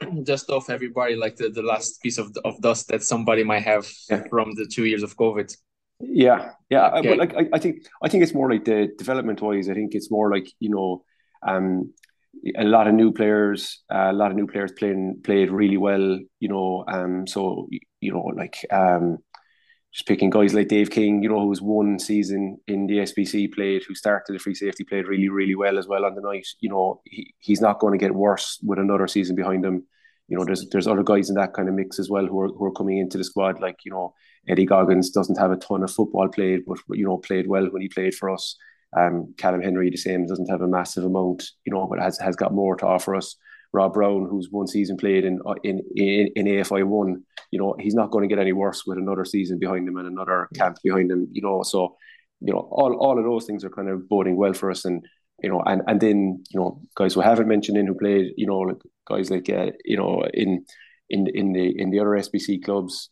Just 0.22 0.50
off 0.50 0.70
everybody 0.70 1.16
like 1.16 1.36
the, 1.36 1.48
the 1.48 1.62
last 1.62 2.00
piece 2.02 2.18
of, 2.18 2.34
of 2.44 2.60
dust 2.60 2.88
that 2.88 3.02
somebody 3.02 3.44
might 3.44 3.64
have 3.64 3.90
yeah. 4.08 4.22
from 4.30 4.54
the 4.54 4.66
two 4.66 4.84
years 4.84 5.02
of 5.02 5.16
covid 5.16 5.54
yeah, 6.00 6.52
yeah, 6.68 6.90
okay. 6.90 7.08
but 7.08 7.18
like 7.18 7.34
I, 7.34 7.56
I 7.56 7.58
think 7.58 7.86
I 8.02 8.08
think 8.08 8.22
it's 8.22 8.34
more 8.34 8.50
like 8.50 8.64
the 8.64 8.88
development 8.98 9.40
wise. 9.40 9.68
I 9.68 9.74
think 9.74 9.94
it's 9.94 10.10
more 10.10 10.30
like 10.30 10.48
you 10.60 10.68
know, 10.68 11.04
um, 11.46 11.92
a 12.56 12.64
lot 12.64 12.86
of 12.86 12.94
new 12.94 13.12
players, 13.12 13.82
uh, 13.92 14.10
a 14.10 14.12
lot 14.12 14.30
of 14.30 14.36
new 14.36 14.46
players 14.46 14.72
playing 14.72 15.20
played 15.24 15.50
really 15.50 15.76
well. 15.76 16.18
You 16.40 16.48
know, 16.48 16.84
um, 16.88 17.26
so 17.26 17.68
you 18.00 18.12
know, 18.12 18.32
like 18.36 18.58
um, 18.70 19.18
just 19.92 20.06
picking 20.06 20.28
guys 20.28 20.52
like 20.52 20.68
Dave 20.68 20.90
King, 20.90 21.22
you 21.22 21.30
know, 21.30 21.40
who 21.40 21.46
was 21.46 21.62
one 21.62 21.98
season 21.98 22.58
in 22.66 22.86
the 22.86 22.98
SBC 22.98 23.54
played, 23.54 23.82
who 23.88 23.94
started 23.94 24.34
the 24.34 24.38
free 24.38 24.54
safety, 24.54 24.84
played 24.84 25.06
really, 25.06 25.30
really 25.30 25.54
well 25.54 25.78
as 25.78 25.86
well 25.86 26.04
on 26.04 26.14
the 26.14 26.20
night. 26.20 26.46
You 26.60 26.68
know, 26.68 27.00
he, 27.06 27.34
he's 27.38 27.62
not 27.62 27.80
going 27.80 27.92
to 27.92 28.04
get 28.04 28.14
worse 28.14 28.58
with 28.62 28.78
another 28.78 29.06
season 29.06 29.34
behind 29.34 29.64
him. 29.64 29.86
You 30.28 30.36
know, 30.36 30.44
there's 30.44 30.68
there's 30.68 30.86
other 30.86 31.04
guys 31.04 31.30
in 31.30 31.36
that 31.36 31.54
kind 31.54 31.68
of 31.70 31.74
mix 31.74 31.98
as 31.98 32.10
well 32.10 32.26
who 32.26 32.38
are 32.40 32.48
who 32.48 32.64
are 32.66 32.72
coming 32.72 32.98
into 32.98 33.16
the 33.16 33.24
squad, 33.24 33.60
like 33.60 33.76
you 33.86 33.90
know 33.90 34.12
Eddie 34.48 34.66
Goggins 34.66 35.10
doesn't 35.10 35.38
have 35.38 35.50
a 35.50 35.56
ton 35.56 35.82
of 35.82 35.90
football 35.90 36.28
played, 36.28 36.64
but 36.66 36.78
you 36.90 37.04
know 37.04 37.18
played 37.18 37.46
well 37.46 37.66
when 37.70 37.82
he 37.82 37.88
played 37.88 38.14
for 38.14 38.30
us. 38.30 38.56
Um, 38.96 39.34
Callum 39.36 39.62
Henry 39.62 39.90
the 39.90 39.96
same 39.96 40.26
doesn't 40.26 40.50
have 40.50 40.62
a 40.62 40.68
massive 40.68 41.04
amount, 41.04 41.44
you 41.64 41.72
know, 41.72 41.86
but 41.86 42.00
has 42.00 42.18
has 42.18 42.36
got 42.36 42.54
more 42.54 42.76
to 42.76 42.86
offer 42.86 43.14
us. 43.14 43.36
Rob 43.72 43.94
Brown, 43.94 44.26
who's 44.30 44.48
one 44.50 44.66
season 44.66 44.96
played 44.96 45.24
in 45.24 45.40
in 45.64 45.80
in, 45.96 46.28
in 46.36 46.46
AFI 46.46 46.84
one, 46.84 47.22
you 47.50 47.58
know, 47.58 47.76
he's 47.78 47.94
not 47.94 48.10
going 48.10 48.26
to 48.26 48.32
get 48.32 48.40
any 48.40 48.52
worse 48.52 48.84
with 48.86 48.98
another 48.98 49.24
season 49.24 49.58
behind 49.58 49.88
him 49.88 49.96
and 49.96 50.06
another 50.06 50.48
camp 50.54 50.78
behind 50.82 51.10
him, 51.10 51.28
you 51.32 51.42
know. 51.42 51.62
So, 51.62 51.96
you 52.40 52.52
know, 52.52 52.68
all 52.70 52.94
all 52.94 53.18
of 53.18 53.24
those 53.24 53.44
things 53.44 53.64
are 53.64 53.70
kind 53.70 53.88
of 53.88 54.08
boding 54.08 54.36
well 54.36 54.54
for 54.54 54.70
us, 54.70 54.84
and 54.84 55.04
you 55.42 55.50
know, 55.50 55.62
and 55.66 55.82
and 55.88 56.00
then 56.00 56.42
you 56.50 56.60
know, 56.60 56.80
guys 56.94 57.14
who 57.14 57.20
haven't 57.20 57.48
mentioned 57.48 57.76
in 57.76 57.86
who 57.86 57.94
played, 57.94 58.32
you 58.36 58.46
know, 58.46 58.60
like 58.60 58.82
guys 59.08 59.30
like 59.30 59.50
uh, 59.50 59.72
you 59.84 59.96
know 59.96 60.24
in 60.32 60.64
in 61.10 61.26
in 61.28 61.52
the 61.52 61.80
in 61.80 61.90
the 61.90 62.00
other 62.00 62.10
SBC 62.10 62.64
clubs, 62.64 63.10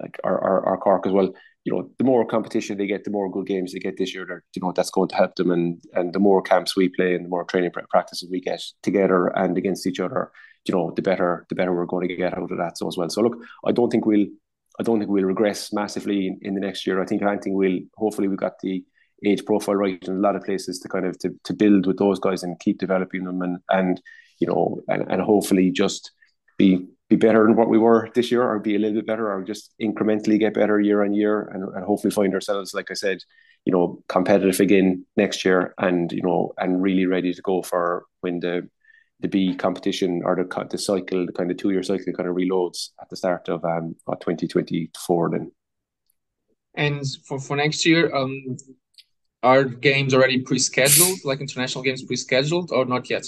like 0.00 0.18
our, 0.24 0.38
our, 0.42 0.66
our 0.66 0.76
Cork 0.78 1.06
as 1.06 1.12
well. 1.12 1.32
You 1.64 1.72
know, 1.72 1.90
the 1.96 2.04
more 2.04 2.26
competition 2.26 2.76
they 2.76 2.86
get, 2.86 3.04
the 3.04 3.10
more 3.10 3.30
good 3.30 3.46
games 3.46 3.72
they 3.72 3.78
get 3.78 3.96
this 3.96 4.14
year. 4.14 4.44
You 4.54 4.62
know, 4.62 4.72
that's 4.76 4.90
going 4.90 5.08
to 5.08 5.16
help 5.16 5.34
them, 5.36 5.50
and 5.50 5.82
and 5.94 6.12
the 6.12 6.18
more 6.18 6.42
camps 6.42 6.76
we 6.76 6.88
play, 6.88 7.14
and 7.14 7.24
the 7.24 7.28
more 7.28 7.44
training 7.44 7.72
practices 7.90 8.28
we 8.30 8.40
get 8.40 8.62
together 8.82 9.28
and 9.28 9.56
against 9.56 9.86
each 9.86 10.00
other, 10.00 10.30
you 10.66 10.74
know, 10.74 10.92
the 10.94 11.02
better 11.02 11.46
the 11.48 11.54
better 11.54 11.74
we're 11.74 11.86
going 11.86 12.08
to 12.08 12.16
get 12.16 12.36
out 12.36 12.50
of 12.50 12.58
that 12.58 12.78
so 12.78 12.88
as 12.88 12.96
well. 12.96 13.08
So 13.08 13.22
look, 13.22 13.38
I 13.66 13.72
don't 13.72 13.90
think 13.90 14.06
we'll 14.06 14.26
I 14.78 14.82
don't 14.82 14.98
think 14.98 15.10
we'll 15.10 15.24
regress 15.24 15.72
massively 15.72 16.26
in, 16.26 16.38
in 16.42 16.54
the 16.54 16.60
next 16.60 16.86
year. 16.86 17.02
I 17.02 17.06
think 17.06 17.22
I 17.22 17.36
think 17.38 17.56
we'll 17.56 17.80
hopefully 17.96 18.28
we've 18.28 18.38
got 18.38 18.58
the 18.60 18.84
age 19.24 19.44
profile 19.44 19.76
right 19.76 20.02
in 20.02 20.16
a 20.16 20.20
lot 20.20 20.36
of 20.36 20.44
places 20.44 20.78
to 20.80 20.88
kind 20.88 21.06
of 21.06 21.18
to, 21.20 21.30
to 21.44 21.54
build 21.54 21.86
with 21.86 21.98
those 21.98 22.18
guys 22.18 22.42
and 22.42 22.58
keep 22.60 22.78
developing 22.78 23.24
them 23.24 23.42
and 23.42 23.58
and 23.70 24.00
you 24.40 24.46
know 24.46 24.82
and, 24.88 25.10
and 25.10 25.22
hopefully 25.22 25.70
just 25.70 26.10
be 26.58 26.86
be 27.16 27.26
better 27.26 27.44
than 27.44 27.56
what 27.56 27.68
we 27.68 27.78
were 27.78 28.08
this 28.14 28.30
year 28.30 28.42
or 28.42 28.58
be 28.58 28.76
a 28.76 28.78
little 28.78 28.96
bit 28.96 29.06
better 29.06 29.32
or 29.32 29.42
just 29.42 29.74
incrementally 29.80 30.38
get 30.38 30.54
better 30.54 30.80
year 30.80 31.02
on 31.04 31.12
year 31.12 31.42
and, 31.52 31.62
and 31.74 31.84
hopefully 31.84 32.10
find 32.10 32.34
ourselves 32.34 32.74
like 32.74 32.90
i 32.90 32.94
said 32.94 33.18
you 33.64 33.72
know 33.72 34.02
competitive 34.08 34.60
again 34.60 35.04
next 35.16 35.44
year 35.44 35.74
and 35.78 36.12
you 36.12 36.22
know 36.22 36.52
and 36.58 36.82
really 36.82 37.06
ready 37.06 37.32
to 37.32 37.42
go 37.42 37.62
for 37.62 38.04
when 38.20 38.40
the 38.40 38.68
the 39.20 39.28
B 39.28 39.54
competition 39.54 40.22
or 40.24 40.36
the 40.36 40.66
the 40.70 40.76
cycle, 40.76 41.24
the 41.24 41.32
kind 41.32 41.50
of 41.50 41.56
two 41.56 41.70
year 41.70 41.82
cycle 41.82 42.12
kind 42.12 42.28
of 42.28 42.36
reloads 42.36 42.90
at 43.00 43.08
the 43.08 43.16
start 43.16 43.48
of 43.48 43.64
um 43.64 43.96
2024 44.06 45.30
then. 45.30 45.52
And 46.74 47.02
for, 47.26 47.38
for 47.38 47.56
next 47.56 47.86
year, 47.86 48.14
um, 48.14 48.56
are 49.42 49.64
games 49.64 50.12
already 50.12 50.40
pre-scheduled, 50.40 51.24
like 51.24 51.40
international 51.40 51.84
games 51.84 52.02
pre-scheduled, 52.02 52.72
or 52.72 52.84
not 52.84 53.08
yet? 53.08 53.24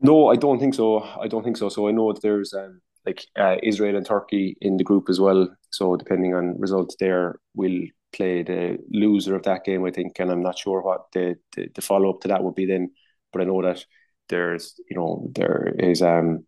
No, 0.00 0.28
I 0.28 0.36
don't 0.36 0.60
think 0.60 0.74
so. 0.74 1.00
I 1.00 1.26
don't 1.26 1.42
think 1.42 1.56
so. 1.56 1.68
So 1.68 1.88
I 1.88 1.90
know 1.90 2.12
that 2.12 2.22
there's 2.22 2.54
um, 2.54 2.80
like 3.06 3.24
uh, 3.38 3.56
Israel 3.62 3.96
and 3.96 4.06
Turkey 4.06 4.56
in 4.60 4.76
the 4.76 4.84
group 4.84 5.08
as 5.08 5.20
well. 5.20 5.48
So 5.70 5.96
depending 5.96 6.34
on 6.34 6.58
results 6.58 6.96
there, 7.00 7.36
we'll 7.54 7.86
play 8.12 8.42
the 8.42 8.78
loser 8.90 9.34
of 9.36 9.44
that 9.44 9.64
game, 9.64 9.84
I 9.84 9.90
think, 9.90 10.18
and 10.18 10.30
I'm 10.30 10.42
not 10.42 10.58
sure 10.58 10.82
what 10.82 11.12
the, 11.12 11.36
the, 11.56 11.68
the 11.74 11.82
follow 11.82 12.10
up 12.10 12.20
to 12.22 12.28
that 12.28 12.42
would 12.42 12.54
be 12.54 12.66
then. 12.66 12.90
But 13.32 13.42
I 13.42 13.44
know 13.44 13.62
that 13.62 13.84
there's 14.28 14.80
you 14.88 14.96
know 14.96 15.28
there 15.34 15.74
is 15.78 16.00
um 16.00 16.46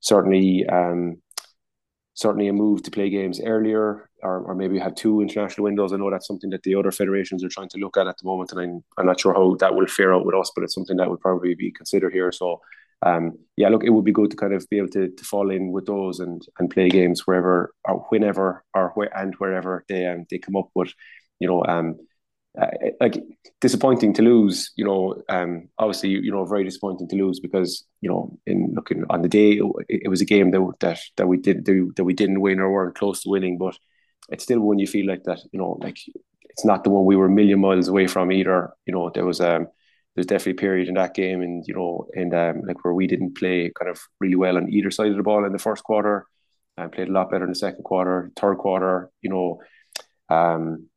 certainly 0.00 0.64
um 0.66 1.20
certainly 2.14 2.46
a 2.48 2.52
move 2.52 2.82
to 2.84 2.92
play 2.92 3.10
games 3.10 3.40
earlier 3.44 4.08
or, 4.22 4.38
or 4.44 4.54
maybe 4.54 4.78
have 4.78 4.94
two 4.94 5.20
international 5.20 5.64
windows. 5.64 5.92
I 5.92 5.96
know 5.96 6.10
that's 6.10 6.28
something 6.28 6.50
that 6.50 6.62
the 6.62 6.76
other 6.76 6.92
federations 6.92 7.42
are 7.42 7.48
trying 7.48 7.68
to 7.70 7.78
look 7.78 7.96
at 7.96 8.06
at 8.06 8.16
the 8.18 8.24
moment, 8.26 8.52
and 8.52 8.60
I'm, 8.60 8.84
I'm 8.96 9.06
not 9.06 9.18
sure 9.18 9.34
how 9.34 9.56
that 9.58 9.74
will 9.74 9.88
fare 9.88 10.14
out 10.14 10.24
with 10.24 10.36
us, 10.36 10.52
but 10.54 10.62
it's 10.62 10.74
something 10.74 10.96
that 10.98 11.10
would 11.10 11.20
probably 11.20 11.56
be 11.56 11.72
considered 11.72 12.12
here. 12.12 12.30
So, 12.30 12.60
um, 13.04 13.38
yeah, 13.56 13.68
look, 13.68 13.84
it 13.84 13.90
would 13.90 14.04
be 14.04 14.12
good 14.12 14.30
to 14.30 14.36
kind 14.36 14.54
of 14.54 14.68
be 14.70 14.78
able 14.78 14.88
to, 14.88 15.08
to 15.10 15.24
fall 15.24 15.50
in 15.50 15.70
with 15.72 15.86
those 15.86 16.20
and 16.20 16.42
and 16.58 16.70
play 16.70 16.88
games 16.88 17.26
wherever 17.26 17.72
or 17.84 17.98
whenever 18.08 18.64
or 18.74 18.90
where 18.94 19.16
and 19.16 19.34
wherever 19.36 19.84
they 19.88 20.06
um, 20.06 20.26
they 20.30 20.38
come 20.38 20.56
up. 20.56 20.70
But 20.74 20.88
you 21.38 21.46
know, 21.46 21.64
um, 21.66 21.96
uh, 22.60 22.68
like 23.00 23.22
disappointing 23.60 24.14
to 24.14 24.22
lose. 24.22 24.72
You 24.76 24.86
know, 24.86 25.22
um, 25.28 25.68
obviously, 25.78 26.10
you 26.10 26.32
know, 26.32 26.46
very 26.46 26.64
disappointing 26.64 27.08
to 27.08 27.16
lose 27.16 27.40
because 27.40 27.84
you 28.00 28.08
know, 28.08 28.38
in 28.46 28.72
looking 28.74 29.04
on 29.10 29.22
the 29.22 29.28
day, 29.28 29.52
it, 29.52 29.66
it 29.88 30.08
was 30.08 30.22
a 30.22 30.24
game 30.26 30.50
that 30.52 30.72
that 30.80 31.00
that 31.16 31.28
we 31.28 31.36
did 31.36 31.64
do 31.64 31.92
that 31.96 32.04
we 32.04 32.14
didn't 32.14 32.40
win 32.40 32.58
or 32.58 32.72
weren't 32.72 32.96
close 32.96 33.22
to 33.22 33.30
winning, 33.30 33.58
but 33.58 33.76
it's 34.30 34.44
still 34.44 34.60
one 34.60 34.78
you 34.78 34.86
feel 34.86 35.06
like 35.06 35.24
that. 35.24 35.40
You 35.52 35.58
know, 35.58 35.78
like 35.82 35.98
it's 36.44 36.64
not 36.64 36.84
the 36.84 36.90
one 36.90 37.04
we 37.04 37.16
were 37.16 37.26
a 37.26 37.30
million 37.30 37.60
miles 37.60 37.88
away 37.88 38.06
from 38.06 38.32
either. 38.32 38.72
You 38.86 38.94
know, 38.94 39.10
there 39.12 39.26
was 39.26 39.40
um 39.40 39.68
there's 40.14 40.26
definitely 40.26 40.52
a 40.52 40.62
period 40.62 40.88
in 40.88 40.94
that 40.94 41.14
game, 41.14 41.42
and 41.42 41.64
you 41.66 41.74
know, 41.74 42.06
and 42.14 42.34
um 42.34 42.62
like 42.66 42.84
where 42.84 42.94
we 42.94 43.06
didn't 43.06 43.36
play 43.36 43.70
kind 43.78 43.90
of 43.90 44.00
really 44.20 44.36
well 44.36 44.56
on 44.56 44.72
either 44.72 44.90
side 44.90 45.10
of 45.10 45.16
the 45.16 45.22
ball 45.22 45.44
in 45.44 45.52
the 45.52 45.58
first 45.58 45.84
quarter, 45.84 46.26
and 46.76 46.92
played 46.92 47.08
a 47.08 47.12
lot 47.12 47.30
better 47.30 47.44
in 47.44 47.50
the 47.50 47.56
second 47.56 47.84
quarter, 47.84 48.30
third 48.36 48.56
quarter. 48.56 49.10
You 49.22 49.30
know, 49.30 49.60
um 50.34 50.88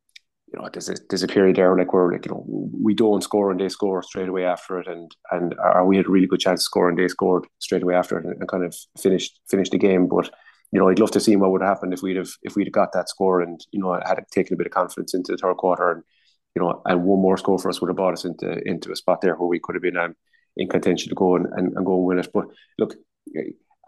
you 0.53 0.59
know, 0.59 0.69
there's 0.71 0.89
a 0.89 0.95
there's 1.09 1.23
a 1.23 1.27
period 1.27 1.57
there 1.57 1.77
like 1.77 1.91
where 1.91 2.11
like 2.11 2.25
you 2.25 2.31
know 2.31 2.45
we 2.47 2.93
don't 2.93 3.23
score 3.23 3.51
and 3.51 3.59
they 3.59 3.67
score 3.69 4.01
straight 4.01 4.29
away 4.29 4.45
after 4.45 4.79
it, 4.79 4.87
and 4.87 5.11
and 5.31 5.55
uh, 5.59 5.83
we 5.83 5.97
had 5.97 6.05
a 6.05 6.09
really 6.09 6.27
good 6.27 6.39
chance 6.39 6.61
to 6.61 6.63
score 6.63 6.87
and 6.89 6.97
they 6.97 7.07
scored 7.09 7.45
straight 7.59 7.83
away 7.83 7.95
after 7.95 8.17
it 8.17 8.25
and, 8.25 8.35
and 8.39 8.47
kind 8.47 8.63
of 8.63 8.75
finished 8.97 9.41
finished 9.49 9.71
the 9.73 9.77
game. 9.77 10.07
But 10.07 10.29
you 10.71 10.79
know, 10.79 10.89
I'd 10.89 10.99
love 10.99 11.11
to 11.11 11.19
see 11.19 11.35
what 11.35 11.51
would 11.51 11.61
have 11.61 11.69
happened 11.69 11.93
if 11.93 12.01
we'd 12.01 12.15
have 12.17 12.29
if 12.43 12.55
we'd 12.55 12.67
have 12.67 12.73
got 12.73 12.93
that 12.93 13.09
score 13.09 13.41
and 13.41 13.59
you 13.71 13.81
know 13.81 13.99
had 14.05 14.23
taken 14.31 14.53
a 14.53 14.57
bit 14.57 14.67
of 14.67 14.73
confidence 14.73 15.13
into 15.13 15.33
the 15.33 15.37
third 15.37 15.57
quarter 15.57 15.91
and 15.91 16.03
you 16.57 16.63
know 16.63 16.81
and 16.85 17.03
one 17.03 17.21
more 17.21 17.37
score 17.37 17.59
for 17.59 17.69
us 17.69 17.79
would 17.79 17.89
have 17.89 17.95
brought 17.95 18.13
us 18.13 18.25
into 18.25 18.59
into 18.67 18.91
a 18.91 18.95
spot 18.95 19.21
there 19.21 19.35
where 19.35 19.47
we 19.47 19.59
could 19.59 19.75
have 19.75 19.83
been 19.83 19.97
um, 19.97 20.15
in 20.55 20.67
contention 20.67 21.09
to 21.09 21.15
go 21.15 21.35
and, 21.35 21.45
and, 21.55 21.67
and 21.75 21.85
go 21.85 21.97
and 21.97 22.05
win 22.05 22.17
it. 22.17 22.29
But 22.33 22.45
look, 22.79 22.95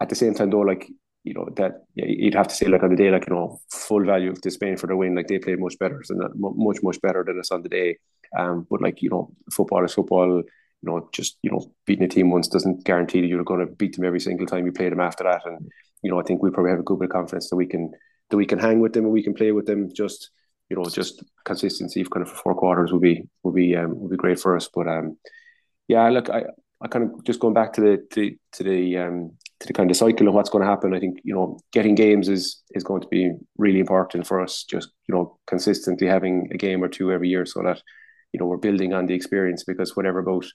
at 0.00 0.08
the 0.08 0.14
same 0.14 0.34
time 0.34 0.50
though, 0.50 0.60
like 0.60 0.88
you 1.24 1.34
know 1.34 1.48
that 1.56 1.72
you'd 1.94 2.36
have 2.36 2.46
to 2.46 2.54
say 2.54 2.66
like 2.66 2.84
on 2.84 2.90
the 2.90 2.96
day 2.96 3.10
like 3.10 3.26
you 3.26 3.34
know 3.34 3.60
full 3.70 4.04
value 4.04 4.32
to 4.32 4.50
Spain 4.52 4.76
for 4.76 4.86
the 4.86 4.96
win 4.96 5.16
like 5.16 5.26
they 5.26 5.40
played 5.40 5.58
much 5.58 5.76
better 5.80 6.00
than 6.08 6.20
much 6.38 6.78
much 6.82 7.00
better 7.00 7.24
than 7.26 7.40
us 7.40 7.50
on 7.50 7.62
the 7.62 7.68
day. 7.68 7.98
Um 8.38 8.66
but 8.70 8.80
like 8.80 9.02
you 9.02 9.10
know 9.10 9.32
football 9.50 9.84
is 9.84 9.94
football. 9.94 10.28
You 10.28 10.86
know 10.88 11.08
just 11.12 11.38
you 11.42 11.50
know 11.50 11.72
beating 11.86 12.04
a 12.04 12.08
team 12.08 12.30
once 12.30 12.46
doesn't 12.46 12.84
guarantee 12.84 13.20
that 13.20 13.26
you're 13.26 13.50
going 13.50 13.66
to 13.66 13.74
beat 13.80 13.96
them 13.96 14.06
every 14.06 14.20
single 14.20 14.46
time 14.46 14.64
you 14.64 14.72
play 14.72 14.90
them 14.90 15.00
after 15.00 15.24
that. 15.24 15.44
And 15.44 15.68
you 16.02 16.10
know 16.10 16.20
I 16.20 16.22
think 16.22 16.40
we 16.40 16.50
probably 16.50 16.70
have 16.70 16.80
a 16.80 16.84
good 16.84 17.00
bit 17.00 17.10
of 17.10 17.16
confidence 17.18 17.50
that 17.50 17.56
we 17.56 17.66
can 17.66 17.90
that 18.30 18.36
we 18.36 18.46
can 18.46 18.60
hang 18.60 18.78
with 18.78 18.92
them 18.92 19.04
and 19.04 19.12
we 19.12 19.24
can 19.24 19.34
play 19.34 19.50
with 19.50 19.66
them 19.66 19.90
just 19.92 20.30
you 20.70 20.76
know 20.76 20.84
just 20.84 21.22
consistency 21.44 22.04
kind 22.04 22.24
of 22.24 22.30
for 22.30 22.42
four 22.42 22.54
quarters 22.54 22.92
would 22.92 23.02
be 23.02 23.22
would 23.42 23.54
be 23.54 23.76
um 23.76 24.08
be 24.08 24.16
great 24.16 24.38
for 24.38 24.56
us 24.56 24.68
but 24.72 24.86
um 24.86 25.16
yeah 25.88 26.08
look 26.08 26.30
I 26.30 26.44
I 26.80 26.88
kind 26.88 27.04
of 27.04 27.24
just 27.24 27.40
going 27.40 27.54
back 27.54 27.72
to 27.74 27.80
the 27.80 28.06
to, 28.12 28.34
to 28.52 28.64
the 28.64 28.96
um 28.96 29.32
to 29.60 29.66
the 29.66 29.72
kind 29.74 29.90
of 29.90 29.96
cycle 29.96 30.26
of 30.28 30.34
what's 30.34 30.48
going 30.48 30.62
to 30.64 30.70
happen. 30.70 30.94
I 30.94 31.00
think 31.00 31.20
you 31.22 31.34
know 31.34 31.58
getting 31.72 31.94
games 31.94 32.28
is 32.28 32.62
is 32.70 32.84
going 32.84 33.02
to 33.02 33.08
be 33.08 33.32
really 33.58 33.80
important 33.80 34.26
for 34.26 34.40
us. 34.40 34.64
Just 34.64 34.90
you 35.06 35.14
know 35.14 35.38
consistently 35.46 36.06
having 36.06 36.48
a 36.52 36.56
game 36.56 36.82
or 36.82 36.88
two 36.88 37.12
every 37.12 37.28
year, 37.28 37.44
so 37.44 37.62
that 37.62 37.82
you 38.32 38.40
know 38.40 38.46
we're 38.46 38.56
building 38.56 38.94
on 38.94 39.06
the 39.06 39.14
experience. 39.14 39.64
Because 39.64 39.94
whatever 39.94 40.20
about 40.20 40.46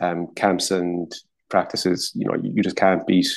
um, 0.00 0.28
camps 0.34 0.72
and 0.72 1.12
practices, 1.48 2.10
you 2.16 2.26
know 2.26 2.34
you, 2.34 2.52
you 2.56 2.62
just 2.62 2.76
can't 2.76 3.06
beat 3.06 3.28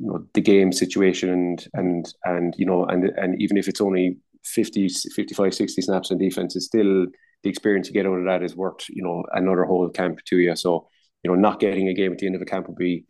you 0.00 0.06
know 0.06 0.24
the 0.32 0.40
game 0.40 0.72
situation 0.72 1.28
and 1.28 1.66
and 1.74 2.14
and 2.24 2.54
you 2.56 2.64
know 2.64 2.86
and 2.86 3.04
and 3.04 3.40
even 3.42 3.58
if 3.58 3.68
it's 3.68 3.82
only 3.82 4.16
50 4.44 4.88
55 4.88 5.54
60 5.54 5.82
snaps 5.82 6.10
on 6.10 6.18
defense 6.18 6.56
is 6.56 6.66
still 6.66 7.06
the 7.42 7.50
experience 7.50 7.86
you 7.86 7.94
get 7.94 8.06
out 8.06 8.18
of 8.18 8.24
that 8.24 8.42
is 8.42 8.56
worth 8.56 8.88
you 8.88 9.02
know 9.02 9.22
another 9.32 9.64
whole 9.64 9.88
camp 9.88 10.18
to 10.26 10.38
you 10.38 10.56
so 10.56 10.88
you 11.22 11.30
know 11.30 11.36
not 11.36 11.60
getting 11.60 11.88
a 11.88 11.94
game 11.94 12.12
at 12.12 12.18
the 12.18 12.26
end 12.26 12.34
of 12.34 12.42
a 12.42 12.46
camp 12.46 12.68
would 12.68 12.76
be 12.76 13.04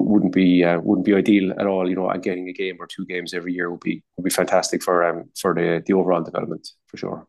wouldn't 0.00 0.32
be 0.32 0.64
uh, 0.64 0.80
wouldn't 0.80 1.04
be 1.04 1.14
ideal 1.14 1.52
at 1.58 1.66
all. 1.66 1.88
You 1.88 1.96
know, 1.96 2.08
and 2.08 2.22
getting 2.22 2.48
a 2.48 2.52
game 2.52 2.76
or 2.80 2.86
two 2.86 3.04
games 3.06 3.34
every 3.34 3.52
year 3.52 3.70
would 3.70 3.80
be 3.80 4.02
would 4.16 4.24
be 4.24 4.30
fantastic 4.30 4.82
for 4.82 5.04
um 5.04 5.24
for 5.38 5.54
the 5.54 5.82
the 5.84 5.92
overall 5.92 6.22
development 6.22 6.68
for 6.86 6.96
sure. 6.96 7.26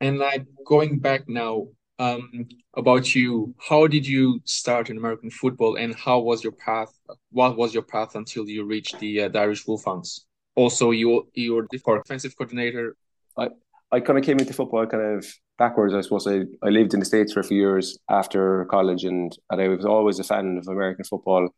And 0.00 0.18
like 0.18 0.44
going 0.66 0.98
back 0.98 1.28
now, 1.28 1.68
um, 1.98 2.46
about 2.74 3.14
you, 3.14 3.54
how 3.58 3.86
did 3.86 4.06
you 4.06 4.40
start 4.44 4.90
in 4.90 4.98
American 4.98 5.30
football, 5.30 5.76
and 5.76 5.94
how 5.94 6.20
was 6.20 6.44
your 6.44 6.52
path? 6.52 6.92
What 7.30 7.56
was 7.56 7.72
your 7.72 7.82
path 7.82 8.14
until 8.14 8.46
you 8.46 8.64
reached 8.64 8.98
the, 8.98 9.22
uh, 9.22 9.28
the 9.28 9.38
Irish 9.38 9.66
Wolfhounds? 9.66 10.25
Also, 10.56 10.90
you 10.90 11.28
you're 11.34 11.66
the 11.70 11.78
coordinator. 11.78 12.96
I 13.38 13.48
I 13.92 14.00
kind 14.00 14.18
of 14.18 14.24
came 14.24 14.38
into 14.38 14.52
football 14.52 14.86
kind 14.86 15.02
of 15.02 15.26
backwards. 15.58 15.94
I 15.94 16.00
suppose 16.00 16.26
I, 16.26 16.42
I 16.62 16.70
lived 16.70 16.92
in 16.94 17.00
the 17.00 17.06
States 17.06 17.32
for 17.32 17.40
a 17.40 17.44
few 17.44 17.58
years 17.58 17.98
after 18.10 18.64
college 18.66 19.04
and, 19.04 19.36
and 19.50 19.60
I 19.60 19.68
was 19.68 19.84
always 19.84 20.18
a 20.18 20.24
fan 20.24 20.58
of 20.58 20.68
American 20.68 21.04
football, 21.04 21.48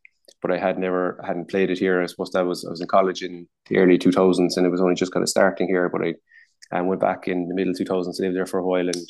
but 0.43 0.53
I 0.53 0.59
had 0.59 0.79
never 0.79 1.21
hadn't 1.27 1.49
played 1.49 1.71
it 1.71 1.79
here. 1.79 2.03
I 2.03 2.07
suppose 2.07 2.31
that 2.33 2.47
was 2.47 2.65
I 2.65 2.71
was 2.71 2.81
in 2.81 2.87
college 2.87 3.23
in 3.23 3.49
the 3.69 3.79
early 3.79 3.99
two 3.99 4.13
thousands 4.13 4.57
and 4.57 4.67
it 4.67 4.71
was 4.71 4.81
only 4.81 4.95
just 4.95 5.13
kind 5.13 5.23
of 5.23 5.29
starting 5.29 5.69
here, 5.69 5.89
but 5.89 6.03
I 6.03 6.15
um, 6.73 6.87
went 6.87 7.01
back 7.01 7.29
in 7.29 7.49
the 7.49 7.55
middle 7.55 7.73
two 7.73 7.85
thousands, 7.87 8.21
lived 8.21 8.37
there 8.37 8.47
for 8.47 8.59
a 8.59 8.67
while 8.67 8.89
and 8.89 9.09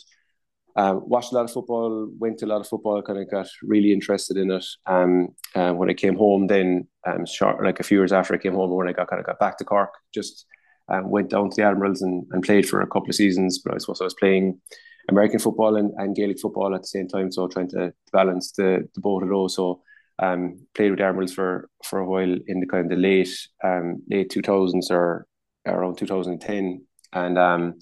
um, 0.78 1.02
watched 1.08 1.32
a 1.32 1.34
lot 1.34 1.44
of 1.44 1.50
football, 1.50 2.08
went 2.18 2.38
to 2.38 2.46
a 2.46 2.52
lot 2.52 2.60
of 2.60 2.68
football, 2.68 3.02
kind 3.02 3.18
of 3.18 3.28
got 3.28 3.48
really 3.64 3.92
interested 3.92 4.36
in 4.36 4.52
it. 4.52 4.64
Um, 4.86 5.34
uh, 5.56 5.72
when 5.72 5.90
I 5.90 5.94
came 5.94 6.16
home, 6.16 6.46
then 6.46 6.86
um, 7.04 7.26
short, 7.26 7.64
like 7.64 7.80
a 7.80 7.82
few 7.82 7.98
years 7.98 8.12
after 8.12 8.32
I 8.32 8.38
came 8.38 8.54
home, 8.54 8.70
when 8.70 8.88
I 8.88 8.92
got 8.92 9.08
kind 9.08 9.18
of 9.18 9.26
got 9.26 9.40
back 9.40 9.58
to 9.58 9.64
Cork, 9.64 9.92
just 10.14 10.46
um, 10.88 11.10
went 11.10 11.30
down 11.30 11.50
to 11.50 11.56
the 11.56 11.64
Admirals 11.64 12.02
and, 12.02 12.24
and 12.30 12.44
played 12.44 12.68
for 12.68 12.80
a 12.80 12.86
couple 12.86 13.08
of 13.08 13.16
seasons. 13.16 13.58
But 13.58 13.74
I 13.74 13.78
suppose 13.78 14.00
I 14.00 14.04
was 14.04 14.14
playing 14.14 14.60
American 15.08 15.40
football 15.40 15.74
and, 15.74 15.90
and 15.96 16.14
Gaelic 16.14 16.38
football 16.38 16.72
at 16.76 16.82
the 16.82 16.86
same 16.86 17.08
time, 17.08 17.32
so 17.32 17.48
trying 17.48 17.70
to 17.70 17.92
balance 18.12 18.52
the, 18.52 18.88
the 18.94 19.00
both 19.00 19.24
of 19.24 19.30
those. 19.30 19.56
So 19.56 19.82
um, 20.20 20.64
played 20.76 20.92
with 20.92 21.00
Admirals 21.00 21.34
for 21.34 21.68
for 21.84 21.98
a 21.98 22.08
while 22.08 22.36
in 22.46 22.60
the 22.60 22.66
kind 22.66 22.84
of 22.84 22.90
the 22.90 23.02
late 23.02 23.36
um, 23.64 24.00
late 24.08 24.30
two 24.30 24.42
thousands 24.42 24.92
or 24.92 25.26
around 25.66 25.98
two 25.98 26.06
thousand 26.06 26.38
ten, 26.38 26.84
and 27.12 27.36
um, 27.36 27.80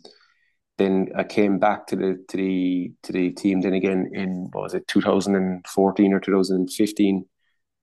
then 0.79 1.09
I 1.17 1.25
came 1.25 1.59
back 1.59 1.87
to 1.89 1.97
the 1.97 2.25
to 2.29 2.37
the 2.37 2.93
to 3.03 3.12
the 3.12 3.31
team 3.31 3.61
then 3.61 3.75
again 3.75 4.11
in 4.12 4.49
what 4.53 4.62
was 4.62 4.75
it 4.75 4.87
two 4.87 5.01
thousand 5.01 5.37
and 5.37 5.67
fourteen 5.67 6.12
or 6.12 6.21
two 6.21 6.33
thousand 6.33 6.57
and 6.57 6.73
fifteen. 6.73 7.27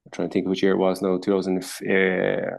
I'm 0.05 0.11
trying 0.11 0.29
to 0.29 0.33
think 0.33 0.47
which 0.47 0.61
year 0.61 0.73
it 0.73 0.77
was. 0.77 0.99
Two 0.99 1.19
thousand. 1.19 1.63
Uh, 1.87 2.57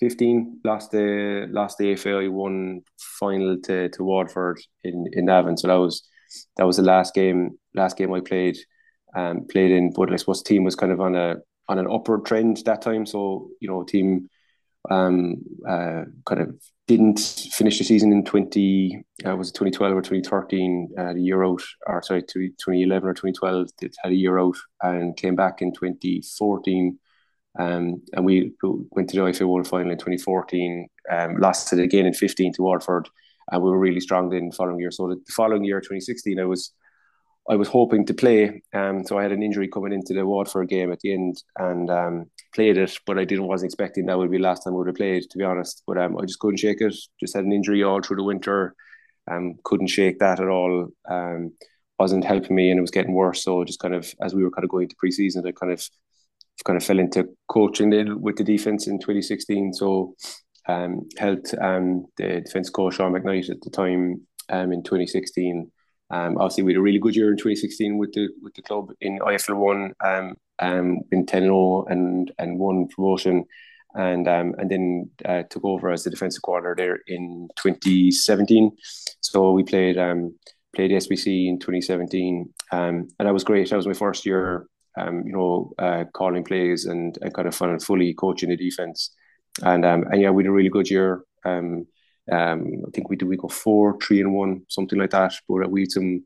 15 0.00 0.60
lost 0.64 0.90
the 0.90 1.46
lost 1.50 1.78
the 1.78 1.94
AFL 1.94 2.30
one 2.30 2.82
final 2.98 3.56
to, 3.62 3.88
to 3.88 4.04
Waterford 4.04 4.60
in 4.84 5.06
in 5.12 5.24
Navan 5.24 5.56
so 5.56 5.68
that 5.68 5.74
was 5.74 6.06
that 6.56 6.64
was 6.64 6.76
the 6.76 6.82
last 6.82 7.14
game 7.14 7.58
last 7.74 7.96
game 7.96 8.12
I 8.12 8.20
played 8.20 8.58
um 9.14 9.46
played 9.48 9.70
in 9.70 9.92
but 9.94 10.12
I 10.12 10.16
suppose 10.16 10.42
team 10.42 10.64
was 10.64 10.74
kind 10.74 10.92
of 10.92 11.00
on 11.00 11.14
a 11.14 11.36
on 11.68 11.78
an 11.78 11.86
upward 11.90 12.26
trend 12.26 12.58
that 12.66 12.82
time 12.82 13.06
so 13.06 13.48
you 13.60 13.68
know 13.68 13.84
team 13.84 14.28
um 14.90 15.36
uh 15.68 16.02
kind 16.24 16.40
of 16.40 16.54
didn't 16.86 17.18
finish 17.18 17.78
the 17.78 17.84
season 17.84 18.12
in 18.12 18.24
20 18.24 19.04
uh, 19.26 19.34
was 19.34 19.48
it 19.48 19.54
2012 19.54 19.96
or 19.96 20.02
2013 20.02 20.90
uh, 20.96 21.12
the 21.12 21.20
year 21.20 21.42
out 21.42 21.62
or 21.86 22.02
sorry 22.02 22.22
2011 22.22 23.08
or 23.08 23.14
2012 23.14 23.68
they 23.80 23.90
had 24.02 24.12
a 24.12 24.14
year 24.14 24.38
out 24.38 24.56
and 24.82 25.16
came 25.16 25.34
back 25.34 25.62
in 25.62 25.72
2014 25.72 26.98
um, 27.58 28.02
and 28.12 28.24
we 28.24 28.52
went 28.90 29.08
to 29.10 29.16
the 29.16 29.22
IFA 29.22 29.48
World 29.48 29.66
Final 29.66 29.90
in 29.90 29.98
2014, 29.98 30.88
um, 31.10 31.36
lost 31.38 31.72
it 31.72 31.78
again 31.78 32.06
in 32.06 32.12
15 32.12 32.54
to 32.54 32.62
Waterford, 32.62 33.08
and 33.50 33.62
we 33.62 33.70
were 33.70 33.78
really 33.78 34.00
strong 34.00 34.28
then 34.28 34.48
the 34.48 34.56
following 34.56 34.80
year. 34.80 34.90
So 34.90 35.08
the 35.08 35.20
following 35.34 35.64
year, 35.64 35.80
2016, 35.80 36.38
I 36.38 36.44
was 36.44 36.72
I 37.48 37.56
was 37.56 37.68
hoping 37.68 38.04
to 38.06 38.14
play. 38.14 38.62
Um, 38.72 39.04
so 39.04 39.18
I 39.18 39.22
had 39.22 39.32
an 39.32 39.42
injury 39.42 39.68
coming 39.68 39.92
into 39.92 40.14
the 40.14 40.26
Waterford 40.26 40.68
game 40.68 40.90
at 40.92 41.00
the 41.00 41.12
end 41.12 41.42
and 41.56 41.88
um, 41.90 42.30
played 42.54 42.76
it, 42.76 42.98
but 43.06 43.18
I 43.18 43.24
didn't 43.24 43.46
wasn't 43.46 43.70
expecting 43.70 44.06
that 44.06 44.18
would 44.18 44.30
be 44.30 44.38
last 44.38 44.64
time 44.64 44.74
I 44.74 44.76
would 44.76 44.88
have 44.88 44.96
played, 44.96 45.30
to 45.30 45.38
be 45.38 45.44
honest. 45.44 45.82
But 45.86 45.98
um, 45.98 46.16
I 46.18 46.22
just 46.22 46.40
couldn't 46.40 46.58
shake 46.58 46.80
it. 46.80 46.96
Just 47.20 47.34
had 47.34 47.44
an 47.44 47.52
injury 47.52 47.82
all 47.82 48.02
through 48.02 48.16
the 48.16 48.24
winter. 48.24 48.74
Um, 49.30 49.54
couldn't 49.64 49.88
shake 49.88 50.18
that 50.18 50.40
at 50.40 50.48
all. 50.48 50.88
Um, 51.08 51.52
wasn't 51.98 52.24
helping 52.24 52.56
me, 52.56 52.70
and 52.70 52.78
it 52.78 52.82
was 52.82 52.90
getting 52.90 53.14
worse. 53.14 53.44
So 53.44 53.64
just 53.64 53.80
kind 53.80 53.94
of 53.94 54.12
as 54.20 54.34
we 54.34 54.42
were 54.42 54.50
kind 54.50 54.64
of 54.64 54.70
going 54.70 54.88
to 54.88 54.96
preseason, 54.96 55.46
I 55.46 55.52
kind 55.52 55.72
of 55.72 55.88
kind 56.64 56.76
of 56.76 56.84
fell 56.84 56.98
into 56.98 57.28
coaching 57.48 58.20
with 58.20 58.36
the 58.36 58.44
defense 58.44 58.86
in 58.86 58.98
2016. 58.98 59.72
So 59.74 60.14
um, 60.68 61.08
helped 61.16 61.54
um, 61.60 62.06
the 62.16 62.40
defence 62.40 62.70
coach 62.70 62.94
Sean 62.94 63.12
McKnight 63.12 63.50
at 63.50 63.60
the 63.60 63.70
time 63.70 64.26
um, 64.48 64.72
in 64.72 64.82
2016. 64.82 65.70
Um, 66.10 66.38
obviously, 66.38 66.62
we 66.62 66.72
had 66.72 66.78
a 66.78 66.82
really 66.82 66.98
good 66.98 67.16
year 67.16 67.30
in 67.30 67.36
2016 67.36 67.98
with 67.98 68.12
the 68.12 68.28
with 68.42 68.54
the 68.54 68.62
club 68.62 68.92
in 69.00 69.18
IFL 69.18 69.56
one, 69.56 69.92
um, 70.04 70.36
um, 70.60 71.00
in 71.10 71.26
10 71.26 71.42
0 71.42 71.84
and 71.86 72.32
and 72.38 72.58
won 72.58 72.88
promotion, 72.88 73.44
and 73.94 74.28
um, 74.28 74.54
and 74.58 74.70
then 74.70 75.10
uh, 75.24 75.42
took 75.50 75.64
over 75.64 75.90
as 75.90 76.04
the 76.04 76.10
defensive 76.10 76.42
coordinator 76.42 76.76
there 76.76 77.16
in 77.16 77.48
2017. 77.56 78.76
So 79.20 79.52
we 79.52 79.64
played 79.64 79.98
um, 79.98 80.34
played 80.74 80.92
SBC 80.92 81.48
in 81.48 81.58
2017, 81.58 82.52
um, 82.70 83.08
and 83.18 83.26
that 83.26 83.32
was 83.32 83.44
great. 83.44 83.68
That 83.70 83.76
was 83.76 83.86
my 83.86 83.92
first 83.92 84.24
year, 84.24 84.66
um, 84.96 85.22
you 85.26 85.32
know, 85.32 85.72
uh, 85.78 86.04
calling 86.12 86.44
plays 86.44 86.84
and, 86.84 87.18
and 87.20 87.34
kind 87.34 87.48
of 87.48 87.54
fun 87.54 87.70
and 87.70 87.82
fully 87.82 88.14
coaching 88.14 88.50
the 88.50 88.56
defense, 88.56 89.10
and 89.62 89.84
um, 89.84 90.04
and 90.04 90.22
yeah, 90.22 90.30
we 90.30 90.44
had 90.44 90.50
a 90.50 90.52
really 90.52 90.70
good 90.70 90.88
year. 90.88 91.24
Um, 91.44 91.86
um, 92.30 92.82
I 92.86 92.90
think 92.92 93.08
we 93.08 93.16
did 93.16 93.28
we 93.28 93.36
go 93.36 93.48
four, 93.48 93.98
three, 94.00 94.20
and 94.20 94.34
one, 94.34 94.62
something 94.68 94.98
like 94.98 95.10
that. 95.10 95.34
But 95.48 95.70
we 95.70 95.82
had 95.82 95.92
some 95.92 96.24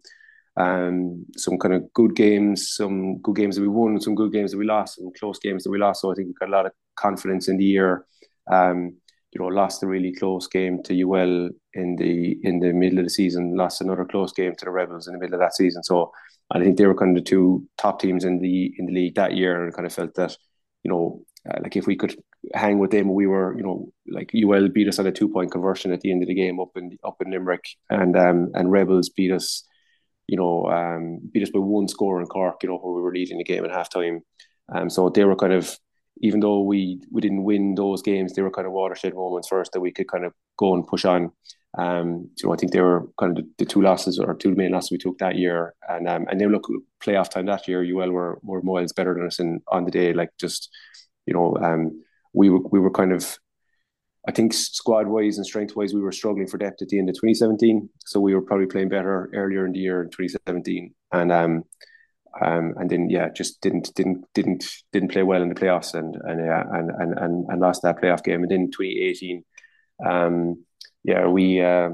um, 0.56 1.24
some 1.36 1.58
kind 1.58 1.74
of 1.74 1.92
good 1.92 2.14
games, 2.16 2.74
some 2.74 3.18
good 3.18 3.36
games 3.36 3.56
that 3.56 3.62
we 3.62 3.68
won, 3.68 4.00
some 4.00 4.14
good 4.14 4.32
games 4.32 4.52
that 4.52 4.58
we 4.58 4.64
lost, 4.64 4.96
some 4.96 5.10
close 5.18 5.38
games 5.38 5.64
that 5.64 5.70
we 5.70 5.78
lost. 5.78 6.02
So 6.02 6.10
I 6.10 6.14
think 6.14 6.28
we 6.28 6.34
got 6.34 6.48
a 6.48 6.52
lot 6.52 6.66
of 6.66 6.72
confidence 6.96 7.48
in 7.48 7.56
the 7.56 7.64
year. 7.64 8.06
Um, 8.50 8.96
you 9.32 9.40
know, 9.40 9.46
lost 9.46 9.82
a 9.82 9.86
really 9.86 10.12
close 10.12 10.48
game 10.48 10.82
to 10.82 11.02
UL 11.02 11.50
in 11.74 11.96
the 11.96 12.36
in 12.42 12.58
the 12.58 12.72
middle 12.72 12.98
of 12.98 13.04
the 13.04 13.10
season, 13.10 13.56
lost 13.56 13.80
another 13.80 14.04
close 14.04 14.32
game 14.32 14.54
to 14.56 14.64
the 14.64 14.70
Rebels 14.70 15.06
in 15.06 15.12
the 15.12 15.20
middle 15.20 15.34
of 15.34 15.40
that 15.40 15.54
season. 15.54 15.84
So 15.84 16.10
I 16.50 16.58
think 16.58 16.76
they 16.76 16.86
were 16.86 16.96
kind 16.96 17.16
of 17.16 17.24
the 17.24 17.30
two 17.30 17.66
top 17.78 18.00
teams 18.00 18.24
in 18.24 18.40
the 18.40 18.74
in 18.76 18.86
the 18.86 18.92
league 18.92 19.14
that 19.14 19.36
year, 19.36 19.62
and 19.62 19.72
kind 19.72 19.86
of 19.86 19.92
felt 19.92 20.14
that 20.16 20.36
you 20.82 20.90
know 20.90 21.22
uh, 21.48 21.58
like 21.62 21.76
if 21.76 21.86
we 21.86 21.96
could 21.96 22.16
hang 22.55 22.79
with 22.79 22.90
them, 22.90 23.12
we 23.12 23.26
were, 23.26 23.57
you 23.57 23.62
know, 23.62 23.92
like 24.09 24.33
UL 24.35 24.68
beat 24.68 24.88
us 24.88 24.98
on 24.98 25.07
a 25.07 25.12
two 25.12 25.29
point 25.29 25.50
conversion 25.50 25.92
at 25.92 26.00
the 26.00 26.11
end 26.11 26.22
of 26.22 26.29
the 26.29 26.35
game 26.35 26.61
up 26.61 26.70
in 26.76 26.96
up 27.05 27.16
in 27.20 27.31
Limerick, 27.31 27.64
and 27.88 28.16
um, 28.16 28.50
and 28.55 28.72
Rebels 28.72 29.09
beat 29.11 29.33
us, 29.33 29.64
you 30.26 30.37
know, 30.37 30.66
um, 30.66 31.20
beat 31.33 31.42
us 31.42 31.50
by 31.50 31.61
one 31.61 31.88
score 31.88 32.20
in 32.20 32.26
Cork, 32.26 32.62
you 32.62 32.68
know, 32.68 32.79
where 32.79 32.94
we 32.94 33.03
were 33.03 33.12
leading 33.12 33.38
the 33.38 33.44
game 33.44 33.64
at 33.64 33.70
halftime. 33.70 34.20
Um, 34.72 34.88
so 34.88 35.09
they 35.09 35.24
were 35.24 35.37
kind 35.37 35.53
of, 35.53 35.76
even 36.22 36.40
though 36.40 36.62
we 36.62 37.00
we 37.11 37.20
didn't 37.20 37.44
win 37.44 37.74
those 37.74 38.03
games, 38.03 38.33
they 38.33 38.42
were 38.42 38.50
kind 38.50 38.66
of 38.66 38.72
watershed 38.72 39.14
moments 39.14 39.48
for 39.48 39.61
us 39.61 39.68
that 39.72 39.81
we 39.81 39.92
could 39.92 40.09
kind 40.09 40.24
of 40.24 40.33
go 40.59 40.74
and 40.74 40.87
push 40.87 41.05
on. 41.05 41.33
Um, 41.79 42.31
know, 42.42 42.53
I 42.53 42.57
think 42.57 42.72
they 42.72 42.81
were 42.81 43.07
kind 43.18 43.38
of 43.38 43.44
the, 43.44 43.50
the 43.59 43.64
two 43.64 43.81
losses 43.81 44.18
or 44.18 44.35
two 44.35 44.57
main 44.57 44.72
losses 44.72 44.90
we 44.90 44.98
took 44.98 45.18
that 45.18 45.37
year, 45.37 45.74
and 45.88 46.09
um, 46.09 46.26
and 46.29 46.40
then 46.40 46.50
look 46.50 46.66
playoff 47.00 47.31
time 47.31 47.46
that 47.46 47.68
year, 47.68 47.85
UL 47.85 48.11
were 48.11 48.40
were 48.42 48.62
miles 48.62 48.92
better 48.92 49.14
than 49.14 49.26
us 49.26 49.38
in 49.38 49.61
on 49.68 49.85
the 49.85 49.90
day, 49.90 50.12
like 50.12 50.31
just 50.38 50.70
you 51.26 51.35
know, 51.35 51.57
um, 51.62 52.03
we 52.32 52.50
were, 52.50 52.60
we 52.70 52.80
were 52.80 52.90
kind 52.90 53.12
of, 53.12 53.38
I 54.28 54.32
think 54.32 54.52
squad 54.52 55.06
wise 55.06 55.38
and 55.38 55.46
strength 55.46 55.74
wise, 55.76 55.94
we 55.94 56.00
were 56.00 56.12
struggling 56.12 56.46
for 56.46 56.58
depth 56.58 56.82
at 56.82 56.88
the 56.88 56.98
end 56.98 57.08
of 57.08 57.14
2017. 57.14 57.88
So 58.04 58.20
we 58.20 58.34
were 58.34 58.42
probably 58.42 58.66
playing 58.66 58.90
better 58.90 59.30
earlier 59.34 59.64
in 59.66 59.72
the 59.72 59.78
year 59.78 60.02
in 60.02 60.10
2017, 60.10 60.94
and 61.12 61.32
um, 61.32 61.64
um, 62.40 62.74
and 62.76 62.88
then 62.90 63.10
yeah, 63.10 63.28
just 63.30 63.60
didn't 63.60 63.94
didn't 63.94 64.24
didn't 64.34 64.64
didn't 64.92 65.10
play 65.10 65.22
well 65.22 65.42
in 65.42 65.48
the 65.48 65.54
playoffs, 65.54 65.94
and 65.94 66.16
and 66.24 66.44
yeah, 66.44 66.62
and 66.70 66.90
and 66.90 67.18
and, 67.18 67.46
and 67.48 67.60
lost 67.60 67.82
that 67.82 68.00
playoff 68.00 68.22
game. 68.22 68.42
And 68.42 68.50
then 68.50 68.70
2018, 68.70 69.44
um, 70.06 70.64
yeah, 71.04 71.26
we. 71.26 71.60
Uh, 71.60 71.90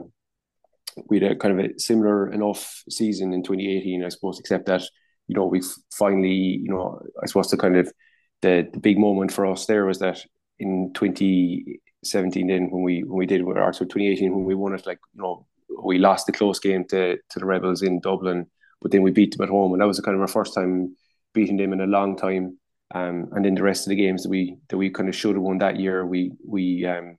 we 1.09 1.21
had 1.21 1.33
a 1.33 1.37
kind 1.37 1.59
of 1.59 1.67
a 1.67 1.79
similar 1.79 2.33
enough 2.33 2.83
season 2.89 3.33
in 3.33 3.43
2018, 3.43 4.05
I 4.05 4.09
suppose, 4.09 4.41
except 4.41 4.67
that 4.67 4.83
you 5.29 5.37
know 5.37 5.47
we 5.47 5.63
finally, 5.93 6.31
you 6.31 6.71
know, 6.71 7.01
I 7.23 7.27
suppose 7.27 7.51
the 7.51 7.57
kind 7.57 7.77
of 7.77 7.93
the, 8.43 8.69
the 8.73 8.81
big 8.81 8.99
moment 8.99 9.33
for 9.33 9.47
us 9.47 9.67
there 9.67 9.85
was 9.85 9.99
that 9.99 10.25
in 10.59 10.93
2017 10.95 12.47
then 12.47 12.71
when 12.71 12.83
we 12.83 13.03
when 13.03 13.19
we 13.19 13.27
did 13.27 13.43
or 13.43 13.73
so 13.73 13.85
2018 13.85 14.35
when 14.35 14.45
we 14.45 14.55
won 14.55 14.75
it 14.75 14.87
like 14.87 14.99
you 15.15 15.23
know 15.23 15.47
we 15.83 15.99
lost 15.99 16.27
the 16.27 16.33
close 16.33 16.59
game 16.59 16.85
to 16.85 17.17
to 17.31 17.39
the 17.39 17.47
rebels 17.47 17.83
in 17.83 18.01
dublin 18.01 18.47
but 18.81 18.91
then 18.91 19.03
we 19.03 19.11
beat 19.11 19.37
them 19.37 19.45
at 19.45 19.51
home 19.51 19.73
and 19.73 19.81
that 19.81 19.87
was 19.87 20.01
kind 20.01 20.15
of 20.15 20.21
our 20.21 20.29
first 20.29 20.55
time 20.55 20.95
beating 21.37 21.59
them 21.59 21.73
in 21.73 21.81
a 21.81 21.87
long 21.87 22.17
time. 22.17 22.59
Um, 22.95 23.29
and 23.33 23.45
then 23.45 23.55
the 23.55 23.63
rest 23.63 23.87
of 23.87 23.91
the 23.91 23.97
games 23.97 24.23
that 24.23 24.31
we 24.31 24.57
that 24.69 24.79
we 24.79 24.91
kind 24.91 25.09
of 25.09 25.15
should 25.15 25.35
have 25.35 25.43
won 25.43 25.59
that 25.59 25.79
year 25.79 26.07
we 26.07 26.33
we 26.45 26.87
um, 26.87 27.19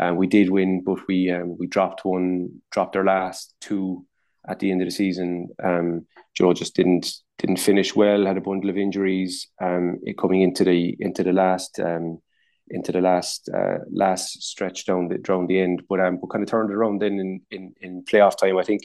uh, 0.00 0.14
we 0.14 0.26
did 0.26 0.48
win 0.48 0.82
but 0.82 1.06
we 1.06 1.30
um, 1.30 1.58
we 1.58 1.66
dropped 1.66 2.06
one 2.06 2.62
dropped 2.70 2.96
our 2.96 3.04
last 3.04 3.54
two 3.60 4.06
at 4.48 4.58
the 4.58 4.70
end 4.70 4.82
of 4.82 4.86
the 4.86 4.92
season 4.92 5.48
um, 5.62 6.06
Joe 6.34 6.52
just 6.52 6.74
didn't 6.74 7.14
didn't 7.38 7.58
finish 7.58 7.94
well, 7.94 8.26
had 8.26 8.36
a 8.36 8.40
bundle 8.40 8.70
of 8.70 8.76
injuries 8.76 9.48
um, 9.60 10.00
coming 10.18 10.42
into 10.42 10.64
the 10.64 10.96
into 11.00 11.22
the 11.22 11.32
last 11.32 11.78
um, 11.80 12.20
into 12.68 12.92
the 12.92 13.00
last 13.00 13.48
uh, 13.54 13.78
last 13.90 14.42
stretch 14.42 14.86
down 14.86 15.08
the 15.08 15.18
down 15.18 15.46
the 15.46 15.60
end, 15.60 15.82
but 15.88 16.00
um, 16.00 16.18
we 16.20 16.28
kind 16.30 16.42
of 16.42 16.50
turned 16.50 16.70
it 16.70 16.74
around 16.74 17.00
then 17.00 17.18
in, 17.18 17.40
in 17.50 17.74
in 17.80 18.04
playoff 18.04 18.36
time. 18.36 18.58
I 18.58 18.64
think 18.64 18.82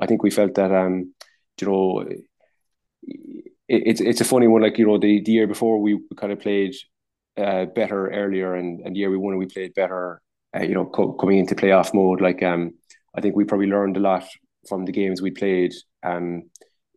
I 0.00 0.06
think 0.06 0.22
we 0.22 0.30
felt 0.30 0.54
that 0.54 0.72
um, 0.72 1.14
you 1.60 1.66
know 1.66 2.00
it, 2.00 2.24
it's 3.68 4.00
it's 4.00 4.20
a 4.20 4.24
funny 4.24 4.48
one. 4.48 4.62
Like 4.62 4.78
you 4.78 4.86
know 4.86 4.98
the, 4.98 5.22
the 5.22 5.32
year 5.32 5.46
before 5.46 5.80
we 5.80 6.00
kind 6.16 6.32
of 6.32 6.40
played 6.40 6.74
uh, 7.36 7.66
better 7.66 8.10
earlier, 8.10 8.54
and 8.54 8.80
and 8.80 8.94
the 8.94 9.00
year 9.00 9.10
we 9.10 9.16
won 9.16 9.36
we 9.36 9.46
played 9.46 9.74
better. 9.74 10.20
Uh, 10.56 10.62
you 10.62 10.74
know, 10.74 10.86
co- 10.86 11.12
coming 11.12 11.38
into 11.38 11.54
playoff 11.54 11.92
mode, 11.92 12.20
like 12.20 12.42
um, 12.42 12.72
I 13.14 13.20
think 13.20 13.36
we 13.36 13.44
probably 13.44 13.66
learned 13.66 13.96
a 13.96 14.00
lot 14.00 14.24
from 14.68 14.84
the 14.84 14.92
games 14.92 15.22
we 15.22 15.30
played. 15.30 15.72
Um, 16.02 16.44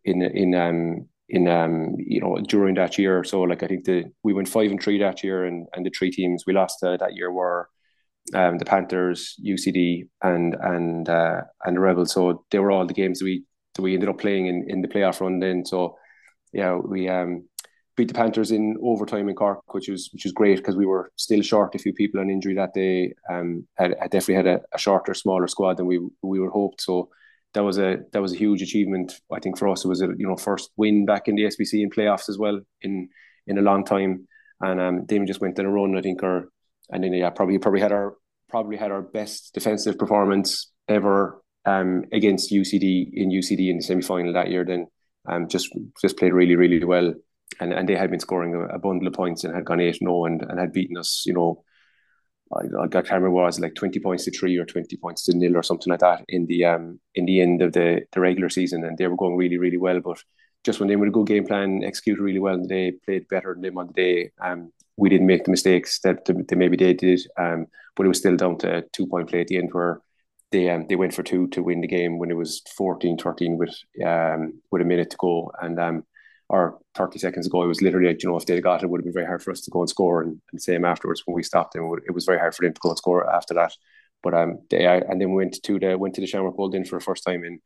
in 0.04 0.22
in 0.22 0.54
um 0.54 1.08
in 1.28 1.48
um 1.48 1.94
you 1.98 2.20
know 2.20 2.38
during 2.48 2.74
that 2.74 2.98
year. 2.98 3.24
So 3.24 3.42
like 3.42 3.62
I 3.62 3.66
think 3.66 3.84
the 3.84 4.04
we 4.22 4.32
went 4.32 4.48
five 4.48 4.70
and 4.70 4.82
three 4.82 4.98
that 4.98 5.22
year, 5.22 5.44
and 5.44 5.66
and 5.74 5.84
the 5.84 5.90
three 5.90 6.10
teams 6.10 6.44
we 6.46 6.52
lost 6.52 6.82
uh, 6.82 6.96
that 6.96 7.14
year 7.14 7.32
were 7.32 7.68
um 8.34 8.58
the 8.58 8.64
Panthers, 8.64 9.36
UCD, 9.44 10.08
and 10.22 10.54
and 10.54 11.08
uh, 11.08 11.42
and 11.64 11.76
the 11.76 11.80
Rebels. 11.80 12.12
So 12.12 12.44
they 12.50 12.58
were 12.58 12.70
all 12.70 12.86
the 12.86 12.94
games 12.94 13.22
we 13.22 13.44
that 13.74 13.82
we 13.82 13.94
ended 13.94 14.08
up 14.08 14.18
playing 14.18 14.46
in 14.46 14.64
in 14.68 14.80
the 14.82 14.88
playoff 14.88 15.20
run. 15.20 15.38
Then 15.40 15.64
so 15.64 15.96
yeah, 16.52 16.74
we 16.74 17.08
um 17.08 17.44
beat 17.96 18.08
the 18.08 18.14
Panthers 18.14 18.50
in 18.50 18.76
overtime 18.82 19.28
in 19.28 19.34
Cork, 19.34 19.74
which 19.74 19.88
was 19.88 20.10
which 20.12 20.24
was 20.24 20.32
great 20.32 20.56
because 20.56 20.76
we 20.76 20.86
were 20.86 21.12
still 21.16 21.42
short 21.42 21.74
a 21.74 21.78
few 21.78 21.92
people 21.92 22.20
on 22.20 22.30
injury 22.30 22.54
that 22.54 22.74
day. 22.74 23.14
Um, 23.30 23.66
had, 23.76 23.94
had 24.00 24.10
definitely 24.10 24.34
had 24.36 24.46
a, 24.46 24.60
a 24.72 24.78
shorter, 24.78 25.14
smaller 25.14 25.46
squad 25.46 25.76
than 25.76 25.86
we 25.86 25.98
we 26.22 26.40
were 26.40 26.50
hoped. 26.50 26.80
So 26.82 27.10
that 27.54 27.64
was 27.64 27.78
a 27.78 27.98
that 28.12 28.22
was 28.22 28.32
a 28.32 28.36
huge 28.36 28.62
achievement. 28.62 29.20
I 29.32 29.40
think 29.40 29.58
for 29.58 29.68
us, 29.68 29.84
it 29.84 29.88
was 29.88 30.02
a 30.02 30.08
you 30.16 30.26
know 30.26 30.36
first 30.36 30.70
win 30.76 31.04
back 31.04 31.28
in 31.28 31.34
the 31.34 31.44
SBC 31.44 31.82
in 31.82 31.90
playoffs 31.90 32.28
as 32.28 32.38
well 32.38 32.60
in 32.82 33.08
in 33.46 33.58
a 33.58 33.62
long 33.62 33.84
time. 33.84 34.26
And 34.60 34.80
um, 34.80 35.06
Damon 35.06 35.26
just 35.26 35.40
went 35.40 35.58
on 35.58 35.66
a 35.66 35.70
run, 35.70 35.96
I 35.96 36.02
think, 36.02 36.22
or 36.22 36.50
and 36.90 37.02
then 37.02 37.12
yeah, 37.12 37.30
probably 37.30 37.58
probably 37.58 37.80
had 37.80 37.92
our 37.92 38.14
probably 38.48 38.76
had 38.76 38.90
our 38.90 39.02
best 39.02 39.54
defensive 39.54 39.98
performance 39.98 40.70
ever 40.88 41.42
um, 41.64 42.04
against 42.12 42.52
UCD 42.52 43.10
in 43.12 43.30
UCD 43.30 43.70
in 43.70 43.78
the 43.78 43.82
semi 43.82 44.02
final 44.02 44.32
that 44.32 44.50
year. 44.50 44.64
Then 44.64 44.86
um, 45.26 45.48
just 45.48 45.70
just 46.00 46.18
played 46.18 46.32
really 46.32 46.56
really 46.56 46.84
well, 46.84 47.14
and 47.60 47.72
and 47.72 47.88
they 47.88 47.96
had 47.96 48.10
been 48.10 48.20
scoring 48.20 48.54
a, 48.54 48.76
a 48.76 48.78
bundle 48.78 49.08
of 49.08 49.14
points 49.14 49.44
and 49.44 49.54
had 49.54 49.64
gone 49.64 49.80
eight 49.80 49.96
0 49.96 50.26
and 50.26 50.42
and 50.42 50.58
had 50.60 50.72
beaten 50.72 50.96
us, 50.98 51.24
you 51.26 51.32
know, 51.32 51.64
I, 52.52 52.64
I 52.82 52.88
can't 52.88 53.08
remember 53.10 53.30
what 53.30 53.42
it 53.42 53.46
was 53.46 53.60
like 53.60 53.74
twenty 53.74 54.00
points 54.00 54.24
to 54.24 54.30
three 54.30 54.56
or 54.56 54.64
twenty 54.64 54.96
points 54.96 55.24
to 55.24 55.36
nil 55.36 55.56
or 55.56 55.62
something 55.62 55.90
like 55.90 56.00
that 56.00 56.24
in 56.28 56.46
the 56.46 56.64
um 56.64 57.00
in 57.14 57.26
the 57.26 57.40
end 57.40 57.62
of 57.62 57.72
the 57.72 58.02
the 58.12 58.20
regular 58.20 58.48
season, 58.48 58.84
and 58.84 58.98
they 58.98 59.06
were 59.06 59.16
going 59.16 59.36
really 59.36 59.58
really 59.58 59.78
well. 59.78 60.00
But 60.00 60.22
just 60.64 60.80
when 60.80 60.88
they 60.88 60.96
were 60.96 61.06
a 61.06 61.10
good 61.10 61.26
game 61.26 61.46
plan, 61.46 61.82
executed 61.84 62.22
really 62.22 62.38
well, 62.38 62.54
and 62.54 62.68
they 62.68 62.92
played 63.04 63.28
better 63.28 63.54
than 63.54 63.62
them 63.62 63.78
on 63.78 63.88
the 63.88 63.92
day. 63.92 64.30
Um, 64.40 64.72
we 64.96 65.08
didn't 65.08 65.26
make 65.26 65.44
the 65.44 65.50
mistakes 65.50 66.00
that 66.00 66.24
they 66.26 66.56
maybe 66.56 66.76
they 66.76 66.92
did. 66.94 67.20
Um, 67.38 67.66
but 67.96 68.06
it 68.06 68.08
was 68.08 68.18
still 68.18 68.36
down 68.36 68.58
to 68.58 68.78
a 68.78 68.82
two 68.92 69.06
point 69.06 69.28
play 69.28 69.42
at 69.42 69.48
the 69.48 69.56
end 69.56 69.70
where 69.72 70.00
they 70.52 70.68
um, 70.70 70.86
they 70.88 70.96
went 70.96 71.14
for 71.14 71.22
two 71.22 71.48
to 71.48 71.62
win 71.62 71.80
the 71.80 71.86
game 71.86 72.18
when 72.18 72.30
it 72.30 72.36
was 72.36 72.62
14-13 72.78 73.56
with 73.56 73.74
um 74.04 74.60
with 74.70 74.82
a 74.82 74.84
minute 74.84 75.10
to 75.10 75.16
go, 75.18 75.52
and 75.60 75.78
um 75.78 76.04
or 76.50 76.78
30 76.96 77.20
seconds 77.20 77.46
ago, 77.46 77.62
it 77.62 77.68
was 77.68 77.80
literally 77.80 78.08
like, 78.08 78.22
you 78.24 78.28
know, 78.28 78.36
if 78.36 78.44
they'd 78.44 78.60
got 78.60 78.82
it, 78.82 78.86
it 78.86 78.90
would 78.90 78.98
have 78.98 79.04
been 79.04 79.12
very 79.12 79.26
hard 79.26 79.40
for 79.40 79.52
us 79.52 79.60
to 79.60 79.70
go 79.70 79.82
and 79.82 79.88
score. 79.88 80.22
And, 80.22 80.40
and 80.50 80.60
same 80.60 80.84
afterwards 80.84 81.22
when 81.24 81.36
we 81.36 81.44
stopped 81.44 81.74
them, 81.74 81.88
it 82.04 82.12
was 82.12 82.24
very 82.24 82.40
hard 82.40 82.56
for 82.56 82.64
them 82.64 82.74
to 82.74 82.80
go 82.80 82.88
and 82.88 82.98
score 82.98 83.32
after 83.32 83.54
that. 83.54 83.72
But 84.20 84.34
um, 84.34 84.58
they 84.68 84.84
and 84.84 85.20
then 85.20 85.30
we 85.30 85.36
went 85.36 85.62
to 85.62 85.78
the 85.78 85.96
went 85.96 86.16
to 86.16 86.20
the 86.20 86.26
Shamrock 86.26 86.56
Bowl 86.56 86.68
then 86.68 86.84
for 86.84 86.98
the 86.98 87.04
first 87.04 87.22
time 87.24 87.44
in 87.44 87.60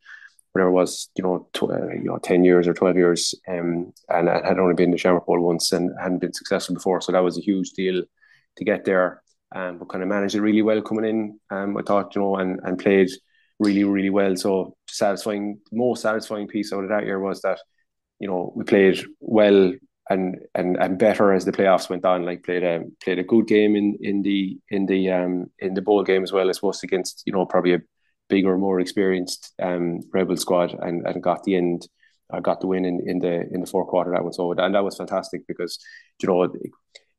whatever 0.52 0.68
it 0.68 0.74
was, 0.74 1.08
you 1.16 1.24
know, 1.24 1.48
tw- 1.54 1.70
uh, 1.70 1.88
you 1.88 2.04
know, 2.04 2.18
ten 2.18 2.44
years 2.44 2.68
or 2.68 2.74
twelve 2.74 2.96
years, 2.96 3.34
um, 3.48 3.92
and 4.08 4.28
I 4.28 4.46
had 4.46 4.58
only 4.58 4.74
been 4.74 4.92
to 4.92 4.98
Shamrock 4.98 5.26
Bowl 5.26 5.40
once 5.40 5.72
and 5.72 5.90
hadn't 6.00 6.20
been 6.20 6.34
successful 6.34 6.74
before, 6.74 7.00
so 7.00 7.10
that 7.10 7.24
was 7.24 7.38
a 7.38 7.40
huge 7.40 7.70
deal 7.70 8.04
to 8.56 8.64
get 8.64 8.84
there. 8.84 9.22
Um, 9.52 9.78
but 9.78 9.88
kind 9.88 10.02
of 10.02 10.08
managed 10.08 10.34
it 10.34 10.42
really 10.42 10.62
well 10.62 10.82
coming 10.82 11.06
in. 11.06 11.40
Um, 11.50 11.76
I 11.76 11.82
thought, 11.82 12.14
you 12.14 12.20
know, 12.20 12.36
and 12.36 12.60
and 12.62 12.78
played 12.78 13.08
really 13.58 13.84
really 13.84 14.10
well. 14.10 14.36
So 14.36 14.76
satisfying, 14.88 15.60
most 15.72 16.02
satisfying 16.02 16.46
piece 16.46 16.72
out 16.72 16.84
of 16.84 16.90
that 16.90 17.06
year 17.06 17.18
was 17.18 17.40
that 17.42 17.58
you 18.24 18.30
know, 18.30 18.54
we 18.56 18.64
played 18.64 19.04
well 19.20 19.74
and 20.08 20.38
and 20.54 20.78
and 20.78 20.98
better 20.98 21.34
as 21.34 21.44
the 21.44 21.52
playoffs 21.52 21.90
went 21.90 22.06
on. 22.06 22.24
Like 22.24 22.42
played 22.42 22.64
a 22.64 22.84
played 23.02 23.18
a 23.18 23.22
good 23.22 23.46
game 23.46 23.76
in 23.76 23.98
in 24.00 24.22
the 24.22 24.58
in 24.70 24.86
the 24.86 25.10
um 25.10 25.50
in 25.58 25.74
the 25.74 25.82
bowl 25.82 26.02
game 26.02 26.22
as 26.22 26.32
well, 26.32 26.48
as 26.48 26.56
opposed 26.56 26.82
against 26.82 27.22
you 27.26 27.34
know 27.34 27.44
probably 27.44 27.74
a 27.74 27.82
bigger, 28.30 28.56
more 28.56 28.80
experienced 28.80 29.52
um 29.62 30.00
rebel 30.14 30.38
squad, 30.38 30.72
and 30.72 31.06
and 31.06 31.22
got 31.22 31.44
the 31.44 31.54
end. 31.54 31.86
I 32.32 32.40
got 32.40 32.62
the 32.62 32.66
win 32.66 32.86
in, 32.86 33.06
in 33.06 33.18
the 33.18 33.46
in 33.52 33.60
the 33.60 33.66
fourth 33.66 33.88
quarter 33.88 34.12
that 34.12 34.24
one 34.24 34.32
so 34.32 34.50
and 34.52 34.74
that 34.74 34.84
was 34.84 34.96
fantastic 34.96 35.46
because 35.46 35.78
you 36.22 36.26
know 36.26 36.50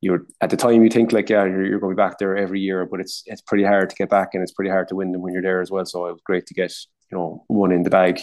you're 0.01 0.25
at 0.41 0.49
the 0.49 0.57
time 0.57 0.83
you 0.83 0.89
think 0.89 1.11
like 1.11 1.29
yeah 1.29 1.45
you're, 1.45 1.67
you're, 1.67 1.79
going 1.79 1.95
to 1.95 1.95
be 1.95 2.03
back 2.03 2.17
there 2.17 2.35
every 2.35 2.61
year, 2.61 2.83
but 2.87 2.99
it's 2.99 3.21
it's 3.27 3.41
pretty 3.41 3.63
hard 3.63 3.91
to 3.91 3.95
get 3.95 4.09
back 4.09 4.29
and 4.33 4.41
it's 4.41 4.53
pretty 4.53 4.71
hard 4.71 4.87
to 4.87 4.95
win 4.95 5.11
them 5.11 5.21
when 5.21 5.33
you're 5.33 5.43
there 5.43 5.61
as 5.61 5.69
well. 5.69 5.85
So 5.85 6.07
it 6.07 6.13
was 6.13 6.21
great 6.25 6.47
to 6.47 6.55
get 6.55 6.73
you 7.11 7.17
know 7.19 7.43
one 7.47 7.71
in 7.71 7.83
the 7.83 7.91
bag. 7.91 8.21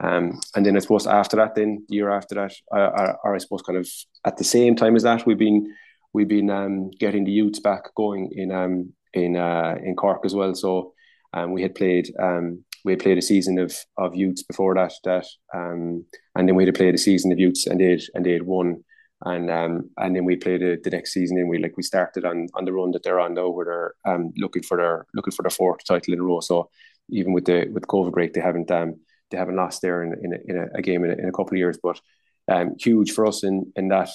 Um, 0.00 0.40
and 0.54 0.64
then 0.64 0.76
I 0.76 0.80
suppose 0.80 1.06
after 1.06 1.36
that, 1.36 1.54
then 1.54 1.84
the 1.88 1.96
year 1.96 2.10
after 2.10 2.36
that, 2.36 2.52
or 2.70 3.34
I 3.34 3.38
suppose 3.38 3.62
kind 3.62 3.78
of 3.78 3.88
at 4.24 4.36
the 4.36 4.44
same 4.44 4.76
time 4.76 4.94
as 4.96 5.02
that, 5.02 5.26
we've 5.26 5.38
been 5.38 5.74
we've 6.12 6.28
been 6.28 6.50
um, 6.50 6.90
getting 6.90 7.24
the 7.24 7.32
youths 7.32 7.60
back 7.60 7.94
going 7.94 8.30
in 8.32 8.52
um, 8.52 8.92
in 9.12 9.36
uh, 9.36 9.76
in 9.82 9.96
Cork 9.96 10.22
as 10.24 10.34
well. 10.34 10.54
So 10.54 10.92
um, 11.32 11.52
we 11.52 11.62
had 11.62 11.74
played 11.74 12.12
um, 12.20 12.64
we 12.84 12.92
had 12.92 13.00
played 13.00 13.18
a 13.18 13.22
season 13.22 13.58
of 13.58 13.76
of 13.96 14.14
youths 14.14 14.42
before 14.42 14.74
that 14.74 14.92
that 15.04 15.26
um, 15.54 16.04
and 16.36 16.48
then 16.48 16.54
we 16.54 16.64
had 16.64 16.74
played 16.74 16.94
a 16.94 16.98
season 16.98 17.32
of 17.32 17.38
youths 17.38 17.66
and 17.66 17.80
they 17.80 17.98
and 18.14 18.24
they 18.24 18.32
had 18.32 18.44
won 18.44 18.84
and 19.24 19.50
um, 19.50 19.90
and 19.96 20.14
then 20.14 20.24
we 20.24 20.36
played 20.36 20.60
the, 20.60 20.78
the 20.82 20.90
next 20.90 21.12
season 21.12 21.38
and 21.38 21.48
we 21.48 21.58
like 21.58 21.76
we 21.76 21.82
started 21.82 22.24
on 22.24 22.46
on 22.54 22.64
the 22.64 22.72
run 22.72 22.92
that 22.92 23.02
they're 23.02 23.20
on 23.20 23.34
now 23.34 23.48
where 23.48 23.66
they're 23.66 24.14
um, 24.14 24.32
looking 24.36 24.62
for 24.62 24.76
their 24.76 25.06
looking 25.14 25.32
for 25.32 25.42
their 25.42 25.50
fourth 25.50 25.84
title 25.84 26.14
in 26.14 26.20
a 26.20 26.22
row. 26.22 26.40
So 26.40 26.70
even 27.10 27.32
with 27.32 27.46
the 27.46 27.68
with 27.72 27.86
COVID 27.86 28.12
break, 28.12 28.32
they 28.32 28.40
haven't 28.40 28.70
um 28.70 28.94
they 29.30 29.38
haven't 29.38 29.56
lost 29.56 29.82
there 29.82 30.02
in 30.02 30.14
in 30.22 30.32
a, 30.32 30.38
in 30.46 30.70
a, 30.74 30.82
game 30.82 31.04
in 31.04 31.10
a, 31.10 31.14
in 31.14 31.28
a 31.28 31.32
couple 31.32 31.52
of 31.52 31.58
years. 31.58 31.78
But 31.82 32.00
um, 32.48 32.74
huge 32.78 33.12
for 33.12 33.26
us 33.26 33.44
in 33.44 33.72
in 33.76 33.88
that 33.88 34.10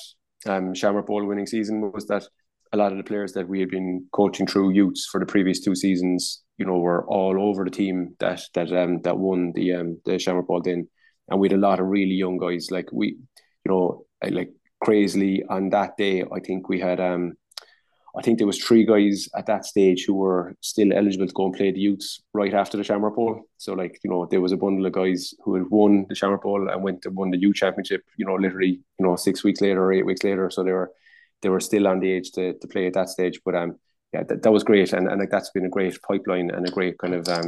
um, 0.45 0.73
Shamrock 0.73 1.07
Bowl 1.07 1.25
winning 1.25 1.47
season 1.47 1.91
was 1.91 2.07
that 2.07 2.23
a 2.73 2.77
lot 2.77 2.91
of 2.91 2.97
the 2.97 3.03
players 3.03 3.33
that 3.33 3.47
we 3.47 3.59
had 3.59 3.69
been 3.69 4.07
coaching 4.11 4.47
through 4.47 4.71
youths 4.71 5.07
for 5.11 5.19
the 5.19 5.25
previous 5.25 5.59
two 5.59 5.75
seasons, 5.75 6.41
you 6.57 6.65
know, 6.65 6.79
were 6.79 7.05
all 7.07 7.39
over 7.39 7.63
the 7.63 7.71
team 7.71 8.15
that 8.19 8.41
that 8.55 8.71
um 8.73 9.01
that 9.01 9.17
won 9.17 9.51
the 9.53 9.73
um 9.73 10.01
the 10.05 10.17
Shamrock 10.19 10.47
Bowl 10.47 10.61
then, 10.61 10.87
and 11.29 11.39
we 11.39 11.47
had 11.47 11.57
a 11.57 11.61
lot 11.61 11.79
of 11.79 11.87
really 11.87 12.15
young 12.15 12.37
guys. 12.37 12.71
Like 12.71 12.91
we, 12.91 13.17
you 13.65 13.71
know, 13.71 14.05
like 14.27 14.49
crazily 14.83 15.43
on 15.49 15.69
that 15.69 15.97
day, 15.97 16.23
I 16.23 16.39
think 16.39 16.67
we 16.67 16.79
had 16.79 16.99
um 16.99 17.33
I 18.15 18.21
think 18.21 18.37
there 18.37 18.47
was 18.47 18.63
three 18.63 18.85
guys 18.85 19.27
at 19.35 19.47
that 19.47 19.65
stage 19.65 20.05
who 20.05 20.13
were 20.13 20.55
still 20.61 20.93
eligible 20.93 21.25
to 21.25 21.33
go 21.33 21.45
and 21.45 21.55
play 21.55 21.71
the 21.71 21.79
youths 21.79 22.21
right 22.33 22.53
after 22.53 22.77
the 22.77 22.83
Shamrock 22.83 23.15
Bowl. 23.15 23.41
So 23.57 23.73
like 23.73 23.99
you 24.03 24.09
know 24.09 24.27
there 24.29 24.41
was 24.41 24.51
a 24.51 24.57
bundle 24.57 24.85
of 24.85 24.93
guys 24.93 25.33
who 25.43 25.55
had 25.55 25.69
won 25.69 26.05
the 26.09 26.15
Shamrock 26.15 26.43
Bowl 26.43 26.69
and 26.69 26.83
went 26.83 27.01
to 27.03 27.09
won 27.09 27.31
the 27.31 27.39
youth 27.39 27.55
championship. 27.55 28.03
You 28.17 28.25
know 28.25 28.35
literally 28.35 28.81
you 28.99 29.05
know 29.05 29.15
six 29.15 29.43
weeks 29.43 29.61
later 29.61 29.83
or 29.83 29.93
eight 29.93 30.05
weeks 30.05 30.23
later. 30.23 30.49
So 30.51 30.63
they 30.63 30.71
were 30.71 30.91
they 31.41 31.49
were 31.49 31.59
still 31.59 31.87
on 31.87 31.99
the 31.99 32.11
age 32.11 32.31
to, 32.33 32.53
to 32.53 32.67
play 32.67 32.87
at 32.87 32.93
that 32.93 33.09
stage. 33.09 33.39
But 33.43 33.55
um 33.55 33.79
yeah 34.13 34.23
that, 34.23 34.43
that 34.43 34.51
was 34.51 34.63
great 34.63 34.93
and 34.93 35.07
and 35.07 35.19
like 35.19 35.31
that's 35.31 35.49
been 35.49 35.65
a 35.65 35.69
great 35.69 35.99
pipeline 36.03 36.51
and 36.51 36.67
a 36.67 36.71
great 36.71 36.97
kind 36.99 37.15
of 37.15 37.27
um 37.27 37.47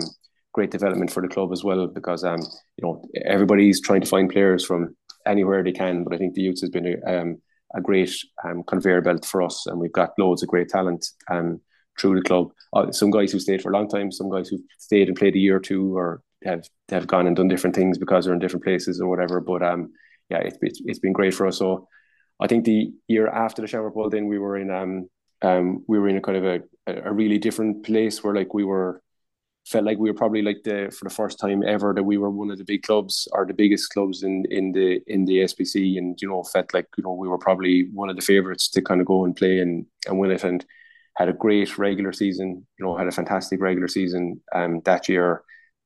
great 0.51 0.71
development 0.71 1.11
for 1.11 1.21
the 1.21 1.27
club 1.27 1.51
as 1.51 1.63
well 1.63 1.85
because 1.85 2.23
um 2.23 2.39
you 2.77 2.81
know 2.81 3.03
everybody's 3.25 3.81
trying 3.81 4.01
to 4.01 4.07
find 4.07 4.31
players 4.31 4.65
from 4.65 4.95
anywhere 5.27 5.63
they 5.63 5.71
can. 5.71 6.03
But 6.03 6.13
I 6.13 6.17
think 6.17 6.33
the 6.33 6.41
youths 6.41 6.61
has 6.61 6.71
been 6.71 6.87
a 6.87 7.21
um 7.21 7.41
a 7.75 7.81
great 7.81 8.15
um, 8.43 8.63
conveyor 8.63 9.01
belt 9.01 9.25
for 9.25 9.41
us, 9.41 9.65
and 9.67 9.79
we've 9.79 9.91
got 9.91 10.13
loads 10.17 10.43
of 10.43 10.49
great 10.49 10.69
talent 10.69 11.05
um, 11.29 11.59
through 11.99 12.15
the 12.15 12.21
club. 12.21 12.51
Uh, 12.73 12.91
some 12.91 13.11
guys 13.11 13.31
who 13.31 13.39
stayed 13.39 13.61
for 13.61 13.71
a 13.71 13.73
long 13.73 13.87
time, 13.87 14.11
some 14.11 14.29
guys 14.29 14.49
who 14.49 14.59
stayed 14.79 15.07
and 15.07 15.17
played 15.17 15.35
a 15.35 15.39
year 15.39 15.57
or 15.57 15.59
two, 15.59 15.95
or 15.95 16.21
have 16.43 16.67
have 16.89 17.07
gone 17.07 17.27
and 17.27 17.35
done 17.35 17.47
different 17.47 17.75
things 17.75 17.97
because 17.97 18.25
they're 18.25 18.33
in 18.33 18.39
different 18.39 18.63
places 18.63 19.01
or 19.01 19.09
whatever. 19.09 19.39
But 19.39 19.63
um, 19.63 19.91
yeah, 20.29 20.39
it's, 20.39 20.57
it's, 20.61 20.81
it's 20.85 20.99
been 20.99 21.13
great 21.13 21.33
for 21.33 21.47
us. 21.47 21.57
So 21.57 21.87
I 22.39 22.47
think 22.47 22.65
the 22.65 22.91
year 23.07 23.27
after 23.27 23.61
the 23.61 23.67
Shamrock 23.67 23.93
Bowl, 23.93 24.09
then 24.09 24.27
we 24.27 24.39
were 24.39 24.57
in 24.57 24.71
um 24.71 25.09
um 25.41 25.83
we 25.87 25.99
were 25.99 26.09
in 26.09 26.17
a 26.17 26.21
kind 26.21 26.37
of 26.37 26.45
a, 26.45 26.61
a 27.09 27.13
really 27.13 27.37
different 27.37 27.85
place 27.85 28.23
where 28.23 28.35
like 28.35 28.53
we 28.53 28.63
were 28.63 29.01
felt 29.65 29.85
like 29.85 29.97
we 29.97 30.09
were 30.09 30.17
probably 30.17 30.41
like 30.41 30.61
the 30.63 30.95
for 30.97 31.09
the 31.09 31.15
first 31.15 31.39
time 31.39 31.63
ever 31.63 31.93
that 31.93 32.03
we 32.03 32.17
were 32.17 32.29
one 32.29 32.51
of 32.51 32.57
the 32.57 32.63
big 32.63 32.83
clubs 32.83 33.27
or 33.31 33.45
the 33.45 33.53
biggest 33.53 33.89
clubs 33.91 34.23
in 34.23 34.45
in 34.51 34.71
the 34.71 35.01
in 35.07 35.25
the 35.25 35.39
SBC 35.39 35.97
and 35.97 36.21
you 36.21 36.27
know 36.27 36.43
felt 36.43 36.73
like 36.73 36.87
you 36.97 37.03
know 37.03 37.13
we 37.13 37.27
were 37.27 37.37
probably 37.37 37.89
one 37.93 38.09
of 38.09 38.15
the 38.15 38.21
favorites 38.21 38.69
to 38.69 38.81
kind 38.81 39.01
of 39.01 39.07
go 39.07 39.25
and 39.25 39.35
play 39.35 39.59
and 39.59 39.85
and 40.07 40.19
win 40.19 40.31
it 40.31 40.43
and 40.43 40.65
had 41.15 41.29
a 41.29 41.33
great 41.33 41.77
regular 41.77 42.13
season 42.13 42.65
you 42.77 42.85
know 42.85 42.95
had 42.95 43.07
a 43.07 43.11
fantastic 43.11 43.59
regular 43.59 43.87
season 43.87 44.39
um 44.53 44.81
that 44.85 45.09
year 45.09 45.41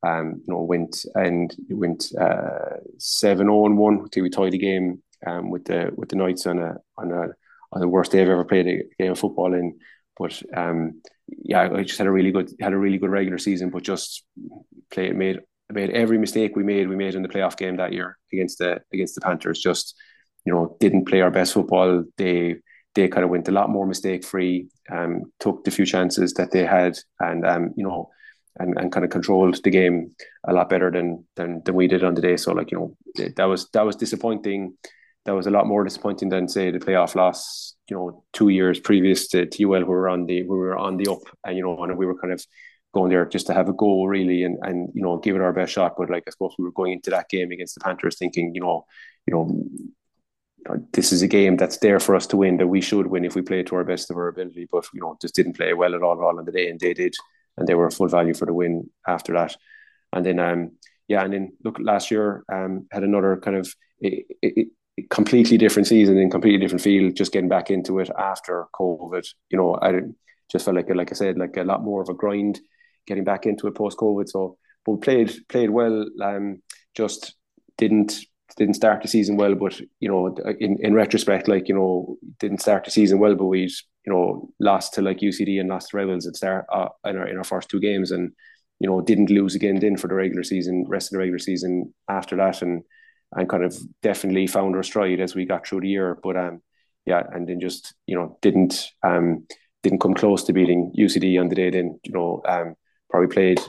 um 0.06 0.42
you 0.46 0.54
know 0.54 0.62
went 0.62 1.06
and 1.16 1.56
went 1.70 2.12
uh 2.20 2.78
7-0 2.98 3.66
and 3.66 3.78
1 3.78 4.00
until 4.00 4.24
we 4.24 4.30
tied 4.30 4.52
the 4.52 4.58
game 4.58 5.02
um 5.26 5.50
with 5.50 5.66
the 5.66 5.92
with 5.96 6.10
the 6.10 6.16
Knights 6.16 6.46
on 6.46 6.60
a 6.60 6.76
on 6.98 7.12
a 7.12 7.30
on 7.72 7.82
the 7.82 7.88
worst 7.88 8.12
day 8.12 8.22
I've 8.22 8.30
ever 8.30 8.46
played 8.46 8.68
a 8.68 8.82
game 9.02 9.12
of 9.12 9.20
football 9.20 9.54
in. 9.54 9.78
But 10.18 10.42
um 10.56 11.02
yeah, 11.44 11.70
I 11.74 11.84
just 11.84 11.98
had 11.98 12.08
a 12.08 12.12
really 12.12 12.32
good 12.32 12.52
had 12.60 12.74
a 12.74 12.78
really 12.78 12.98
good 12.98 13.10
regular 13.10 13.38
season, 13.38 13.70
but 13.70 13.84
just 13.84 14.24
played 14.92 15.16
made 15.16 15.40
made 15.72 15.92
every 15.92 16.18
mistake 16.18 16.56
we 16.56 16.64
made 16.64 16.88
we 16.88 16.96
made 16.96 17.16
in 17.16 17.22
the 17.22 17.30
playoff 17.30 17.58
game 17.58 17.78
that 17.78 17.94
year 17.94 18.18
against 18.34 18.58
the 18.60 18.82
against 18.94 19.16
the 19.16 19.22
Panthers. 19.22 19.60
Just 19.60 19.96
you 20.46 20.54
know 20.54 20.78
didn't 20.80 21.06
play 21.06 21.22
our 21.22 21.32
best 21.32 21.54
football. 21.54 22.04
They 22.18 22.58
they 22.96 23.08
kind 23.08 23.24
of 23.24 23.30
went 23.30 23.48
a 23.48 23.52
lot 23.52 23.70
more 23.70 23.86
mistake 23.86 24.26
free, 24.26 24.68
um, 24.92 25.32
took 25.40 25.64
the 25.64 25.72
few 25.72 25.86
chances 25.86 26.34
that 26.34 26.52
they 26.52 26.66
had, 26.66 26.98
and 27.20 27.46
um, 27.46 27.74
you 27.76 27.84
know, 27.84 28.10
and, 28.58 28.78
and 28.78 28.92
kind 28.92 29.06
of 29.06 29.12
controlled 29.12 29.64
the 29.64 29.70
game 29.70 30.12
a 30.48 30.54
lot 30.54 30.70
better 30.70 30.90
than 30.92 31.26
than 31.36 31.62
than 31.66 31.76
we 31.76 31.88
did 31.88 32.04
on 32.04 32.16
the 32.16 32.22
day. 32.22 32.38
So 32.38 32.52
like 32.52 32.72
you 32.72 32.78
know 32.78 33.32
that 33.36 33.46
was 33.46 33.70
that 33.72 33.86
was 33.86 33.96
disappointing 33.96 34.78
that 35.26 35.36
was 35.36 35.48
a 35.48 35.52
lot 35.52 35.68
more 35.68 35.84
disappointing 35.84 36.30
than 36.30 36.48
say 36.48 36.72
the 36.72 36.80
playoff 36.80 37.16
loss, 37.16 37.76
you 37.90 37.96
know, 37.96 38.24
two 38.34 38.50
years 38.50 38.80
previous 38.80 39.28
to, 39.30 39.46
TUL, 39.46 39.76
UL, 39.76 39.80
we 39.82 39.86
were 39.86 40.10
on 40.10 40.26
the 40.26 40.44
we 40.44 40.58
were 40.58 40.78
on 40.78 40.98
the 40.98 41.12
up, 41.12 41.20
and 41.46 41.58
you 41.58 41.64
know, 41.64 41.78
and 41.84 41.98
we 41.98 42.06
were 42.06 42.18
kind 42.18 42.34
of 42.34 42.44
going 42.94 43.10
there 43.12 43.26
just 43.26 43.48
to 43.48 43.54
have 43.54 43.70
a 43.70 43.74
goal 43.74 44.08
really, 44.08 44.44
and 44.44 44.58
and 44.62 44.90
you 44.94 45.02
know, 45.02 45.18
give 45.18 45.36
it 45.36 45.42
our 45.42 45.54
best 45.54 45.74
shot. 45.74 45.96
But 45.98 46.10
like 46.10 46.24
I 46.28 46.32
suppose 46.32 46.56
we 46.58 46.66
were 46.66 46.72
going 46.72 46.94
into 46.94 47.10
that 47.12 47.30
game 47.30 47.52
against 47.52 47.76
the 47.76 47.82
Panthers 47.82 48.18
thinking, 48.18 48.56
you 48.56 48.62
know, 48.62 48.86
you 49.28 49.34
know, 49.34 50.88
this 50.94 51.12
is 51.12 51.22
a 51.22 51.28
game 51.28 51.58
that's 51.58 51.78
there 51.78 52.00
for 52.00 52.16
us 52.16 52.28
to 52.28 52.38
win 52.38 52.58
that 52.58 52.68
we 52.68 52.82
should 52.82 53.08
win 53.08 53.26
if 53.26 53.36
we 53.36 53.42
play 53.42 53.64
to 53.64 53.76
our 53.76 53.84
best 53.84 54.10
of 54.10 54.18
our 54.18 54.28
ability. 54.28 54.68
But 54.72 54.86
you 54.94 55.02
know, 55.02 55.18
just 55.22 55.36
didn't 55.36 55.58
play 55.58 55.74
well 55.74 55.96
at 55.96 56.04
all, 56.04 56.14
at 56.20 56.24
all 56.24 56.40
on 56.40 56.46
the 56.46 56.52
day, 56.52 56.70
and 56.70 56.80
they 56.80 56.94
did, 56.94 57.14
and 57.58 57.68
they 57.68 57.76
were 57.76 57.92
full 57.92 58.08
value 58.08 58.34
for 58.34 58.46
the 58.46 58.54
win 58.54 58.90
after 59.08 59.34
that. 59.34 59.56
And 60.14 60.26
then 60.26 60.40
um 60.40 60.72
yeah, 61.08 61.24
and 61.24 61.34
then 61.34 61.54
look 61.64 61.78
last 61.80 62.12
year 62.12 62.44
um 62.52 62.88
had 62.92 63.04
another 63.04 63.38
kind 63.38 63.58
of 63.58 63.74
it, 64.00 64.26
it, 64.42 64.68
completely 65.10 65.58
different 65.58 65.88
season 65.88 66.18
and 66.18 66.32
completely 66.32 66.60
different 66.60 66.82
field. 66.82 67.16
Just 67.16 67.32
getting 67.32 67.50
back 67.50 67.70
into 67.70 68.00
it 68.00 68.10
after 68.18 68.68
COVID, 68.74 69.28
you 69.50 69.58
know, 69.58 69.78
I 69.82 70.02
just 70.52 70.66
felt 70.66 70.76
like, 70.76 70.90
like 70.94 71.12
I 71.12 71.16
said, 71.16 71.38
like 71.38 71.58
a 71.58 71.64
lot 71.64 71.84
more 71.84 72.02
of 72.02 72.10
a 72.10 72.14
grind 72.14 72.60
getting 73.08 73.24
back 73.24 73.46
into 73.46 73.68
it 73.68 73.76
post 73.76 73.98
COVID. 73.98 74.28
So, 74.30 74.58
but 74.86 74.94
we 74.94 75.00
played 75.00 75.48
played 75.50 75.70
well. 75.70 76.06
Um, 76.22 76.62
just 76.96 77.36
didn't 77.78 78.20
didn't 78.58 78.76
start 78.76 79.02
the 79.02 79.08
season 79.08 79.38
well, 79.38 79.56
but 79.56 79.80
you 80.00 80.10
know, 80.10 80.36
in, 80.60 80.78
in 80.82 80.94
retrospect, 80.94 81.48
like 81.48 81.68
you 81.68 81.76
know, 81.76 82.18
didn't 82.40 82.62
start 82.62 82.86
the 82.86 82.92
season 82.92 83.20
well, 83.20 83.36
but 83.36 83.46
we 83.46 83.62
you 84.06 84.14
know 84.14 84.50
lost 84.60 84.94
to 84.94 85.02
like 85.02 85.20
UCD 85.20 85.60
and 85.60 85.70
lost 85.70 85.90
to 85.90 85.98
Rebels 85.98 86.28
at 86.28 86.36
start 86.36 86.66
uh, 86.72 86.90
in 87.06 87.18
our 87.18 87.28
in 87.28 87.38
our 87.38 87.44
first 87.44 87.70
two 87.70 87.80
games, 87.80 88.12
and 88.12 88.32
you 88.80 88.90
know 88.90 89.02
didn't 89.02 89.30
lose 89.30 89.56
again 89.56 89.80
then 89.80 89.98
for 89.98 90.08
the 90.08 90.16
regular 90.16 90.44
season, 90.44 90.86
rest 90.88 91.08
of 91.08 91.14
the 91.14 91.20
regular 91.20 91.40
season 91.40 91.94
after 92.08 92.36
that, 92.38 92.62
and 92.62 92.84
and 93.36 93.50
kind 93.50 93.64
of 93.64 93.78
definitely 94.02 94.48
found 94.48 94.76
our 94.76 94.84
stride 94.84 95.20
as 95.20 95.36
we 95.36 95.46
got 95.46 95.68
through 95.68 95.82
the 95.82 95.88
year. 95.88 96.18
But 96.22 96.38
um, 96.38 96.62
yeah, 97.06 97.24
and 97.32 97.48
then 97.48 97.60
just 97.60 97.94
you 98.06 98.16
know 98.16 98.38
didn't 98.42 98.88
um 99.04 99.46
didn't 99.84 100.00
come 100.00 100.14
close 100.14 100.44
to 100.44 100.54
beating 100.54 100.94
UCD 100.98 101.40
on 101.40 101.50
the 101.50 101.56
day. 101.56 101.70
Then 101.70 102.00
you 102.04 102.12
know 102.12 102.42
um 102.48 102.76
probably 103.10 103.34
played. 103.34 103.60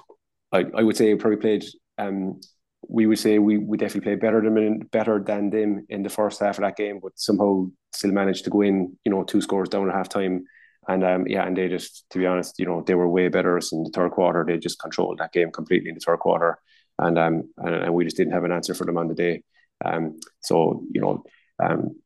I, 0.52 0.64
I 0.74 0.82
would 0.82 0.96
say 0.96 1.14
probably 1.14 1.38
played. 1.38 1.64
Um, 1.98 2.40
we 2.88 3.06
would 3.06 3.18
say 3.18 3.38
we, 3.38 3.58
we 3.58 3.76
definitely 3.76 4.10
played 4.10 4.20
better 4.20 4.40
than 4.40 4.78
better 4.90 5.22
than 5.22 5.50
them 5.50 5.86
in 5.90 6.02
the 6.02 6.08
first 6.08 6.40
half 6.40 6.58
of 6.58 6.62
that 6.62 6.76
game, 6.76 6.98
but 7.00 7.12
somehow 7.16 7.66
still 7.92 8.12
managed 8.12 8.44
to 8.44 8.50
go 8.50 8.62
in. 8.62 8.96
You 9.04 9.12
know, 9.12 9.22
two 9.22 9.40
scores 9.40 9.68
down 9.68 9.88
at 9.88 9.94
halftime. 9.94 10.40
And 10.88 11.04
um, 11.04 11.26
yeah, 11.28 11.46
and 11.46 11.56
they 11.56 11.68
just, 11.68 12.06
to 12.10 12.18
be 12.18 12.26
honest, 12.26 12.58
you 12.58 12.64
know, 12.64 12.82
they 12.84 12.94
were 12.94 13.06
way 13.06 13.28
better 13.28 13.58
in 13.58 13.84
the 13.84 13.90
third 13.94 14.12
quarter. 14.12 14.44
They 14.44 14.56
just 14.56 14.80
controlled 14.80 15.18
that 15.18 15.30
game 15.30 15.52
completely 15.52 15.90
in 15.90 15.94
the 15.94 16.00
third 16.00 16.18
quarter 16.18 16.58
and 17.00 17.18
um 17.18 17.50
and, 17.58 17.74
and, 17.74 17.94
we 17.94 18.04
just 18.04 18.16
didn't 18.16 18.32
have 18.32 18.44
an 18.44 18.52
answer 18.52 18.74
for 18.74 18.84
them 18.84 18.98
on 18.98 19.08
the 19.08 19.14
day. 19.14 19.42
Um, 19.84 20.20
so 20.40 20.82
you 20.92 21.00
know, 21.00 21.24
um, 21.62 21.96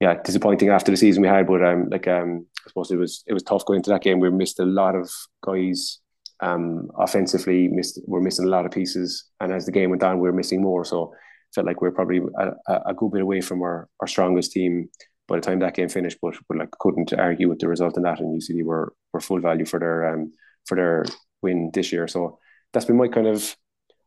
yeah, 0.00 0.20
disappointing 0.22 0.70
after 0.70 0.90
the 0.90 0.96
season 0.96 1.22
we 1.22 1.28
had, 1.28 1.46
but 1.46 1.64
um, 1.64 1.88
like 1.90 2.08
um, 2.08 2.46
I 2.66 2.68
suppose 2.68 2.90
it 2.90 2.96
was 2.96 3.24
it 3.26 3.32
was 3.32 3.42
tough 3.42 3.64
going 3.64 3.78
into 3.78 3.90
that 3.90 4.02
game. 4.02 4.20
We 4.20 4.30
missed 4.30 4.60
a 4.60 4.64
lot 4.64 4.94
of 4.94 5.10
guys 5.44 5.98
um 6.40 6.90
offensively. 6.98 7.68
Missed 7.68 8.00
we're 8.06 8.20
missing 8.20 8.46
a 8.46 8.50
lot 8.50 8.66
of 8.66 8.72
pieces, 8.72 9.24
and 9.40 9.52
as 9.52 9.66
the 9.66 9.72
game 9.72 9.90
went 9.90 10.02
on, 10.02 10.18
we 10.18 10.28
were 10.28 10.36
missing 10.36 10.62
more. 10.62 10.84
So 10.84 11.14
felt 11.54 11.66
like 11.66 11.80
we 11.80 11.88
are 11.88 11.92
probably 11.92 12.20
a, 12.38 12.80
a 12.86 12.94
good 12.94 13.12
bit 13.12 13.22
away 13.22 13.40
from 13.40 13.62
our, 13.62 13.88
our 14.00 14.06
strongest 14.06 14.52
team 14.52 14.88
by 15.28 15.36
the 15.36 15.42
time 15.42 15.58
that 15.58 15.74
game 15.74 15.88
finished. 15.88 16.18
But 16.20 16.34
but 16.48 16.58
like 16.58 16.70
couldn't 16.72 17.12
argue 17.12 17.48
with 17.48 17.58
the 17.58 17.68
result 17.68 17.96
in 17.96 18.02
that, 18.04 18.20
and 18.20 18.40
UCD 18.40 18.64
were 18.64 18.94
were 19.12 19.20
full 19.20 19.40
value 19.40 19.64
for 19.64 19.78
their 19.78 20.12
um 20.12 20.32
for 20.66 20.76
their 20.76 21.04
win 21.42 21.70
this 21.72 21.92
year. 21.92 22.08
So 22.08 22.38
that's 22.72 22.86
been 22.86 22.96
my 22.96 23.08
kind 23.08 23.26
of 23.26 23.56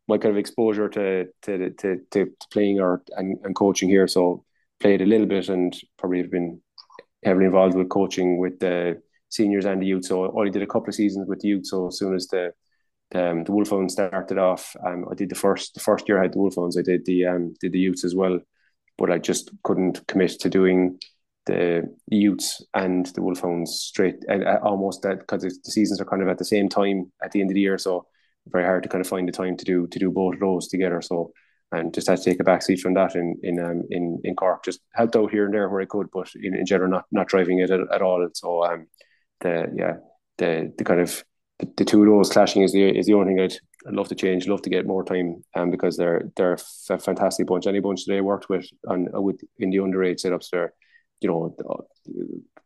my 0.07 0.17
kind 0.17 0.31
of 0.31 0.37
exposure 0.37 0.89
to 0.89 1.25
to 1.43 1.69
to, 1.71 1.99
to 2.11 2.31
playing 2.51 2.79
or 2.79 3.01
and, 3.17 3.37
and 3.43 3.55
coaching 3.55 3.89
here. 3.89 4.07
So 4.07 4.43
played 4.79 5.01
a 5.01 5.05
little 5.05 5.27
bit 5.27 5.49
and 5.49 5.75
probably 5.97 6.19
have 6.19 6.31
been 6.31 6.61
heavily 7.23 7.45
involved 7.45 7.75
with 7.75 7.89
coaching 7.89 8.37
with 8.37 8.59
the 8.59 9.01
seniors 9.29 9.65
and 9.65 9.81
the 9.81 9.85
youth. 9.85 10.05
So 10.05 10.25
I 10.25 10.29
only 10.29 10.51
did 10.51 10.61
a 10.61 10.67
couple 10.67 10.89
of 10.89 10.95
seasons 10.95 11.27
with 11.27 11.39
the 11.39 11.47
youth. 11.47 11.65
So 11.65 11.87
as 11.87 11.97
soon 11.97 12.15
as 12.15 12.27
the 12.27 12.53
the, 13.11 13.31
um, 13.31 13.43
the 13.43 13.51
Wolfhounds 13.51 13.93
started 13.93 14.39
off, 14.39 14.75
um, 14.83 15.05
I 15.11 15.13
did 15.13 15.29
the 15.29 15.35
first 15.35 15.75
the 15.75 15.79
first 15.79 16.07
year 16.07 16.19
I 16.19 16.23
had 16.23 16.33
the 16.33 16.39
Wolfhounds. 16.39 16.77
I 16.77 16.81
did 16.81 17.05
the 17.05 17.25
um 17.25 17.53
did 17.59 17.71
the 17.71 17.79
youths 17.79 18.03
as 18.03 18.15
well, 18.15 18.39
but 18.97 19.11
I 19.11 19.17
just 19.17 19.51
couldn't 19.63 20.05
commit 20.07 20.31
to 20.41 20.49
doing 20.49 20.99
the 21.45 21.83
youths 22.07 22.65
and 22.73 23.05
the 23.07 23.21
Wolfhounds 23.21 23.79
straight 23.79 24.15
and 24.27 24.43
uh, 24.43 24.57
almost 24.63 25.03
that 25.03 25.19
because 25.19 25.43
the 25.43 25.71
seasons 25.71 26.01
are 26.01 26.05
kind 26.05 26.23
of 26.23 26.27
at 26.27 26.39
the 26.39 26.45
same 26.45 26.67
time 26.67 27.11
at 27.23 27.31
the 27.31 27.41
end 27.41 27.51
of 27.51 27.53
the 27.53 27.61
year, 27.61 27.77
so 27.77 28.07
very 28.47 28.65
hard 28.65 28.83
to 28.83 28.89
kind 28.89 29.01
of 29.01 29.07
find 29.07 29.27
the 29.27 29.31
time 29.31 29.57
to 29.57 29.65
do 29.65 29.87
to 29.87 29.99
do 29.99 30.11
both 30.11 30.35
of 30.35 30.39
those 30.39 30.67
together. 30.67 31.01
So 31.01 31.31
and 31.71 31.93
just 31.93 32.07
had 32.07 32.19
to 32.19 32.23
take 32.23 32.39
a 32.39 32.43
backseat 32.43 32.79
from 32.79 32.93
that 32.93 33.15
in 33.15 33.37
in 33.43 33.59
um, 33.59 33.83
in 33.89 34.21
in 34.23 34.35
Cork. 34.35 34.63
Just 34.63 34.81
helped 34.93 35.15
out 35.15 35.31
here 35.31 35.45
and 35.45 35.53
there 35.53 35.69
where 35.69 35.81
I 35.81 35.85
could, 35.85 36.07
but 36.11 36.29
in, 36.41 36.55
in 36.55 36.65
general, 36.65 36.89
not 36.89 37.05
not 37.11 37.27
driving 37.27 37.59
it 37.59 37.71
at, 37.71 37.79
at 37.93 38.01
all. 38.01 38.27
So 38.33 38.63
um, 38.63 38.87
the 39.41 39.71
yeah 39.75 39.93
the 40.37 40.73
the 40.77 40.83
kind 40.83 41.01
of 41.01 41.23
the, 41.59 41.67
the 41.77 41.85
two 41.85 42.01
of 42.01 42.07
those 42.07 42.29
clashing 42.29 42.61
is 42.61 42.73
the 42.73 42.83
is 42.83 43.05
the 43.07 43.13
only 43.13 43.33
thing 43.33 43.39
I'd, 43.41 43.55
I'd 43.87 43.95
love 43.95 44.09
to 44.09 44.15
change. 44.15 44.47
Love 44.47 44.61
to 44.63 44.69
get 44.69 44.87
more 44.87 45.03
time, 45.03 45.43
um, 45.55 45.71
because 45.71 45.97
they're 45.97 46.29
they're 46.35 46.57
a 46.89 46.99
fantastic 46.99 47.47
bunch. 47.47 47.67
Any 47.67 47.79
bunch 47.79 48.05
that 48.05 48.17
I 48.17 48.21
worked 48.21 48.49
with 48.49 48.67
on 48.87 49.07
with 49.11 49.41
in 49.57 49.69
the 49.69 49.77
underage 49.77 50.23
setups, 50.23 50.49
they're 50.51 50.73
you 51.21 51.29
know 51.29 51.55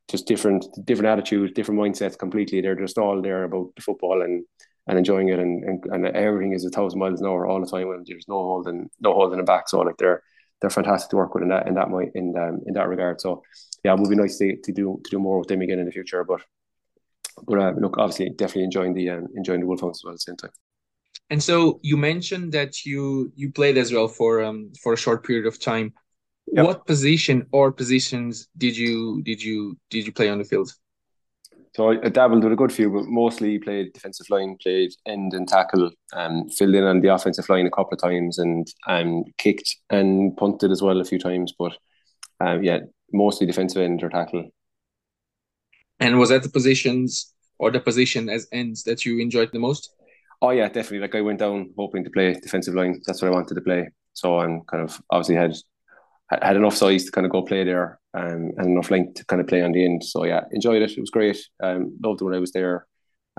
just 0.10 0.28
different 0.28 0.66
different 0.86 1.10
attitudes, 1.10 1.54
different 1.54 1.80
mindsets 1.80 2.18
completely. 2.18 2.62
They're 2.62 2.76
just 2.76 2.98
all 2.98 3.22
there 3.22 3.44
about 3.44 3.72
the 3.76 3.82
football 3.82 4.22
and 4.22 4.44
and 4.88 4.98
enjoying 4.98 5.30
it 5.30 5.40
and, 5.40 5.64
and, 5.64 5.86
and 5.86 6.06
everything 6.16 6.54
is 6.54 6.66
a 6.66 6.70
thousand 6.70 7.00
miles 7.00 7.22
an 7.22 7.28
hour 7.28 7.46
all 7.46 7.62
the 7.62 7.70
time 7.70 7.92
and 7.92 8.06
there's 8.06 8.28
no 8.28 8.36
holding 8.36 8.90
no 9.00 9.14
holding 9.14 9.38
them 9.38 9.46
back. 9.46 9.70
So 9.70 9.80
like 9.82 9.98
they're 9.98 10.24
they're 10.62 10.70
fantastic 10.70 11.10
to 11.12 11.18
work 11.18 11.34
with 11.34 11.44
in 11.44 11.50
that 11.50 11.68
in 11.68 11.76
that 11.76 11.88
in 12.16 12.36
um, 12.38 12.62
in 12.66 12.74
that 12.74 12.88
regard. 12.88 13.22
So 13.22 13.44
yeah, 13.84 13.94
it 13.94 14.00
would 14.00 14.10
be 14.10 14.16
nice 14.16 14.38
to, 14.38 14.58
to 14.58 14.72
do 14.72 15.00
to 15.04 15.12
do 15.12 15.20
more 15.20 15.40
with 15.40 15.48
them 15.48 15.62
again 15.62 15.80
in 15.80 15.86
the 15.86 15.92
future. 15.92 16.24
But 16.24 16.42
but 17.48 17.60
uh, 17.60 17.72
look, 17.80 17.98
obviously, 17.98 18.30
definitely 18.32 18.64
enjoying 18.64 18.94
the 18.94 19.10
um, 19.10 19.28
enjoying 19.36 19.62
the 19.62 19.68
Wolfhounds 19.68 20.00
as 20.00 20.04
well 20.04 20.14
at 20.14 20.16
the 20.16 20.20
same 20.20 20.38
time. 20.38 20.52
And 21.30 21.42
so 21.42 21.80
you 21.84 21.96
mentioned 21.96 22.52
that 22.54 22.86
you 22.86 23.32
you 23.36 23.52
played 23.52 23.78
as 23.78 23.94
well 23.94 24.08
for 24.08 24.42
um 24.44 24.72
for 24.82 24.94
a 24.94 24.98
short 24.98 25.26
period 25.26 25.46
of 25.46 25.60
time. 25.60 25.94
Yep. 26.52 26.66
What 26.66 26.88
position 26.88 27.46
or 27.52 27.72
positions 27.72 28.48
did 28.58 28.76
you 28.76 29.22
did 29.22 29.42
you 29.42 29.78
did 29.90 30.06
you 30.06 30.12
play 30.12 30.30
on 30.30 30.40
the 30.40 30.44
field? 30.44 30.74
So 31.80 31.92
I, 31.92 31.98
I, 32.04 32.10
dabbled 32.10 32.44
with 32.44 32.52
a 32.52 32.58
good 32.58 32.74
few, 32.74 32.90
but 32.90 33.06
mostly 33.06 33.58
played 33.58 33.94
defensive 33.94 34.30
line, 34.30 34.58
played 34.62 34.92
end 35.06 35.34
and 35.34 35.48
tackle, 35.48 35.90
um, 36.12 36.50
filled 36.50 36.76
in 36.76 36.84
on 36.84 37.00
the 37.00 37.08
offensive 37.08 37.48
line 37.48 37.68
a 37.68 37.72
couple 37.72 37.94
of 37.94 38.02
times, 38.02 38.38
and 38.38 38.68
um, 38.86 39.24
kicked 39.38 39.78
and 39.90 40.36
punted 40.36 40.72
as 40.72 40.82
well 40.82 41.00
a 41.00 41.06
few 41.06 41.18
times. 41.18 41.54
But 41.58 41.72
um, 42.42 42.66
yeah, 42.66 42.80
mostly 43.14 43.48
defensive 43.48 43.82
end 43.82 44.04
or 44.04 44.10
tackle. 44.10 44.50
And 46.02 46.20
was 46.20 46.28
that 46.28 46.44
the 46.44 46.50
positions 46.50 47.34
or 47.60 47.72
the 47.72 47.80
position 47.80 48.28
as 48.28 48.46
ends 48.52 48.84
that 48.84 49.06
you 49.06 49.22
enjoyed 49.22 49.54
the 49.54 49.60
most? 49.60 49.90
Oh 50.42 50.50
yeah, 50.50 50.68
definitely. 50.68 51.00
Like 51.00 51.16
I 51.16 51.22
went 51.22 51.40
down 51.40 51.72
hoping 51.78 52.04
to 52.04 52.10
play 52.10 52.34
defensive 52.34 52.76
line. 52.76 53.00
That's 53.06 53.22
what 53.22 53.30
I 53.30 53.34
wanted 53.34 53.56
to 53.56 53.62
play. 53.62 53.88
So 54.12 54.40
I'm 54.40 54.64
kind 54.70 54.84
of 54.84 55.02
obviously 55.12 55.36
had 55.36 55.56
had 56.30 56.56
enough 56.56 56.76
size 56.76 57.06
to 57.06 57.12
kind 57.12 57.26
of 57.26 57.32
go 57.32 57.42
play 57.42 57.64
there 57.64 58.00
um, 58.14 58.52
and 58.58 58.68
enough 58.68 58.92
length 58.92 59.16
to 59.16 59.26
kind 59.26 59.42
of 59.42 59.48
play 59.48 59.62
on 59.62 59.72
the 59.72 59.84
end. 59.84 60.04
So 60.04 60.26
yeah, 60.26 60.42
enjoyed 60.52 60.82
it. 60.82 60.92
It 60.92 61.00
was 61.00 61.10
great. 61.10 61.38
Um, 61.62 61.98
loved 62.04 62.22
it 62.22 62.26
when 62.26 62.36
I 62.36 62.40
was 62.40 62.52
there. 62.52 62.86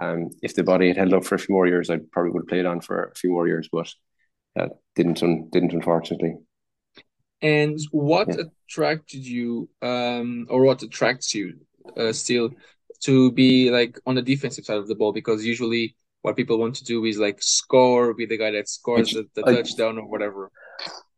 Um, 0.00 0.30
if 0.42 0.54
the 0.54 0.64
body 0.64 0.88
had 0.88 0.96
held 0.96 1.14
up 1.14 1.24
for 1.24 1.34
a 1.34 1.38
few 1.38 1.54
more 1.54 1.66
years, 1.66 1.90
I 1.90 1.98
probably 2.10 2.32
would 2.32 2.42
have 2.42 2.48
played 2.48 2.66
on 2.66 2.80
for 2.80 3.04
a 3.04 3.14
few 3.14 3.30
more 3.30 3.46
years, 3.46 3.68
but 3.70 3.92
uh, 4.58 4.68
didn't 4.96 5.20
didn't 5.52 5.72
unfortunately. 5.72 6.36
And 7.42 7.78
what 7.90 8.28
yeah. 8.28 8.44
attracted 8.68 9.24
you, 9.24 9.68
um, 9.82 10.46
or 10.50 10.62
what 10.62 10.82
attracts 10.82 11.34
you, 11.34 11.54
uh, 11.96 12.12
still, 12.12 12.50
to 13.00 13.32
be 13.32 13.70
like 13.70 13.98
on 14.06 14.14
the 14.14 14.22
defensive 14.22 14.64
side 14.64 14.76
of 14.76 14.88
the 14.88 14.94
ball? 14.94 15.12
Because 15.12 15.44
usually, 15.44 15.96
what 16.22 16.36
people 16.36 16.58
want 16.58 16.74
to 16.76 16.84
do 16.84 17.04
is 17.04 17.18
like 17.18 17.42
score, 17.42 18.14
be 18.14 18.26
the 18.26 18.36
guy 18.36 18.50
that 18.50 18.68
scores 18.68 19.16
I, 19.16 19.22
the, 19.34 19.42
the 19.42 19.48
I, 19.48 19.54
touchdown 19.56 19.98
or 19.98 20.06
whatever. 20.06 20.50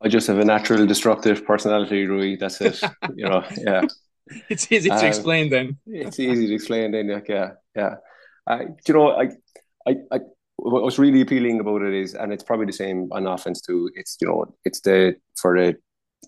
I 0.01 0.09
just 0.09 0.27
have 0.27 0.39
a 0.39 0.45
natural 0.45 0.87
disruptive 0.87 1.45
personality, 1.45 2.07
Rui. 2.07 2.37
That's 2.37 2.61
it. 2.61 2.81
you 3.15 3.29
know, 3.29 3.45
yeah. 3.59 3.83
It's 4.49 4.71
easy 4.71 4.89
to 4.89 4.97
um, 4.97 5.05
explain 5.05 5.51
then. 5.51 5.79
it's 5.87 6.19
easy 6.19 6.47
to 6.47 6.55
explain 6.55 6.93
then, 6.93 7.09
like, 7.09 7.29
yeah, 7.29 7.51
yeah. 7.75 7.97
Uh, 8.47 8.61
you 8.87 8.95
know, 8.95 9.11
I, 9.11 9.31
I, 9.87 9.97
I, 10.11 10.21
what's 10.57 10.99
really 10.99 11.21
appealing 11.21 11.61
about 11.61 11.83
it 11.83 11.95
is, 11.95 12.15
and 12.15 12.33
it's 12.33 12.45
probably 12.45 12.67
the 12.67 12.73
same 12.73 13.09
on 13.13 13.27
offense 13.27 13.61
too. 13.61 13.91
It's 13.95 14.17
you 14.21 14.29
know, 14.29 14.55
it's 14.65 14.81
the 14.81 15.17
for 15.37 15.59
the 15.59 15.77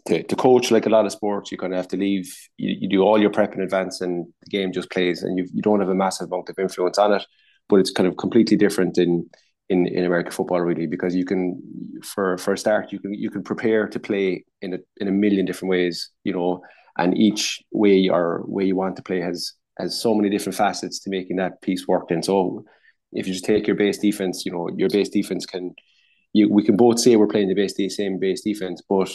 to, 0.07 0.23
to 0.23 0.37
coach 0.37 0.71
like 0.71 0.87
a 0.87 0.91
lot 0.91 1.07
of 1.07 1.13
sports, 1.13 1.51
you 1.51 1.59
kind 1.59 1.73
of 1.73 1.77
have 1.77 1.89
to 1.89 1.97
leave. 1.97 2.33
You, 2.57 2.77
you 2.81 2.89
do 2.89 3.03
all 3.03 3.21
your 3.21 3.31
prep 3.31 3.55
in 3.55 3.63
advance, 3.63 4.01
and 4.01 4.27
the 4.43 4.51
game 4.51 4.73
just 4.73 4.91
plays, 4.91 5.23
and 5.23 5.39
you 5.39 5.47
you 5.53 5.63
don't 5.63 5.81
have 5.81 5.89
a 5.89 5.95
massive 5.95 6.29
amount 6.29 6.49
of 6.49 6.59
influence 6.59 6.99
on 6.99 7.15
it. 7.15 7.25
But 7.69 7.81
it's 7.81 7.91
kind 7.91 8.07
of 8.07 8.17
completely 8.17 8.57
different 8.57 8.99
in 8.99 9.29
in, 9.69 9.87
in 9.87 10.05
American 10.05 10.33
football 10.33 10.61
really 10.61 10.87
because 10.87 11.15
you 11.15 11.25
can 11.25 11.61
for 12.03 12.37
for 12.39 12.53
a 12.53 12.59
start 12.59 12.93
you 12.93 12.99
can 12.99 13.15
you 13.15 13.31
can 13.31 13.43
prepare 13.43 13.89
to 13.89 13.99
play 13.99 14.45
in 14.61 14.75
a 14.75 14.79
in 14.99 15.09
a 15.09 15.13
million 15.13 15.47
different 15.47 15.71
ways 15.71 16.11
you 16.23 16.33
know 16.33 16.63
and 16.99 17.17
each 17.17 17.63
way 17.73 18.09
or 18.09 18.43
way 18.47 18.65
you 18.65 18.77
want 18.77 18.97
to 18.97 19.03
play 19.03 19.21
has 19.21 19.55
has 19.79 20.01
so 20.01 20.15
many 20.15 20.29
different 20.29 20.57
facets 20.57 21.01
to 21.01 21.11
making 21.11 21.37
that 21.37 21.61
piece 21.63 21.89
work 21.89 22.11
and 22.11 22.25
so 22.25 22.63
if 23.13 23.27
you 23.27 23.33
just 23.33 23.45
take 23.45 23.67
your 23.67 23.77
base 23.77 23.99
defense 23.99 24.45
you 24.45 24.53
know 24.53 24.69
your 24.77 24.91
base 24.91 25.09
defense 25.09 25.47
can 25.47 25.75
you 26.35 26.53
we 26.53 26.63
can 26.63 26.77
both 26.77 26.99
say 27.01 27.17
we're 27.17 27.27
playing 27.27 27.49
the 27.49 27.55
base 27.55 27.75
the 27.75 27.89
same 27.89 28.19
base 28.19 28.43
defense 28.43 28.83
but 28.89 29.11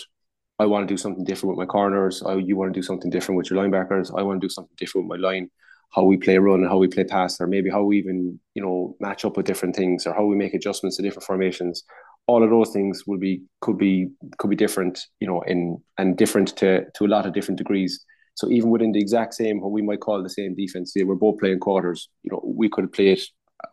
I 0.62 0.66
want 0.66 0.86
to 0.88 0.93
do 0.93 0.97
something 0.97 1.24
different 1.24 1.56
with 1.56 1.66
my 1.66 1.72
corners. 1.72 2.22
I, 2.22 2.34
you 2.34 2.58
want 2.58 2.74
to 2.74 2.78
do 2.78 2.84
something 2.84 3.10
different 3.10 3.38
with 3.38 3.50
your 3.50 3.64
linebackers. 3.64 4.12
I 4.14 4.24
want 4.24 4.41
to 4.41 4.45
do 4.45 4.52
something 4.52 4.76
different 4.78 5.08
with 5.08 5.18
my 5.18 5.26
line 5.26 5.50
how 5.92 6.04
we 6.04 6.18
play 6.18 6.38
run 6.38 6.64
how 6.64 6.78
we 6.78 6.88
play 6.88 7.04
pass, 7.04 7.40
or 7.42 7.48
maybe 7.48 7.70
how 7.70 7.84
we 7.84 7.98
even 7.98 8.40
you 8.54 8.62
know 8.62 8.96
match 9.00 9.26
up 9.26 9.38
with 9.38 9.46
different 9.46 9.76
things, 9.76 10.06
or 10.06 10.14
how 10.14 10.26
we 10.26 10.36
make 10.36 10.54
adjustments 10.54 10.98
to 10.98 11.04
different 11.04 11.26
formations. 11.26 11.84
All 12.28 12.44
of 12.44 12.50
those 12.50 12.72
things 12.72 13.04
will 13.08 13.18
be 13.18 13.42
could 13.62 13.78
be 13.78 14.10
could 14.38 14.50
be 14.50 14.56
different, 14.56 15.00
you 15.20 15.28
know, 15.28 15.42
in 15.42 15.82
and 15.98 16.18
different 16.18 16.56
to 16.58 16.86
to 16.96 17.06
a 17.06 17.08
lot 17.08 17.26
of 17.26 17.34
different 17.34 17.58
degrees. 17.58 18.06
So 18.36 18.50
even 18.50 18.70
within 18.70 18.92
the 18.94 19.02
exact 19.02 19.34
same, 19.34 19.60
what 19.60 19.72
we 19.72 19.82
might 19.82 20.00
call 20.00 20.24
the 20.24 20.30
same 20.30 20.56
defense, 20.56 20.94
we're 20.96 21.16
both 21.16 21.40
playing 21.40 21.60
quarters. 21.60 22.08
You 22.24 22.32
know, 22.32 22.42
we 22.46 22.70
could 22.70 22.92
play 22.94 23.10
it 23.10 23.22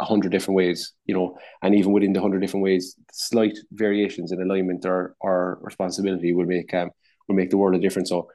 a 0.01 0.05
hundred 0.05 0.33
different 0.33 0.57
ways. 0.57 0.93
You 1.05 1.15
know, 1.15 1.39
and 1.63 1.75
even 1.75 1.93
within 1.93 2.13
the 2.15 2.21
hundred 2.21 2.41
different 2.41 2.65
ways, 2.65 2.97
slight 3.13 3.57
variations 3.73 4.33
in 4.33 4.41
alignment 4.41 4.87
or 4.87 5.15
or 5.21 5.59
responsibility 5.61 6.33
will 6.33 6.47
make 6.47 6.73
um 6.73 6.91
will 7.29 7.37
make 7.37 7.51
the 7.51 7.59
world 7.59 7.77
a 7.77 7.79
difference. 7.79 8.09
So 8.09 8.31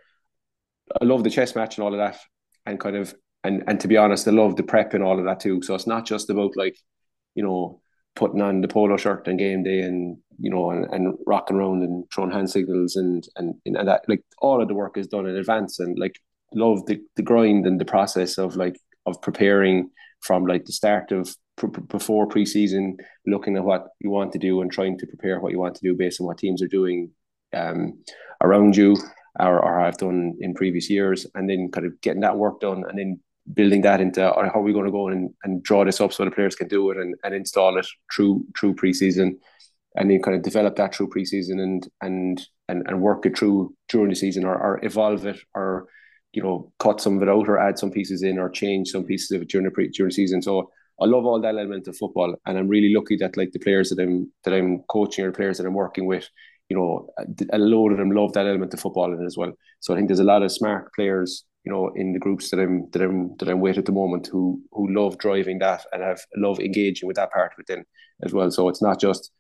I 1.02 1.06
love 1.06 1.24
the 1.24 1.30
chess 1.30 1.56
match 1.56 1.78
and 1.78 1.84
all 1.84 1.94
of 1.94 2.00
that, 2.00 2.20
and 2.66 2.80
kind 2.80 2.96
of 2.96 3.16
and 3.44 3.64
and 3.68 3.80
to 3.80 3.88
be 3.88 3.98
honest, 3.98 4.28
I 4.28 4.32
love 4.32 4.56
the 4.56 4.64
prep 4.64 4.94
and 4.94 5.04
all 5.04 5.20
of 5.20 5.26
that 5.26 5.40
too. 5.40 5.62
So 5.62 5.76
it's 5.76 5.88
not 5.88 6.06
just 6.06 6.30
about 6.30 6.56
like, 6.56 6.78
you 7.36 7.44
know, 7.44 7.82
putting 8.16 8.42
on 8.42 8.62
the 8.62 8.68
polo 8.68 8.98
shirt 8.98 9.28
and 9.28 9.40
game 9.40 9.64
day 9.64 9.82
and 9.82 10.18
you 10.40 10.50
know 10.50 10.72
and, 10.72 10.86
and 10.94 11.18
rocking 11.26 11.58
around 11.58 11.84
and 11.84 12.04
throwing 12.14 12.32
hand 12.32 12.50
signals 12.50 12.96
and, 12.96 13.28
and 13.36 13.56
and 13.66 13.88
that 13.88 14.04
like 14.08 14.24
all 14.40 14.62
of 14.62 14.68
the 14.68 14.74
work 14.74 14.98
is 14.98 15.08
done 15.08 15.28
in 15.28 15.36
advance 15.36 15.80
and 15.80 15.98
like 15.98 16.20
love 16.54 16.86
the, 16.86 17.00
the 17.16 17.22
grind 17.22 17.66
and 17.66 17.80
the 17.80 17.86
process 17.86 18.38
of 18.38 18.56
like 18.56 18.78
of 19.06 19.22
preparing 19.22 19.90
from 20.20 20.46
like 20.46 20.66
the 20.66 20.74
start 20.74 21.12
of 21.12 21.36
pr- 21.56 21.68
before 21.68 22.28
preseason 22.28 22.96
looking 23.26 23.56
at 23.56 23.64
what 23.64 23.88
you 24.00 24.10
want 24.10 24.32
to 24.34 24.40
do 24.40 24.62
and 24.62 24.72
trying 24.72 24.98
to 24.98 25.08
prepare 25.08 25.40
what 25.40 25.52
you 25.52 25.60
want 25.60 25.76
to 25.76 25.88
do 25.88 25.96
based 25.96 26.20
on 26.20 26.28
what 26.28 26.38
teams 26.38 26.62
are 26.62 26.68
doing 26.68 27.10
um, 27.54 27.98
around 28.44 28.76
you 28.76 28.96
or, 29.40 29.60
or 29.60 29.80
have 29.80 29.98
done 29.98 30.36
in 30.42 30.54
previous 30.54 30.90
years 30.90 31.26
and 31.36 31.50
then 31.50 31.70
kind 31.72 31.88
of 31.88 32.00
getting 32.02 32.22
that 32.22 32.38
work 32.38 32.60
done 32.60 32.84
and 32.88 33.00
then 33.00 33.20
building 33.54 33.82
that 33.82 34.02
into 34.02 34.28
or 34.30 34.46
how 34.46 34.60
are 34.60 34.64
we 34.64 34.74
going 34.74 34.86
to 34.86 34.92
go 34.92 35.08
and, 35.08 35.34
and 35.44 35.64
draw 35.64 35.84
this 35.84 36.00
up 36.00 36.14
so 36.14 36.24
the 36.24 36.32
players 36.32 36.56
can 36.56 36.68
do 36.68 36.92
it 36.92 36.98
and, 36.98 37.16
and 37.24 37.34
install 37.34 37.78
it 37.78 37.88
through 38.14 38.46
through 38.60 38.76
preseason? 38.76 39.36
And 39.96 40.10
then 40.10 40.22
kind 40.22 40.38
of 40.38 40.44
develop 40.44 40.78
that 40.78 40.96
through 40.96 41.10
preseason 41.10 41.62
and 41.62 41.88
and 42.02 42.42
and, 42.68 42.84
and 42.88 43.02
work 43.02 43.26
it 43.26 43.38
through 43.38 43.76
during 43.90 44.10
the 44.10 44.16
season 44.16 44.46
or, 44.46 44.56
or 44.56 44.80
evolve 44.84 45.26
it 45.26 45.40
or 45.54 45.88
you 46.34 46.42
know 46.42 46.72
cut 46.80 47.02
some 47.02 47.18
of 47.18 47.24
it 47.24 47.30
out 47.30 47.50
or 47.50 47.60
add 47.60 47.78
some 47.78 47.92
pieces 47.92 48.24
in 48.24 48.40
or 48.40 48.50
change 48.50 48.90
some 48.90 49.04
pieces 49.04 49.32
of 49.32 49.42
it 49.42 49.50
during 49.50 49.66
the 49.66 49.72
pre, 49.72 49.90
during 49.90 50.10
the 50.10 50.16
season. 50.16 50.42
So 50.42 50.72
I 51.02 51.06
love 51.06 51.26
all 51.26 51.42
that 51.42 51.56
element 51.56 51.88
of 51.88 51.98
football 51.98 52.36
and 52.46 52.58
I'm 52.58 52.68
really 52.68 52.94
lucky 52.94 53.18
that 53.18 53.36
like 53.36 53.52
the 53.52 53.60
players 53.60 53.90
that 53.90 54.00
I'm 54.00 54.32
that 54.46 54.54
I'm 54.54 54.84
coaching 54.90 55.26
or 55.26 55.32
the 55.32 55.38
players 55.38 55.58
that 55.58 55.68
I'm 55.68 55.74
working 55.74 56.06
with 56.06 56.30
you 56.70 56.78
know 56.78 57.10
a 57.52 57.58
load 57.58 57.92
of 57.92 57.98
them 57.98 58.12
love 58.12 58.32
that 58.34 58.48
element 58.48 58.74
of 58.74 58.80
football 58.80 59.14
in 59.14 59.22
it 59.22 59.26
as 59.26 59.36
well. 59.36 59.52
So 59.82 59.94
I 59.94 59.98
think 59.98 60.08
there's 60.08 60.20
a 60.20 60.24
lot 60.24 60.44
of 60.44 60.54
smart 60.54 60.94
players 60.94 61.44
you 61.64 61.72
know, 61.72 61.92
in 61.96 62.14
the 62.14 62.20
groups 62.20 62.50
that 62.50 62.60
I'm 62.60 62.90
that 62.92 63.02
I'm 63.02 63.36
that 63.38 63.48
I'm 63.48 63.60
with 63.60 63.78
at 63.78 63.86
the 63.86 63.92
moment 63.92 64.28
who 64.28 64.62
who 64.72 64.94
love 64.94 65.18
driving 65.18 65.60
that 65.60 65.86
and 65.92 66.02
have 66.02 66.22
love 66.36 66.60
engaging 66.60 67.08
with 67.08 67.18
that 67.18 67.32
part 67.32 67.54
within 67.58 67.86
as 68.24 68.34
well. 68.34 68.50
So 68.52 68.70
it's 68.70 68.82
not 68.82 69.00
just 69.00 69.32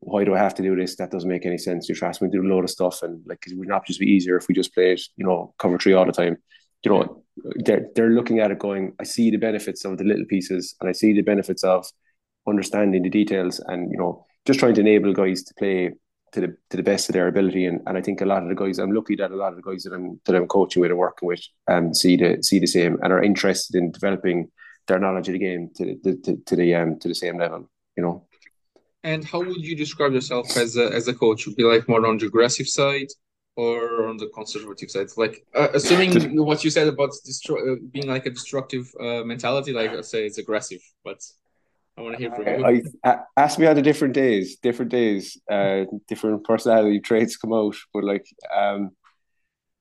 why 0.00 0.24
do 0.24 0.34
I 0.34 0.38
have 0.38 0.54
to 0.54 0.62
do 0.62 0.76
this? 0.76 0.96
That 0.96 1.10
doesn't 1.10 1.28
make 1.28 1.46
any 1.46 1.58
sense. 1.58 1.88
You're 1.88 2.04
asking 2.04 2.28
me 2.28 2.32
to 2.32 2.42
do 2.42 2.46
a 2.46 2.52
load 2.52 2.64
of 2.64 2.70
stuff 2.70 3.02
and 3.02 3.22
like 3.26 3.44
it 3.46 3.56
would 3.56 3.68
not 3.68 3.86
just 3.86 3.98
be 3.98 4.06
easier 4.06 4.36
if 4.36 4.46
we 4.46 4.54
just 4.54 4.74
played, 4.74 5.00
you 5.16 5.26
know, 5.26 5.54
cover 5.58 5.78
three 5.78 5.94
all 5.94 6.06
the 6.06 6.12
time. 6.12 6.36
You 6.84 6.90
know, 6.92 7.24
they're 7.64 7.88
they're 7.94 8.10
looking 8.10 8.38
at 8.38 8.50
it 8.50 8.58
going, 8.58 8.92
I 9.00 9.04
see 9.04 9.30
the 9.30 9.38
benefits 9.38 9.84
of 9.84 9.98
the 9.98 10.04
little 10.04 10.26
pieces 10.26 10.76
and 10.80 10.88
I 10.88 10.92
see 10.92 11.12
the 11.12 11.22
benefits 11.22 11.64
of 11.64 11.86
understanding 12.46 13.02
the 13.02 13.10
details 13.10 13.60
and, 13.66 13.90
you 13.90 13.98
know, 13.98 14.24
just 14.44 14.60
trying 14.60 14.74
to 14.74 14.80
enable 14.80 15.12
guys 15.12 15.42
to 15.44 15.54
play 15.58 15.92
to 16.36 16.42
the 16.42 16.56
to 16.70 16.76
the 16.76 16.82
best 16.82 17.08
of 17.08 17.14
their 17.14 17.28
ability. 17.28 17.64
And, 17.64 17.80
and 17.86 17.96
I 17.96 18.02
think 18.02 18.20
a 18.20 18.26
lot 18.26 18.42
of 18.42 18.48
the 18.48 18.54
guys, 18.54 18.78
I'm 18.78 18.92
lucky 18.92 19.16
that 19.16 19.30
a 19.30 19.36
lot 19.36 19.52
of 19.54 19.56
the 19.56 19.68
guys 19.68 19.82
that 19.84 19.94
I'm 19.94 20.20
that 20.26 20.36
I'm 20.36 20.46
coaching 20.46 20.82
with 20.82 20.90
and 20.90 21.00
working 21.00 21.26
with 21.26 21.42
um 21.66 21.94
see 21.94 22.16
the 22.16 22.42
see 22.42 22.58
the 22.58 22.66
same 22.66 22.98
and 23.02 23.12
are 23.12 23.22
interested 23.22 23.74
in 23.76 23.90
developing 23.90 24.50
their 24.86 24.98
knowledge 24.98 25.28
of 25.28 25.32
the 25.32 25.38
game 25.38 25.70
to 25.76 25.82
the 26.04 26.16
to, 26.24 26.36
to 26.48 26.56
the 26.56 26.74
um 26.74 26.98
to 27.00 27.08
the 27.08 27.14
same 27.14 27.38
level, 27.38 27.70
you 27.96 28.02
know. 28.02 28.26
And 29.02 29.24
how 29.24 29.38
would 29.38 29.64
you 29.68 29.76
describe 29.84 30.12
yourself 30.12 30.56
as 30.56 30.76
a 30.76 30.86
as 30.98 31.08
a 31.08 31.14
coach? 31.14 31.46
Would 31.46 31.56
be 31.56 31.64
like 31.64 31.88
more 31.88 32.06
on 32.06 32.18
the 32.18 32.26
aggressive 32.26 32.68
side, 32.68 33.10
or 33.56 34.06
on 34.08 34.18
the 34.18 34.28
conservative 34.34 34.90
side? 34.90 35.08
Like 35.16 35.36
uh, 35.54 35.68
assuming 35.72 36.12
what 36.44 36.64
you 36.64 36.70
said 36.70 36.88
about 36.88 37.10
destru- 37.26 37.64
uh, 37.72 37.76
being 37.94 38.08
like 38.08 38.26
a 38.26 38.30
destructive 38.30 38.86
uh, 39.00 39.22
mentality, 39.24 39.72
like 39.72 39.90
I 39.90 40.02
say 40.02 40.26
it's 40.26 40.38
aggressive, 40.38 40.82
but 41.02 41.18
I 41.96 42.02
want 42.02 42.16
to 42.16 42.18
hear 42.18 42.30
from 42.30 42.46
you. 42.46 42.64
I, 42.64 42.82
I, 43.10 43.18
ask 43.36 43.58
me 43.58 43.66
on 43.66 43.74
the 43.74 43.82
different 43.82 44.12
days, 44.12 44.56
different 44.56 44.90
days, 44.90 45.38
uh, 45.50 45.84
different 46.08 46.44
personality 46.44 47.00
traits 47.04 47.36
come 47.36 47.52
out, 47.52 47.76
but 47.92 48.04
like 48.04 48.26
um, 48.54 48.90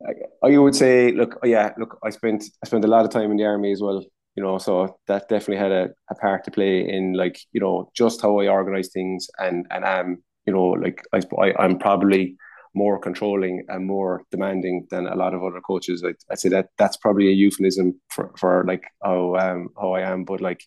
I, 0.07 0.47
I 0.47 0.57
would 0.57 0.75
say, 0.75 1.11
look, 1.11 1.39
yeah, 1.43 1.73
look, 1.77 1.97
I 2.03 2.09
spent 2.11 2.45
I 2.63 2.67
spent 2.67 2.85
a 2.85 2.89
lot 2.89 3.05
of 3.05 3.11
time 3.11 3.31
in 3.31 3.37
the 3.37 3.45
army 3.45 3.71
as 3.71 3.81
well, 3.81 4.03
you 4.35 4.43
know, 4.43 4.57
so 4.57 4.97
that 5.07 5.27
definitely 5.27 5.57
had 5.57 5.71
a, 5.71 5.89
a 6.09 6.15
part 6.15 6.45
to 6.45 6.51
play 6.51 6.87
in 6.87 7.13
like 7.13 7.39
you 7.51 7.59
know 7.59 7.91
just 7.95 8.21
how 8.21 8.39
I 8.39 8.47
organize 8.47 8.89
things 8.89 9.27
and 9.37 9.65
and 9.69 9.83
am 9.83 10.23
you 10.45 10.53
know 10.53 10.69
like 10.69 11.03
I, 11.13 11.21
I 11.41 11.53
I'm 11.59 11.77
probably 11.77 12.37
more 12.73 12.99
controlling 12.99 13.65
and 13.69 13.87
more 13.87 14.23
demanding 14.31 14.85
than 14.89 15.07
a 15.07 15.15
lot 15.15 15.33
of 15.33 15.43
other 15.43 15.61
coaches. 15.61 16.03
I 16.05 16.13
I 16.31 16.35
say 16.35 16.49
that 16.49 16.69
that's 16.77 16.97
probably 16.97 17.27
a 17.27 17.31
euphemism 17.31 17.99
for 18.09 18.31
for 18.37 18.63
like 18.65 18.83
how 19.03 19.35
um 19.35 19.69
how 19.77 19.93
I 19.93 20.01
am, 20.01 20.23
but 20.23 20.39
like 20.39 20.61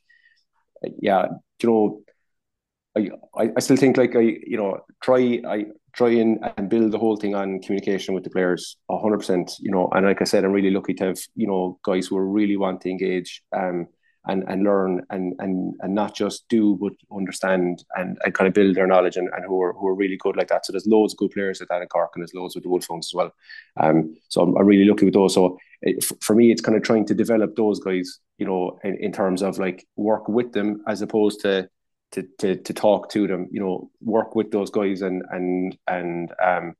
yeah, 1.01 1.26
you 1.62 1.68
know. 1.68 2.03
I, 3.37 3.51
I 3.57 3.61
still 3.61 3.76
think 3.76 3.97
like 3.97 4.16
I 4.16 4.39
you 4.45 4.57
know 4.57 4.81
try 5.01 5.41
I 5.47 5.66
try 5.95 6.11
and, 6.11 6.39
and 6.57 6.68
build 6.68 6.91
the 6.91 6.99
whole 6.99 7.16
thing 7.16 7.35
on 7.35 7.61
communication 7.61 8.12
with 8.14 8.24
the 8.24 8.31
players 8.31 8.76
hundred 8.91 9.18
percent 9.18 9.53
you 9.61 9.70
know 9.70 9.89
and 9.93 10.05
like 10.05 10.20
I 10.20 10.24
said 10.24 10.45
I'm 10.45 10.51
really 10.51 10.70
lucky 10.70 10.95
to 10.95 11.05
have 11.05 11.18
you 11.37 11.47
know 11.47 11.79
guys 11.85 12.09
who 12.09 12.16
are 12.16 12.26
really 12.26 12.57
want 12.57 12.81
to 12.81 12.91
engage 12.91 13.43
um 13.57 13.87
and 14.27 14.45
and 14.49 14.64
learn 14.64 15.05
and 15.11 15.35
and 15.39 15.75
and 15.81 15.95
not 15.95 16.14
just 16.14 16.49
do 16.49 16.77
but 16.81 16.93
understand 17.16 17.85
and, 17.97 18.19
and 18.25 18.35
kind 18.35 18.49
of 18.49 18.55
build 18.55 18.75
their 18.75 18.87
knowledge 18.87 19.16
and, 19.16 19.29
and 19.35 19.45
who 19.45 19.61
are 19.62 19.73
who 19.73 19.87
are 19.87 19.95
really 19.95 20.16
good 20.16 20.37
like 20.37 20.49
that. 20.49 20.66
So 20.66 20.73
there's 20.73 20.87
loads 20.87 21.14
of 21.14 21.19
good 21.19 21.31
players 21.31 21.61
at 21.61 21.69
that 21.69 21.83
in 21.83 21.89
Cork 21.89 22.12
and 22.14 22.23
there's 22.23 22.35
loads 22.35 22.55
with 22.55 22.64
the 22.64 22.71
Wolfhounds 22.71 23.09
as 23.09 23.14
well. 23.14 23.33
Um 23.79 24.16
so 24.29 24.43
I'm, 24.43 24.57
I'm 24.57 24.66
really 24.66 24.85
lucky 24.85 25.05
with 25.05 25.14
those. 25.14 25.35
So 25.35 25.59
it, 25.83 26.05
for 26.21 26.35
me 26.35 26.51
it's 26.51 26.62
kind 26.62 26.77
of 26.77 26.83
trying 26.83 27.07
to 27.07 27.14
develop 27.14 27.55
those 27.57 27.79
guys 27.81 28.19
you 28.39 28.47
know 28.47 28.79
in, 28.85 28.97
in 28.97 29.12
terms 29.12 29.43
of 29.43 29.59
like 29.59 29.87
work 29.97 30.29
with 30.29 30.53
them 30.53 30.83
as 30.87 31.03
opposed 31.03 31.41
to 31.43 31.69
to 32.12 32.27
to 32.39 32.57
to 32.57 32.73
talk 32.73 33.11
to 33.11 33.27
them, 33.27 33.49
you 33.51 33.61
know, 33.61 33.91
work 34.01 34.35
with 34.35 34.51
those 34.51 34.71
guys 34.71 35.03
and 35.03 35.23
and 35.31 35.77
and 35.87 36.33
um 36.43 36.75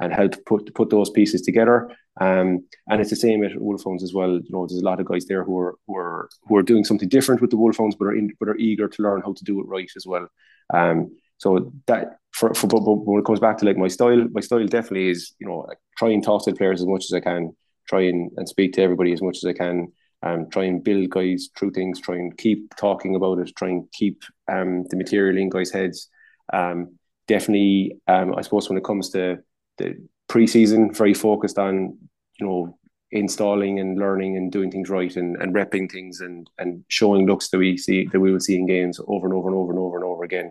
and 0.00 0.12
help 0.12 0.34
put 0.46 0.74
put 0.74 0.90
those 0.90 1.10
pieces 1.10 1.42
together. 1.42 1.90
Um, 2.20 2.64
and 2.88 3.00
it's 3.00 3.10
the 3.10 3.16
same 3.16 3.42
at 3.44 3.60
Wolfhounds 3.60 4.02
as 4.02 4.14
well. 4.14 4.32
You 4.32 4.50
know, 4.50 4.66
there's 4.66 4.80
a 4.80 4.84
lot 4.84 5.00
of 5.00 5.06
guys 5.06 5.26
there 5.26 5.44
who 5.44 5.58
are 5.58 5.76
who 5.86 5.96
are 5.96 6.28
who 6.46 6.56
are 6.56 6.62
doing 6.62 6.84
something 6.84 7.08
different 7.08 7.40
with 7.40 7.50
the 7.50 7.56
Wolfhounds, 7.56 7.96
but 7.96 8.06
are 8.06 8.16
in, 8.16 8.30
but 8.38 8.48
are 8.48 8.56
eager 8.56 8.88
to 8.88 9.02
learn 9.02 9.22
how 9.22 9.32
to 9.32 9.44
do 9.44 9.60
it 9.60 9.66
right 9.66 9.90
as 9.96 10.06
well. 10.06 10.28
Um, 10.72 11.16
so 11.38 11.72
that 11.86 12.18
for 12.32 12.54
for 12.54 12.66
but, 12.66 12.80
but 12.80 12.92
when 12.92 13.20
it 13.20 13.24
comes 13.24 13.40
back 13.40 13.58
to 13.58 13.66
like 13.66 13.76
my 13.76 13.88
style, 13.88 14.26
my 14.32 14.40
style 14.40 14.66
definitely 14.66 15.10
is 15.10 15.34
you 15.38 15.46
know 15.46 15.66
try 15.98 16.10
and 16.10 16.22
talk 16.22 16.44
to 16.44 16.50
the 16.50 16.56
players 16.56 16.80
as 16.80 16.86
much 16.86 17.04
as 17.04 17.12
I 17.12 17.20
can, 17.20 17.54
try 17.88 18.02
and, 18.02 18.30
and 18.36 18.48
speak 18.48 18.72
to 18.74 18.82
everybody 18.82 19.12
as 19.12 19.22
much 19.22 19.38
as 19.38 19.44
I 19.44 19.52
can 19.52 19.92
um, 20.24 20.48
try 20.48 20.64
and 20.64 20.82
build 20.82 21.10
guys 21.10 21.50
through 21.56 21.72
things, 21.72 22.00
try 22.00 22.16
and 22.16 22.36
keep 22.36 22.74
talking 22.76 23.14
about 23.14 23.38
it, 23.38 23.54
try 23.56 23.68
and 23.68 23.90
keep 23.92 24.22
um, 24.50 24.84
the 24.88 24.96
material 24.96 25.36
in 25.36 25.50
guys' 25.50 25.70
heads. 25.70 26.08
Um, 26.52 26.98
definitely, 27.28 27.98
um, 28.08 28.34
I 28.34 28.40
suppose 28.40 28.68
when 28.68 28.78
it 28.78 28.84
comes 28.84 29.10
to 29.10 29.38
the 29.78 29.96
preseason, 30.28 30.96
very 30.96 31.14
focused 31.14 31.58
on 31.58 31.98
you 32.40 32.46
know 32.46 32.78
installing 33.10 33.78
and 33.78 33.98
learning 33.98 34.36
and 34.36 34.50
doing 34.50 34.70
things 34.70 34.90
right 34.90 35.14
and, 35.16 35.36
and 35.40 35.54
repping 35.54 35.90
things 35.90 36.20
and 36.20 36.50
and 36.58 36.84
showing 36.88 37.26
looks 37.26 37.48
that 37.50 37.58
we 37.58 37.76
see 37.76 38.08
that 38.12 38.20
we 38.20 38.32
will 38.32 38.40
see 38.40 38.56
in 38.56 38.66
games 38.66 38.98
over 39.06 39.26
and 39.26 39.34
over 39.34 39.48
and 39.48 39.56
over 39.56 39.72
and 39.72 39.78
over 39.78 39.96
and 39.96 40.04
over 40.04 40.24
again. 40.24 40.50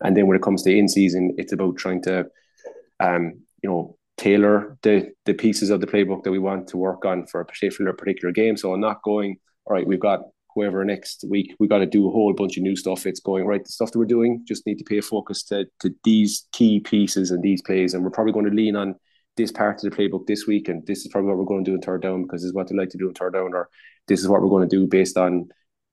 And 0.00 0.16
then 0.16 0.26
when 0.26 0.36
it 0.36 0.42
comes 0.42 0.62
to 0.62 0.76
in 0.76 0.88
season, 0.88 1.34
it's 1.38 1.52
about 1.52 1.76
trying 1.76 2.02
to 2.02 2.26
um, 3.00 3.40
you 3.62 3.68
know 3.70 3.96
tailor 4.16 4.76
the 4.82 5.10
the 5.26 5.34
pieces 5.34 5.70
of 5.70 5.80
the 5.80 5.86
playbook 5.86 6.24
that 6.24 6.30
we 6.32 6.38
want 6.38 6.68
to 6.68 6.76
work 6.76 7.04
on 7.04 7.26
for 7.26 7.40
a 7.40 7.46
particular 7.46 7.92
particular 7.92 8.32
game. 8.32 8.56
So 8.56 8.72
I'm 8.72 8.80
not 8.80 9.02
going, 9.02 9.36
all 9.64 9.74
right, 9.74 9.86
we've 9.86 10.00
got 10.00 10.20
whoever 10.54 10.84
next 10.84 11.24
week, 11.28 11.54
we 11.58 11.68
got 11.68 11.78
to 11.78 11.86
do 11.86 12.08
a 12.08 12.10
whole 12.10 12.32
bunch 12.32 12.56
of 12.56 12.62
new 12.62 12.76
stuff. 12.76 13.06
It's 13.06 13.20
going 13.20 13.46
right. 13.46 13.64
The 13.64 13.72
stuff 13.72 13.92
that 13.92 13.98
we're 13.98 14.04
doing 14.04 14.44
just 14.46 14.66
need 14.66 14.78
to 14.78 14.84
pay 14.84 15.00
focus 15.00 15.42
to 15.44 15.66
to 15.80 15.94
these 16.04 16.46
key 16.52 16.80
pieces 16.80 17.30
and 17.30 17.42
these 17.42 17.62
plays, 17.62 17.94
and 17.94 18.02
we're 18.02 18.10
probably 18.10 18.32
going 18.32 18.46
to 18.46 18.54
lean 18.54 18.76
on 18.76 18.94
this 19.36 19.52
part 19.52 19.82
of 19.82 19.90
the 19.90 19.96
playbook 19.96 20.26
this 20.26 20.46
week, 20.46 20.68
and 20.68 20.86
this 20.86 21.04
is 21.04 21.08
probably 21.12 21.28
what 21.28 21.38
we're 21.38 21.44
going 21.44 21.64
to 21.64 21.70
do 21.70 21.74
in 21.74 21.80
third 21.80 22.02
down 22.02 22.22
because 22.22 22.42
this 22.42 22.48
is 22.48 22.54
what 22.54 22.68
they 22.68 22.76
like 22.76 22.90
to 22.90 22.98
do 22.98 23.08
in 23.08 23.14
third 23.14 23.34
down, 23.34 23.54
or 23.54 23.68
this 24.08 24.20
is 24.20 24.28
what 24.28 24.42
we're 24.42 24.48
going 24.48 24.68
to 24.68 24.76
do 24.76 24.86
based 24.86 25.16
on 25.16 25.48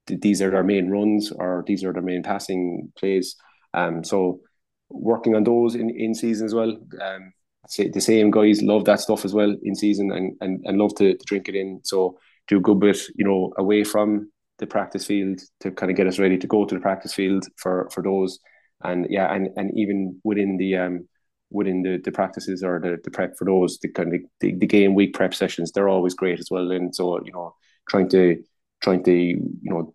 these 0.07 0.41
are 0.41 0.55
our 0.55 0.63
main 0.63 0.89
runs 0.89 1.31
or 1.31 1.63
these 1.67 1.83
are 1.83 1.93
their 1.93 2.01
main 2.01 2.23
passing 2.23 2.91
plays. 2.97 3.35
Um, 3.73 4.03
so 4.03 4.41
working 4.89 5.35
on 5.35 5.43
those 5.43 5.75
in, 5.75 5.89
in 5.89 6.13
season 6.13 6.45
as 6.45 6.53
well. 6.53 6.77
Um, 7.01 7.33
the 7.77 7.99
same 7.99 8.29
guys 8.29 8.61
love 8.61 8.85
that 8.85 8.99
stuff 8.99 9.25
as 9.25 9.33
well 9.33 9.55
in 9.63 9.75
season 9.75 10.11
and, 10.11 10.35
and, 10.41 10.63
and 10.65 10.77
love 10.77 10.93
to, 10.95 11.17
to 11.17 11.25
drink 11.25 11.49
it 11.49 11.55
in. 11.55 11.81
So 11.83 12.19
do 12.47 12.57
a 12.57 12.61
good 12.61 12.79
bit, 12.79 12.99
you 13.15 13.25
know, 13.25 13.53
away 13.57 13.83
from 13.83 14.31
the 14.59 14.67
practice 14.67 15.05
field 15.05 15.41
to 15.59 15.71
kind 15.71 15.91
of 15.91 15.97
get 15.97 16.07
us 16.07 16.19
ready 16.19 16.37
to 16.37 16.47
go 16.47 16.65
to 16.65 16.75
the 16.75 16.81
practice 16.81 17.13
field 17.13 17.45
for 17.57 17.89
for 17.91 18.03
those. 18.03 18.39
And 18.83 19.07
yeah, 19.09 19.33
and 19.33 19.49
and 19.57 19.71
even 19.77 20.19
within 20.23 20.57
the 20.57 20.75
um 20.77 21.07
within 21.51 21.83
the, 21.83 22.01
the 22.03 22.11
practices 22.11 22.63
or 22.63 22.79
the, 22.79 22.97
the 23.03 23.11
prep 23.11 23.37
for 23.37 23.45
those, 23.45 23.77
the 23.79 23.87
kind 23.89 24.13
of 24.13 24.21
the, 24.41 24.55
the 24.55 24.67
game 24.67 24.93
week 24.95 25.13
prep 25.13 25.33
sessions, 25.33 25.71
they're 25.71 25.87
always 25.87 26.13
great 26.13 26.39
as 26.39 26.49
well. 26.49 26.71
And 26.71 26.93
so, 26.93 27.23
you 27.23 27.31
know, 27.31 27.55
trying 27.87 28.09
to 28.09 28.43
trying 28.81 29.03
to, 29.03 29.11
you 29.13 29.59
know, 29.61 29.93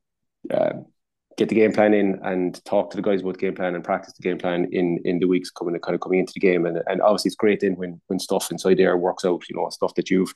uh, 0.53 0.73
get 1.37 1.49
the 1.49 1.55
game 1.55 1.73
plan 1.73 1.95
in 1.95 2.19
and 2.23 2.63
talk 2.65 2.91
to 2.91 2.97
the 2.97 3.03
guys 3.03 3.21
about 3.23 3.35
the 3.35 3.41
game 3.41 3.55
plan 3.55 3.75
and 3.75 3.85
practice 3.85 4.13
the 4.15 4.23
game 4.23 4.39
plan 4.39 4.67
in 4.73 4.99
in 5.05 5.19
the 5.19 5.27
weeks 5.27 5.51
coming 5.51 5.79
kind 5.81 5.95
of 5.95 6.01
coming 6.01 6.19
into 6.19 6.33
the 6.35 6.41
game 6.41 6.67
and 6.67 6.83
and 6.87 7.01
obviously 7.01 7.29
it's 7.29 7.37
great 7.37 7.61
then 7.61 7.77
when 7.77 8.01
when 8.09 8.19
stuff 8.19 8.51
inside 8.51 8.77
there 8.77 8.97
works 8.97 9.25
out 9.25 9.43
you 9.49 9.57
know 9.57 9.69
stuff 9.71 9.95
that 9.95 10.11
you've 10.11 10.35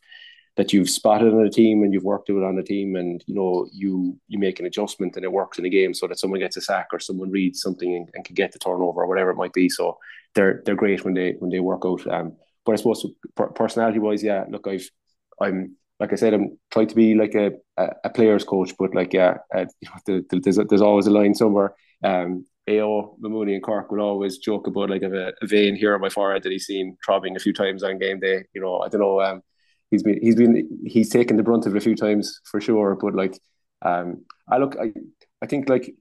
that 0.56 0.72
you've 0.72 0.88
spotted 0.88 1.32
on 1.32 1.44
a 1.44 1.50
team 1.50 1.82
and 1.82 1.92
you've 1.92 2.04
worked 2.04 2.28
with 2.28 2.44
on 2.44 2.58
a 2.58 2.62
team 2.62 2.96
and 2.96 3.24
you 3.26 3.34
know 3.34 3.66
you 3.72 4.18
you 4.28 4.38
make 4.38 4.60
an 4.60 4.66
adjustment 4.66 5.16
and 5.16 5.24
it 5.24 5.32
works 5.32 5.58
in 5.58 5.64
a 5.64 5.68
game 5.68 5.92
so 5.92 6.06
that 6.06 6.18
someone 6.18 6.40
gets 6.40 6.56
a 6.56 6.60
sack 6.60 6.88
or 6.92 7.00
someone 7.00 7.30
reads 7.30 7.60
something 7.60 7.94
and, 7.96 8.10
and 8.14 8.24
can 8.24 8.34
get 8.34 8.52
the 8.52 8.58
turnover 8.58 9.02
or 9.02 9.06
whatever 9.06 9.30
it 9.30 9.36
might 9.36 9.52
be 9.52 9.68
so 9.68 9.98
they're 10.34 10.62
they're 10.64 10.74
great 10.74 11.04
when 11.04 11.14
they 11.14 11.32
when 11.38 11.50
they 11.50 11.60
work 11.60 11.82
out 11.84 12.06
um 12.06 12.36
but 12.64 12.72
I 12.72 12.76
suppose 12.76 13.06
personality 13.54 13.98
wise 13.98 14.22
yeah 14.22 14.44
look 14.48 14.66
I've 14.66 14.88
I'm 15.40 15.76
like 16.00 16.12
I 16.12 16.16
said, 16.16 16.34
I'm 16.34 16.58
trying 16.70 16.88
to 16.88 16.94
be 16.94 17.14
like 17.14 17.34
a, 17.34 17.52
a, 17.76 17.88
a 18.04 18.10
player's 18.10 18.44
coach, 18.44 18.72
but 18.78 18.94
like 18.94 19.12
yeah, 19.12 19.38
uh, 19.54 19.66
there's 20.06 20.56
there's 20.56 20.82
always 20.82 21.06
a 21.06 21.10
line 21.10 21.34
somewhere. 21.34 21.74
Um, 22.02 22.46
Ao 22.68 23.16
Mamouny 23.22 23.54
and 23.54 23.62
Cork 23.62 23.90
would 23.90 24.00
always 24.00 24.38
joke 24.38 24.66
about 24.66 24.90
like 24.90 25.02
a, 25.02 25.32
a 25.40 25.46
vein 25.46 25.76
here 25.76 25.94
on 25.94 26.00
my 26.00 26.08
forehead 26.08 26.42
that 26.42 26.52
he's 26.52 26.66
seen 26.66 26.96
throbbing 27.04 27.36
a 27.36 27.40
few 27.40 27.52
times 27.52 27.82
on 27.82 27.98
game 27.98 28.20
day. 28.20 28.44
You 28.54 28.60
know, 28.60 28.80
I 28.80 28.88
don't 28.88 29.00
know. 29.00 29.20
Um, 29.20 29.42
he's 29.94 30.02
been 30.02 30.18
he's 30.20 30.36
been 30.36 30.80
he's 30.84 31.10
taken 31.10 31.36
the 31.36 31.42
brunt 31.42 31.66
of 31.66 31.74
it 31.74 31.78
a 31.78 31.80
few 31.80 31.96
times 31.96 32.40
for 32.50 32.60
sure. 32.60 32.96
But 33.00 33.14
like, 33.14 33.38
um, 33.82 34.24
I 34.48 34.58
look, 34.58 34.76
I 34.80 34.92
I 35.42 35.46
think 35.46 35.68
like 35.68 35.94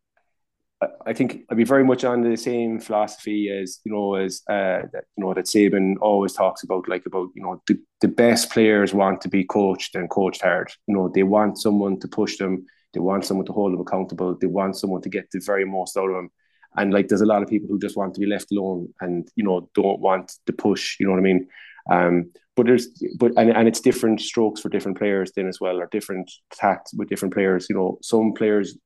I 1.06 1.14
think 1.14 1.46
I'd 1.50 1.58
be 1.58 1.64
very 1.64 1.84
much 1.84 2.04
on 2.04 2.22
the 2.22 2.36
same 2.36 2.80
philosophy 2.80 3.50
as 3.50 3.80
you 3.86 3.92
know 3.92 4.16
as 4.16 4.42
uh, 4.50 4.84
that, 4.94 5.06
you 5.16 5.24
know 5.24 5.34
that 5.34 5.46
Saban 5.46 5.96
always 6.02 6.34
talks 6.34 6.64
about, 6.64 6.90
like 6.90 7.06
about 7.06 7.30
you 7.36 7.44
know 7.44 7.62
the, 7.68 7.80
the 8.02 8.08
best 8.08 8.52
players 8.52 8.94
want 8.94 9.22
to 9.22 9.30
be 9.30 9.44
coached 9.44 9.96
and 9.96 10.10
coached 10.10 10.42
hard. 10.42 10.72
You 10.88 10.96
know 10.96 11.12
they 11.14 11.24
want 11.24 11.58
someone 11.58 12.00
to 12.00 12.08
push 12.08 12.38
them, 12.38 12.66
they 12.94 13.00
want 13.00 13.26
someone 13.26 13.46
to 13.46 13.54
hold 13.54 13.74
them 13.74 13.82
accountable, 13.82 14.36
they 14.40 14.48
want 14.48 14.78
someone 14.78 15.02
to 15.02 15.10
get 15.10 15.32
the 15.32 15.40
very 15.40 15.66
most 15.66 15.98
out 15.98 16.10
of 16.10 16.16
them. 16.16 16.30
And 16.76 16.92
like 16.92 17.08
there's 17.08 17.22
a 17.22 17.34
lot 17.34 17.44
of 17.44 17.50
people 17.50 17.70
who 17.70 17.80
just 17.80 17.98
want 17.98 18.16
to 18.16 18.20
be 18.20 18.26
left 18.26 18.52
alone 18.52 18.94
and 19.00 19.28
you 19.36 19.44
know 19.44 19.70
don't 19.76 20.00
want 20.00 20.34
the 20.46 20.54
push. 20.54 21.00
You 21.00 21.06
know 21.06 21.14
what 21.14 21.20
I 21.20 21.24
mean? 21.24 21.48
Um, 21.90 22.32
but 22.56 22.66
there's 22.66 22.88
but 23.18 23.32
and, 23.38 23.50
and 23.50 23.68
it's 23.68 23.82
different 23.82 24.22
strokes 24.22 24.62
for 24.62 24.70
different 24.70 24.98
players 24.98 25.32
then 25.36 25.48
as 25.48 25.60
well, 25.60 25.80
or 25.80 25.88
different 25.92 26.32
tacts 26.52 26.94
with 26.94 27.10
different 27.10 27.34
players. 27.34 27.68
You 27.70 27.76
know, 27.76 27.98
some 28.02 28.34
players 28.34 28.78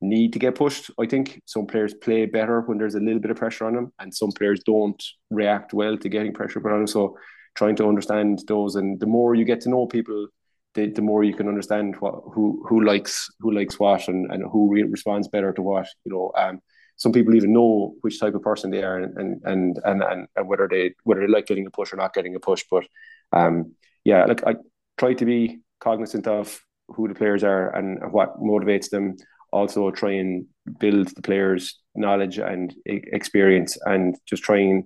need 0.00 0.32
to 0.34 0.38
get 0.38 0.54
pushed. 0.54 0.90
I 1.00 1.06
think 1.06 1.40
some 1.46 1.66
players 1.66 1.94
play 1.94 2.26
better 2.26 2.60
when 2.60 2.78
there's 2.78 2.94
a 2.94 3.00
little 3.00 3.20
bit 3.20 3.30
of 3.30 3.38
pressure 3.38 3.66
on 3.66 3.74
them, 3.74 3.92
and 3.98 4.14
some 4.14 4.32
players 4.32 4.60
don't 4.64 5.02
react 5.30 5.72
well 5.72 5.96
to 5.96 6.08
getting 6.08 6.34
pressure 6.34 6.60
put 6.60 6.72
on 6.72 6.80
them. 6.80 6.86
So 6.86 7.16
trying 7.54 7.76
to 7.76 7.88
understand 7.88 8.40
those, 8.46 8.76
and 8.76 9.00
the 9.00 9.06
more 9.06 9.34
you 9.34 9.44
get 9.44 9.62
to 9.62 9.70
know 9.70 9.86
people, 9.86 10.28
the, 10.74 10.90
the 10.90 11.02
more 11.02 11.24
you 11.24 11.34
can 11.34 11.48
understand 11.48 11.96
what 12.00 12.14
who 12.34 12.64
who 12.68 12.84
likes 12.84 13.30
who 13.40 13.52
likes 13.52 13.80
what 13.80 14.08
and, 14.08 14.30
and 14.30 14.44
who 14.52 14.70
re- 14.70 14.82
responds 14.82 15.28
better 15.28 15.52
to 15.54 15.62
what. 15.62 15.88
You 16.04 16.12
know, 16.12 16.32
um, 16.36 16.60
some 16.96 17.12
people 17.12 17.34
even 17.34 17.52
know 17.52 17.94
which 18.00 18.18
type 18.18 18.34
of 18.34 18.42
person 18.42 18.70
they 18.70 18.82
are 18.82 18.98
and 18.98 19.16
and 19.16 19.42
and 19.44 19.78
and, 19.84 20.28
and, 20.34 20.48
whether 20.48 20.66
they 20.68 20.94
whether 21.04 21.20
they 21.20 21.32
like 21.32 21.46
getting 21.46 21.66
a 21.66 21.70
push 21.70 21.92
or 21.92 21.96
not 21.96 22.14
getting 22.14 22.34
a 22.34 22.40
push. 22.40 22.64
But 22.70 22.84
um, 23.32 23.72
yeah, 24.04 24.24
like 24.24 24.46
I 24.46 24.56
try 24.98 25.14
to 25.14 25.24
be 25.24 25.60
cognizant 25.80 26.26
of 26.26 26.60
who 26.88 27.08
the 27.08 27.14
players 27.14 27.44
are 27.44 27.74
and 27.74 28.12
what 28.12 28.40
motivates 28.40 28.90
them 28.90 29.16
also 29.52 29.90
try 29.90 30.12
and 30.12 30.46
build 30.78 31.08
the 31.08 31.22
players' 31.22 31.80
knowledge 31.94 32.38
and 32.38 32.74
experience 32.84 33.78
and 33.86 34.16
just 34.26 34.42
try 34.42 34.58
and 34.58 34.84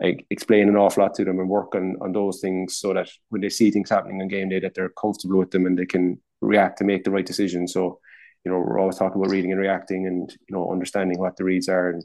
like, 0.00 0.26
explain 0.30 0.68
an 0.68 0.76
awful 0.76 1.02
lot 1.02 1.14
to 1.14 1.24
them 1.24 1.38
and 1.38 1.48
work 1.48 1.74
on, 1.74 1.96
on 2.00 2.12
those 2.12 2.40
things 2.40 2.76
so 2.76 2.94
that 2.94 3.08
when 3.28 3.40
they 3.40 3.48
see 3.48 3.70
things 3.70 3.90
happening 3.90 4.20
on 4.20 4.28
game 4.28 4.48
day 4.48 4.60
that 4.60 4.74
they're 4.74 4.90
comfortable 4.90 5.38
with 5.38 5.50
them 5.50 5.66
and 5.66 5.78
they 5.78 5.86
can 5.86 6.20
react 6.40 6.78
to 6.78 6.84
make 6.84 7.04
the 7.04 7.10
right 7.10 7.26
decision. 7.26 7.68
So, 7.68 8.00
you 8.44 8.50
know, 8.50 8.58
we're 8.58 8.80
always 8.80 8.96
talking 8.96 9.20
about 9.20 9.30
reading 9.30 9.52
and 9.52 9.60
reacting 9.60 10.06
and, 10.06 10.30
you 10.48 10.56
know, 10.56 10.70
understanding 10.70 11.18
what 11.18 11.36
the 11.36 11.44
reads 11.44 11.68
are. 11.68 11.90
And 11.90 12.04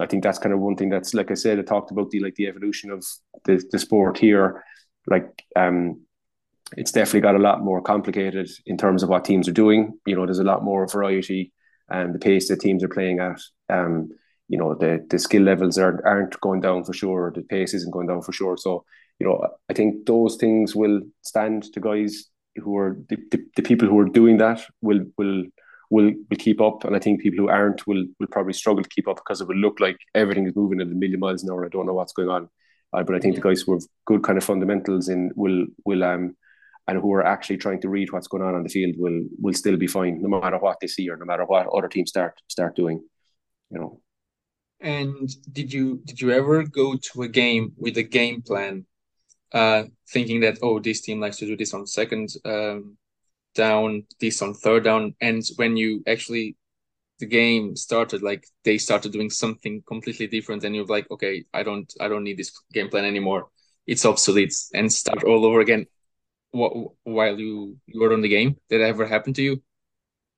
I 0.00 0.06
think 0.06 0.22
that's 0.22 0.38
kind 0.38 0.54
of 0.54 0.60
one 0.60 0.76
thing 0.76 0.90
that's, 0.90 1.14
like 1.14 1.30
I 1.30 1.34
said, 1.34 1.58
I 1.58 1.62
talked 1.62 1.90
about 1.90 2.10
the, 2.10 2.20
like 2.20 2.36
the 2.36 2.46
evolution 2.46 2.90
of 2.90 3.04
the, 3.44 3.62
the 3.70 3.78
sport 3.78 4.18
here 4.18 4.62
like 5.06 5.44
um, 5.56 6.02
it's 6.76 6.92
definitely 6.92 7.20
got 7.20 7.36
a 7.36 7.38
lot 7.38 7.62
more 7.62 7.82
complicated 7.82 8.48
in 8.66 8.76
terms 8.76 9.02
of 9.02 9.08
what 9.08 9.24
teams 9.24 9.48
are 9.48 9.52
doing. 9.52 9.98
You 10.06 10.16
know, 10.16 10.24
there's 10.24 10.38
a 10.38 10.44
lot 10.44 10.64
more 10.64 10.86
variety 10.86 11.52
and 11.88 12.14
the 12.14 12.18
pace 12.18 12.48
that 12.48 12.60
teams 12.60 12.82
are 12.82 12.88
playing 12.88 13.18
at. 13.18 13.40
Um, 13.68 14.10
you 14.48 14.58
know, 14.58 14.74
the 14.74 15.04
the 15.08 15.18
skill 15.18 15.42
levels 15.42 15.78
aren't 15.78 16.04
aren't 16.04 16.40
going 16.40 16.60
down 16.60 16.84
for 16.84 16.92
sure. 16.92 17.32
The 17.34 17.42
pace 17.42 17.74
isn't 17.74 17.92
going 17.92 18.06
down 18.06 18.22
for 18.22 18.32
sure. 18.32 18.56
So, 18.56 18.84
you 19.18 19.26
know, 19.26 19.46
I 19.68 19.72
think 19.72 20.06
those 20.06 20.36
things 20.36 20.74
will 20.74 21.00
stand 21.22 21.64
to 21.72 21.80
guys 21.80 22.26
who 22.56 22.76
are 22.76 22.98
the, 23.08 23.16
the, 23.30 23.44
the 23.56 23.62
people 23.62 23.88
who 23.88 23.98
are 23.98 24.08
doing 24.08 24.38
that 24.38 24.60
will 24.82 25.00
will 25.16 25.44
will 25.92 26.10
will 26.28 26.38
keep 26.38 26.60
up, 26.60 26.84
and 26.84 26.96
I 26.96 26.98
think 26.98 27.20
people 27.20 27.38
who 27.44 27.50
aren't 27.50 27.86
will 27.86 28.04
will 28.18 28.26
probably 28.28 28.54
struggle 28.54 28.82
to 28.82 28.88
keep 28.88 29.06
up 29.06 29.16
because 29.16 29.40
it 29.42 29.48
will 29.48 29.62
look 29.66 29.78
like 29.78 29.98
everything 30.14 30.46
is 30.46 30.56
moving 30.56 30.80
at 30.80 30.86
a 30.86 31.00
million 31.02 31.20
miles 31.20 31.42
an 31.42 31.50
hour. 31.50 31.66
I 31.66 31.68
don't 31.68 31.86
know 31.86 31.92
what's 31.92 32.14
going 32.14 32.30
on, 32.30 32.48
uh, 32.94 33.02
but 33.02 33.14
I 33.14 33.18
think 33.20 33.34
the 33.34 33.42
guys 33.42 33.60
who 33.60 33.74
have 33.74 33.82
good 34.06 34.22
kind 34.24 34.38
of 34.38 34.44
fundamentals 34.44 35.08
in 35.10 35.30
will 35.36 35.66
will 35.84 36.02
um 36.02 36.34
and 36.88 36.98
who 36.98 37.12
are 37.12 37.24
actually 37.24 37.58
trying 37.58 37.80
to 37.82 37.90
read 37.90 38.10
what's 38.10 38.26
going 38.26 38.42
on 38.42 38.54
on 38.54 38.62
the 38.62 38.70
field 38.70 38.94
will 38.98 39.22
will 39.38 39.54
still 39.54 39.76
be 39.76 39.86
fine 39.86 40.20
no 40.22 40.28
matter 40.28 40.58
what 40.58 40.78
they 40.80 40.86
see 40.86 41.08
or 41.10 41.16
no 41.16 41.26
matter 41.26 41.44
what 41.44 41.66
other 41.68 41.88
teams 41.88 42.10
start 42.10 42.40
start 42.48 42.74
doing 42.74 43.02
you 43.70 43.78
know. 43.78 44.00
And 44.80 45.28
did 45.52 45.72
you 45.72 46.00
did 46.06 46.20
you 46.20 46.32
ever 46.32 46.64
go 46.64 46.96
to 46.96 47.22
a 47.22 47.28
game 47.28 47.72
with 47.76 47.98
a 47.98 48.02
game 48.02 48.40
plan 48.42 48.86
uh 49.52 49.84
thinking 50.10 50.40
that 50.40 50.58
oh 50.62 50.80
this 50.80 51.02
team 51.02 51.20
likes 51.20 51.36
to 51.36 51.46
do 51.46 51.56
this 51.56 51.74
on 51.74 51.86
second 51.86 52.30
um 52.46 52.96
down 53.54 54.04
this 54.20 54.42
on 54.42 54.54
third 54.54 54.84
down 54.84 55.14
and 55.20 55.42
when 55.56 55.76
you 55.76 56.02
actually 56.06 56.56
the 57.20 57.26
game 57.26 57.76
started 57.76 58.22
like 58.22 58.46
they 58.64 58.78
started 58.78 59.12
doing 59.12 59.30
something 59.30 59.82
completely 59.86 60.26
different 60.26 60.64
and 60.64 60.74
you're 60.74 60.86
like 60.86 61.10
okay 61.10 61.44
i 61.54 61.62
don't 61.62 61.92
i 62.00 62.08
don't 62.08 62.24
need 62.24 62.36
this 62.38 62.52
game 62.72 62.88
plan 62.88 63.04
anymore 63.04 63.48
it's 63.86 64.04
obsolete 64.04 64.54
and 64.74 64.92
start 64.92 65.24
all 65.24 65.44
over 65.46 65.60
again 65.60 65.86
What 66.52 66.72
while 67.04 67.38
you 67.40 67.78
you 67.86 68.00
were 68.00 68.12
on 68.14 68.22
the 68.22 68.28
game? 68.28 68.56
Did 68.68 68.80
that 68.80 68.88
ever 68.88 69.06
happen 69.06 69.32
to 69.34 69.42
you? 69.42 69.62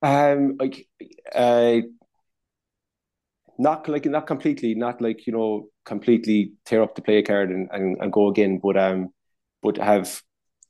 Um, 0.01 0.57
like, 0.59 0.87
uh, 1.33 1.81
not 3.57 3.87
like 3.87 4.05
not 4.05 4.27
completely, 4.27 4.75
not 4.75 5.01
like 5.01 5.25
you 5.27 5.33
know 5.33 5.69
completely 5.85 6.53
tear 6.65 6.83
up 6.83 6.95
the 6.95 7.01
play 7.01 7.21
card 7.21 7.49
and, 7.51 7.69
and, 7.71 7.97
and 8.01 8.11
go 8.11 8.27
again, 8.29 8.59
but 8.61 8.77
um, 8.77 9.09
but 9.61 9.77
have, 9.77 10.21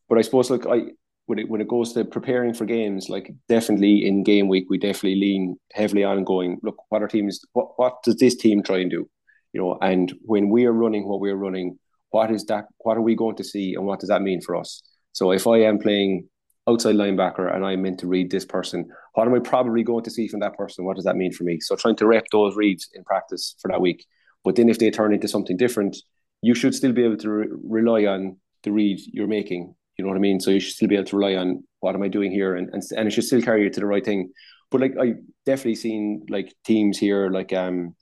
but 0.09 0.17
I 0.17 0.21
suppose 0.21 0.49
like 0.49 0.65
I 0.67 0.91
when 1.27 1.39
it 1.39 1.49
when 1.49 1.61
it 1.61 1.67
goes 1.67 1.93
to 1.93 2.05
preparing 2.05 2.53
for 2.53 2.65
games, 2.65 3.09
like 3.09 3.33
definitely 3.49 4.05
in 4.05 4.23
game 4.23 4.47
week, 4.47 4.65
we 4.69 4.77
definitely 4.77 5.19
lean 5.19 5.57
heavily 5.73 6.03
on 6.03 6.23
going. 6.23 6.59
Look, 6.63 6.77
what 6.89 7.01
our 7.01 7.07
teams, 7.07 7.39
what 7.53 7.69
what 7.77 8.03
does 8.03 8.17
this 8.17 8.35
team 8.35 8.63
try 8.63 8.79
and 8.79 8.91
do? 8.91 9.09
You 9.53 9.61
know, 9.61 9.77
and 9.81 10.13
when 10.21 10.49
we 10.49 10.65
are 10.65 10.73
running 10.73 11.07
what 11.07 11.19
we're 11.19 11.35
running, 11.35 11.79
what 12.09 12.31
is 12.31 12.45
that? 12.45 12.65
What 12.79 12.97
are 12.97 13.01
we 13.01 13.15
going 13.15 13.37
to 13.37 13.43
see, 13.43 13.73
and 13.73 13.85
what 13.85 13.99
does 13.99 14.09
that 14.09 14.21
mean 14.21 14.41
for 14.41 14.55
us? 14.55 14.81
So 15.13 15.31
if 15.31 15.47
I 15.47 15.61
am 15.61 15.79
playing 15.79 16.27
outside 16.67 16.95
linebacker 16.95 17.53
and 17.53 17.65
I'm 17.65 17.83
meant 17.83 17.99
to 17.99 18.07
read 18.07 18.31
this 18.31 18.45
person, 18.45 18.89
what 19.13 19.27
am 19.27 19.33
I 19.33 19.39
probably 19.39 19.83
going 19.83 20.03
to 20.03 20.11
see 20.11 20.27
from 20.27 20.39
that 20.41 20.57
person? 20.57 20.83
What 20.83 20.95
does 20.95 21.05
that 21.05 21.15
mean 21.15 21.31
for 21.31 21.43
me? 21.43 21.59
So 21.59 21.75
trying 21.75 21.95
to 21.97 22.07
rep 22.07 22.25
those 22.31 22.55
reads 22.55 22.89
in 22.93 23.03
practice 23.03 23.55
for 23.61 23.69
that 23.69 23.81
week. 23.81 24.05
But 24.43 24.55
then 24.55 24.67
if 24.67 24.79
they 24.79 24.91
turn 24.91 25.13
into 25.13 25.27
something 25.27 25.57
different, 25.57 25.95
you 26.41 26.53
should 26.53 26.75
still 26.75 26.91
be 26.91 27.03
able 27.03 27.17
to 27.17 27.29
re- 27.29 27.47
rely 27.63 28.05
on 28.05 28.37
the 28.63 28.71
read 28.71 28.99
you're 29.13 29.27
making. 29.27 29.75
You 29.97 30.03
know 30.03 30.09
what 30.09 30.17
I 30.17 30.21
mean? 30.21 30.39
So 30.39 30.51
you 30.51 30.59
should 30.59 30.73
still 30.73 30.87
be 30.87 30.95
able 30.95 31.05
to 31.05 31.17
rely 31.17 31.35
on 31.35 31.63
what 31.79 31.95
am 31.95 32.03
I 32.03 32.07
doing 32.07 32.31
here, 32.31 32.55
and 32.55 32.69
and, 32.73 32.83
and 32.97 33.07
it 33.07 33.11
should 33.11 33.23
still 33.23 33.41
carry 33.41 33.63
you 33.63 33.69
to 33.69 33.79
the 33.79 33.85
right 33.85 34.03
thing. 34.03 34.31
But 34.71 34.81
like 34.81 34.93
I 34.99 35.13
definitely 35.45 35.75
seen 35.75 36.25
like 36.29 36.53
teams 36.65 36.97
here, 36.97 37.29
like 37.29 37.53
um 37.53 37.95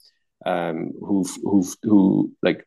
um 0.46 0.92
who've 1.02 1.38
who've 1.44 1.76
who 1.84 2.32
like 2.42 2.66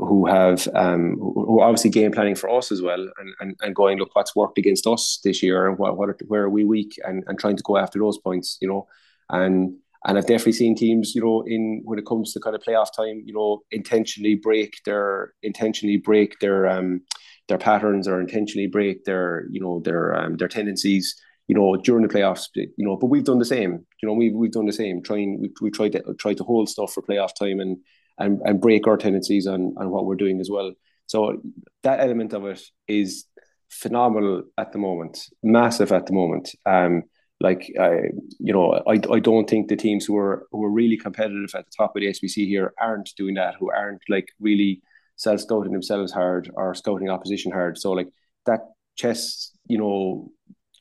who 0.00 0.26
have 0.26 0.68
um, 0.74 1.16
who 1.18 1.60
are 1.60 1.66
obviously 1.66 1.90
game 1.90 2.12
planning 2.12 2.34
for 2.34 2.50
us 2.50 2.70
as 2.70 2.82
well 2.82 3.00
and, 3.00 3.34
and, 3.40 3.56
and 3.60 3.74
going 3.74 3.98
look 3.98 4.14
what's 4.14 4.36
worked 4.36 4.58
against 4.58 4.86
us 4.86 5.20
this 5.24 5.42
year 5.42 5.68
and 5.68 5.78
what, 5.78 5.96
what 5.96 6.08
are, 6.08 6.16
where 6.26 6.42
are 6.42 6.50
we 6.50 6.64
weak 6.64 6.98
and, 7.04 7.24
and 7.26 7.38
trying 7.38 7.56
to 7.56 7.62
go 7.62 7.76
after 7.76 7.98
those 7.98 8.18
points 8.18 8.58
you 8.60 8.68
know 8.68 8.86
and 9.30 9.74
and 10.04 10.18
I've 10.18 10.26
definitely 10.26 10.52
seen 10.52 10.76
teams 10.76 11.14
you 11.14 11.22
know 11.22 11.42
in 11.46 11.82
when 11.84 11.98
it 11.98 12.06
comes 12.06 12.32
to 12.32 12.40
kind 12.40 12.54
of 12.54 12.62
playoff 12.62 12.88
time 12.94 13.22
you 13.24 13.32
know 13.32 13.62
intentionally 13.70 14.34
break 14.34 14.80
their 14.84 15.32
intentionally 15.42 15.96
break 15.96 16.38
their 16.40 16.68
um 16.68 17.02
their 17.48 17.58
patterns 17.58 18.08
or 18.08 18.20
intentionally 18.20 18.66
break 18.66 19.04
their 19.04 19.46
you 19.50 19.60
know 19.60 19.80
their 19.80 20.16
um, 20.16 20.36
their 20.36 20.48
tendencies 20.48 21.14
you 21.46 21.54
know 21.54 21.76
during 21.76 22.06
the 22.06 22.12
playoffs 22.12 22.48
you 22.54 22.70
know 22.78 22.96
but 22.96 23.06
we've 23.06 23.24
done 23.24 23.38
the 23.38 23.44
same 23.44 23.86
you 24.02 24.08
know 24.08 24.12
we've, 24.12 24.34
we've 24.34 24.52
done 24.52 24.66
the 24.66 24.72
same 24.72 25.02
trying 25.02 25.40
we, 25.40 25.52
we 25.60 25.70
tried 25.70 25.92
to 25.92 26.02
try 26.18 26.34
to 26.34 26.42
hold 26.42 26.68
stuff 26.68 26.92
for 26.92 27.02
playoff 27.02 27.34
time 27.38 27.60
and 27.60 27.78
and, 28.18 28.40
and 28.44 28.60
break 28.60 28.86
our 28.86 28.96
tendencies 28.96 29.46
on, 29.46 29.74
on 29.76 29.90
what 29.90 30.06
we're 30.06 30.16
doing 30.16 30.40
as 30.40 30.50
well. 30.50 30.72
So 31.06 31.40
that 31.82 32.00
element 32.00 32.32
of 32.32 32.44
it 32.46 32.62
is 32.88 33.26
phenomenal 33.68 34.44
at 34.58 34.72
the 34.72 34.78
moment, 34.78 35.18
massive 35.42 35.92
at 35.92 36.06
the 36.06 36.12
moment. 36.12 36.54
Um, 36.64 37.04
like 37.40 37.70
I, 37.78 38.08
you 38.38 38.52
know, 38.52 38.82
I, 38.86 38.92
I 39.12 39.18
don't 39.20 39.48
think 39.48 39.68
the 39.68 39.76
teams 39.76 40.06
who 40.06 40.16
are 40.16 40.46
who 40.50 40.64
are 40.64 40.70
really 40.70 40.96
competitive 40.96 41.54
at 41.54 41.66
the 41.66 41.72
top 41.76 41.94
of 41.94 42.00
the 42.00 42.08
SBC 42.08 42.46
here 42.46 42.72
aren't 42.80 43.10
doing 43.16 43.34
that. 43.34 43.56
Who 43.60 43.70
aren't 43.70 44.00
like 44.08 44.28
really 44.40 44.80
self 45.16 45.40
scouting 45.40 45.72
themselves 45.72 46.12
hard 46.12 46.50
or 46.54 46.74
scouting 46.74 47.10
opposition 47.10 47.52
hard. 47.52 47.78
So 47.78 47.92
like 47.92 48.08
that 48.46 48.60
chess, 48.96 49.50
you 49.66 49.78
know, 49.78 50.30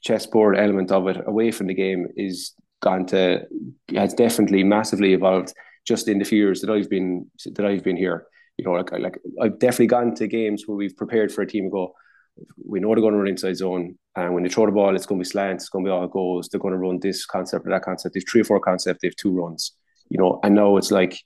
chessboard 0.02 0.58
element 0.58 0.92
of 0.92 1.08
it 1.08 1.18
away 1.26 1.52
from 1.52 1.68
the 1.68 1.74
game 1.74 2.08
is 2.16 2.54
gone 2.82 3.06
to 3.08 3.42
has 3.96 4.14
definitely 4.14 4.64
massively 4.64 5.14
evolved 5.14 5.54
just 5.88 6.08
in 6.08 6.20
the 6.20 6.26
few 6.26 6.38
years 6.38 6.62
that 6.62 6.70
I've 6.70 6.90
been 6.90 7.30
that 7.54 7.66
I've 7.66 7.84
been 7.84 7.98
here. 7.98 8.28
You 8.58 8.66
know, 8.66 8.72
like 8.72 8.92
like 8.92 9.18
I've 9.42 9.60
definitely 9.60 9.88
gone 9.88 10.16
to 10.16 10.28
games 10.28 10.64
where 10.66 10.78
we've 10.78 10.96
prepared 10.96 11.32
for 11.32 11.42
a 11.42 11.48
team 11.48 11.64
and 11.64 11.72
go, 11.72 11.94
we 12.66 12.80
know 12.80 12.90
they're 12.90 13.02
going 13.02 13.14
to 13.14 13.20
run 13.20 13.28
inside 13.28 13.58
zone, 13.58 13.98
and 14.16 14.34
when 14.34 14.44
they 14.44 14.50
throw 14.50 14.66
the 14.66 14.72
ball, 14.72 14.96
it's 14.96 15.06
going 15.06 15.20
to 15.20 15.26
be 15.26 15.30
slants, 15.30 15.66
it's 15.66 15.70
going 15.70 15.84
to 15.84 15.90
be 15.90 15.92
all 15.92 16.08
goals. 16.08 16.48
They're 16.48 16.60
going 16.60 16.74
to 16.74 16.78
run 16.78 17.00
this 17.02 17.26
concept 17.26 17.66
or 17.66 17.72
that 17.72 17.82
concept. 17.82 18.14
They've 18.14 18.24
three 18.30 18.42
or 18.42 18.46
four 18.46 18.60
concepts. 18.60 19.00
They've 19.02 19.16
two 19.16 19.32
runs. 19.32 19.74
You 20.10 20.20
know, 20.20 20.40
and 20.44 20.56
now 20.56 20.78
it's 20.78 20.92
like 20.92 21.20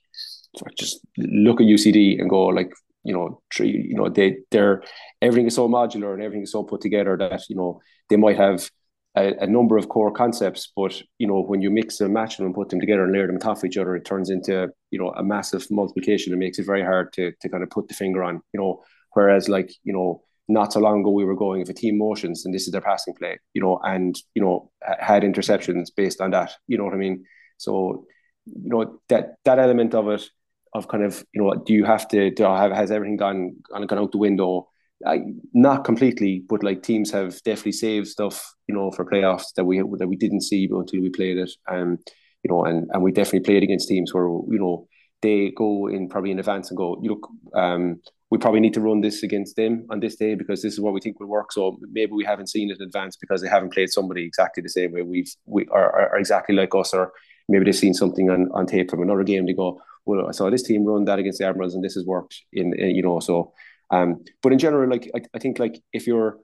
just 0.76 1.00
look 1.18 1.60
at 1.60 1.66
UCD 1.66 2.20
and 2.20 2.28
go 2.28 2.46
like 2.46 2.72
you 3.04 3.14
know, 3.14 3.40
three, 3.54 3.70
you 3.70 3.94
know, 3.94 4.08
they 4.08 4.38
they're 4.50 4.82
everything 5.22 5.46
is 5.46 5.54
so 5.54 5.68
modular 5.68 6.14
and 6.14 6.22
everything 6.22 6.42
is 6.42 6.52
so 6.52 6.62
put 6.62 6.80
together 6.80 7.16
that 7.16 7.42
you 7.48 7.56
know 7.56 7.80
they 8.08 8.16
might 8.16 8.36
have 8.36 8.70
a, 9.16 9.34
a, 9.40 9.46
number 9.46 9.76
of 9.76 9.88
core 9.88 10.12
concepts, 10.12 10.70
but 10.76 11.00
you 11.18 11.26
know 11.26 11.42
when 11.42 11.62
you 11.62 11.70
mix 11.70 12.00
and 12.00 12.14
match 12.14 12.36
them 12.36 12.46
and 12.46 12.54
put 12.54 12.68
them 12.68 12.80
together 12.80 13.04
and 13.04 13.12
layer 13.12 13.26
them 13.26 13.36
on 13.36 13.40
top 13.40 13.58
of 13.58 13.64
each 13.64 13.76
other, 13.76 13.96
it 13.96 14.04
turns 14.04 14.30
into 14.30 14.68
you 14.90 14.98
know 14.98 15.10
a 15.16 15.22
massive 15.22 15.66
multiplication. 15.70 16.32
It 16.32 16.36
makes 16.36 16.58
it 16.58 16.66
very 16.66 16.82
hard 16.82 17.12
to 17.14 17.32
to 17.40 17.48
kind 17.48 17.62
of 17.62 17.70
put 17.70 17.88
the 17.88 17.94
finger 17.94 18.22
on. 18.22 18.42
You 18.52 18.60
know, 18.60 18.82
whereas 19.12 19.48
like 19.48 19.72
you 19.82 19.92
know 19.92 20.22
not 20.48 20.72
so 20.72 20.80
long 20.80 21.00
ago 21.00 21.10
we 21.10 21.24
were 21.24 21.36
going 21.36 21.60
if 21.60 21.68
a 21.68 21.74
team 21.74 21.96
motions 21.96 22.44
and 22.44 22.52
this 22.52 22.66
is 22.66 22.72
their 22.72 22.80
passing 22.80 23.14
play, 23.14 23.38
you 23.54 23.62
know, 23.62 23.80
and 23.82 24.16
you 24.34 24.42
know 24.42 24.70
had 24.98 25.22
interceptions 25.22 25.88
based 25.96 26.20
on 26.20 26.30
that. 26.32 26.52
You 26.66 26.78
know 26.78 26.84
what 26.84 26.94
I 26.94 26.98
mean? 26.98 27.24
So 27.56 28.04
you 28.46 28.68
know 28.68 29.00
that 29.08 29.34
that 29.44 29.58
element 29.58 29.94
of 29.94 30.08
it 30.08 30.28
of 30.74 30.88
kind 30.88 31.02
of 31.02 31.24
you 31.32 31.42
know 31.42 31.54
do 31.66 31.72
you 31.72 31.84
have 31.84 32.06
to 32.08 32.30
do 32.30 32.46
I 32.46 32.62
have 32.62 32.72
has 32.72 32.90
everything 32.90 33.16
gone 33.16 33.56
gone 33.70 33.98
out 33.98 34.12
the 34.12 34.18
window 34.18 34.68
I, 35.06 35.20
not 35.54 35.84
completely, 35.84 36.44
but 36.48 36.62
like 36.62 36.82
teams 36.82 37.10
have 37.12 37.42
definitely 37.42 37.72
saved 37.72 38.08
stuff, 38.08 38.54
you 38.66 38.74
know, 38.74 38.90
for 38.90 39.04
playoffs 39.04 39.54
that 39.56 39.64
we 39.64 39.78
that 39.98 40.08
we 40.08 40.16
didn't 40.16 40.42
see 40.42 40.68
until 40.70 41.00
we 41.00 41.08
played 41.08 41.38
it. 41.38 41.50
Um, 41.68 41.98
you 42.42 42.50
know, 42.50 42.64
and 42.64 42.88
and 42.92 43.02
we 43.02 43.12
definitely 43.12 43.40
played 43.40 43.62
against 43.62 43.88
teams 43.88 44.12
where 44.12 44.24
you 44.24 44.58
know 44.58 44.88
they 45.22 45.52
go 45.56 45.86
in 45.86 46.08
probably 46.08 46.30
in 46.30 46.38
advance 46.38 46.70
and 46.70 46.76
go, 46.76 46.98
you 47.02 47.10
look, 47.10 47.28
um, 47.54 48.00
we 48.30 48.38
probably 48.38 48.60
need 48.60 48.74
to 48.74 48.80
run 48.80 49.00
this 49.00 49.22
against 49.22 49.56
them 49.56 49.86
on 49.90 50.00
this 50.00 50.16
day 50.16 50.34
because 50.34 50.62
this 50.62 50.72
is 50.72 50.80
what 50.80 50.94
we 50.94 51.00
think 51.00 51.20
will 51.20 51.26
work. 51.26 51.52
So 51.52 51.78
maybe 51.92 52.12
we 52.12 52.24
haven't 52.24 52.48
seen 52.48 52.70
it 52.70 52.78
in 52.78 52.86
advance 52.86 53.16
because 53.16 53.42
they 53.42 53.48
haven't 53.48 53.72
played 53.72 53.90
somebody 53.90 54.24
exactly 54.24 54.62
the 54.62 54.68
same 54.68 54.92
way 54.92 55.02
we've 55.02 55.34
we 55.46 55.66
are, 55.70 56.10
are 56.10 56.18
exactly 56.18 56.54
like 56.54 56.74
us, 56.74 56.92
or 56.94 57.12
maybe 57.48 57.64
they've 57.64 57.74
seen 57.74 57.94
something 57.94 58.30
on, 58.30 58.50
on 58.52 58.66
tape 58.66 58.90
from 58.90 59.02
another 59.02 59.24
game. 59.24 59.46
They 59.46 59.54
go, 59.54 59.80
well, 60.10 60.28
I 60.28 60.32
saw 60.32 60.50
this 60.50 60.62
team 60.62 60.84
run 60.84 61.04
that 61.04 61.18
against 61.18 61.38
the 61.38 61.46
Admirals 61.46 61.74
and 61.74 61.84
this 61.84 61.94
has 61.94 62.04
worked 62.04 62.34
in, 62.52 62.74
in 62.78 62.96
you 62.96 63.02
know, 63.02 63.20
so 63.20 63.52
um, 63.90 64.24
but 64.42 64.52
in 64.52 64.58
general, 64.58 64.88
like 64.88 65.10
I, 65.14 65.20
I 65.34 65.38
think 65.38 65.58
like 65.58 65.82
if 65.92 66.06
you're 66.06 66.38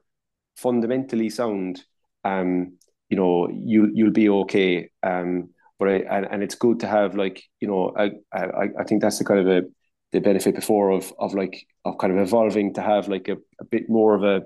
fundamentally 0.57 1.29
sound, 1.29 1.83
um, 2.23 2.77
you 3.09 3.17
know, 3.17 3.49
you 3.49 3.89
you'll 3.93 4.11
be 4.11 4.29
okay. 4.29 4.89
Um, 5.01 5.49
but 5.79 5.87
I, 5.89 5.93
and, 6.09 6.27
and 6.29 6.43
it's 6.43 6.55
good 6.55 6.79
to 6.81 6.87
have 6.87 7.15
like 7.15 7.43
you 7.59 7.67
know 7.67 7.93
I, 7.97 8.11
I 8.33 8.69
I 8.79 8.83
think 8.83 9.01
that's 9.01 9.19
the 9.19 9.25
kind 9.25 9.39
of 9.39 9.47
a 9.47 9.67
the 10.11 10.19
benefit 10.19 10.55
before 10.55 10.91
of 10.91 11.13
of 11.19 11.33
like 11.33 11.65
of 11.85 11.97
kind 11.97 12.13
of 12.13 12.19
evolving 12.19 12.73
to 12.73 12.81
have 12.81 13.07
like 13.07 13.27
a, 13.27 13.37
a 13.59 13.65
bit 13.65 13.89
more 13.89 14.15
of 14.15 14.23
a 14.23 14.45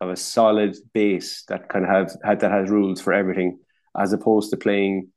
of 0.00 0.10
a 0.10 0.16
solid 0.16 0.76
base 0.94 1.44
that 1.48 1.68
kind 1.68 1.84
of 1.84 1.90
have 1.90 2.16
had 2.24 2.40
that 2.40 2.50
has 2.50 2.70
rules 2.70 3.00
for 3.00 3.12
everything 3.12 3.58
as 3.98 4.12
opposed 4.12 4.50
to 4.50 4.56
playing 4.56 5.08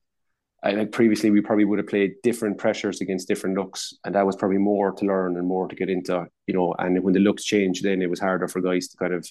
I 0.64 0.72
like 0.72 0.91
previously 0.93 1.30
we 1.30 1.41
probably 1.41 1.66
would 1.66 1.80
have 1.80 1.88
played 1.88 2.14
different 2.24 2.57
pressures 2.57 3.01
against 3.01 3.28
different 3.28 3.57
looks, 3.57 3.93
and 4.05 4.16
that 4.16 4.26
was 4.26 4.38
probably 4.38 4.59
more 4.59 4.93
to 4.93 5.05
learn 5.05 5.36
and 5.36 5.45
more 5.45 5.68
to 5.68 5.76
get 5.76 5.89
into, 5.89 6.26
you 6.47 6.53
know. 6.53 6.74
And 6.80 7.03
when 7.03 7.14
the 7.14 7.20
looks 7.20 7.43
changed, 7.43 7.84
then 7.84 8.01
it 8.01 8.09
was 8.09 8.20
harder 8.22 8.47
for 8.47 8.61
guys 8.61 8.88
to 8.88 8.97
kind 8.97 9.14
of 9.14 9.30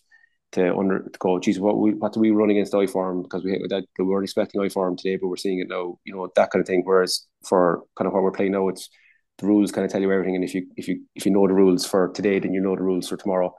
to 0.52 0.76
under 0.76 1.00
to 1.08 1.18
go, 1.18 1.38
geez, 1.38 1.58
what 1.58 1.78
we 1.78 1.92
what 1.94 2.12
do 2.12 2.20
we 2.20 2.30
run 2.30 2.50
against 2.50 2.74
I 2.74 2.86
form 2.86 3.22
because 3.22 3.44
we 3.44 3.52
that 3.70 3.84
we 3.98 4.04
weren't 4.04 4.24
expecting 4.24 4.60
I 4.60 4.68
form 4.68 4.96
today, 4.96 5.16
but 5.16 5.28
we're 5.28 5.36
seeing 5.36 5.60
it 5.60 5.68
now, 5.68 5.98
you 6.04 6.14
know, 6.14 6.28
that 6.36 6.50
kind 6.50 6.60
of 6.60 6.66
thing. 6.66 6.82
Whereas 6.84 7.26
for 7.42 7.84
kind 7.96 8.06
of 8.06 8.12
what 8.12 8.22
we're 8.22 8.32
playing 8.32 8.52
now, 8.52 8.68
it's 8.68 8.90
the 9.38 9.46
rules 9.46 9.72
kind 9.72 9.86
of 9.86 9.90
tell 9.90 10.02
you 10.02 10.12
everything, 10.12 10.36
and 10.36 10.44
if 10.44 10.54
you 10.54 10.66
if 10.76 10.86
you 10.86 11.02
if 11.14 11.24
you 11.24 11.32
know 11.32 11.48
the 11.48 11.54
rules 11.54 11.86
for 11.86 12.08
today, 12.10 12.38
then 12.40 12.52
you 12.52 12.60
know 12.60 12.76
the 12.76 12.82
rules 12.82 13.08
for 13.08 13.16
tomorrow. 13.16 13.54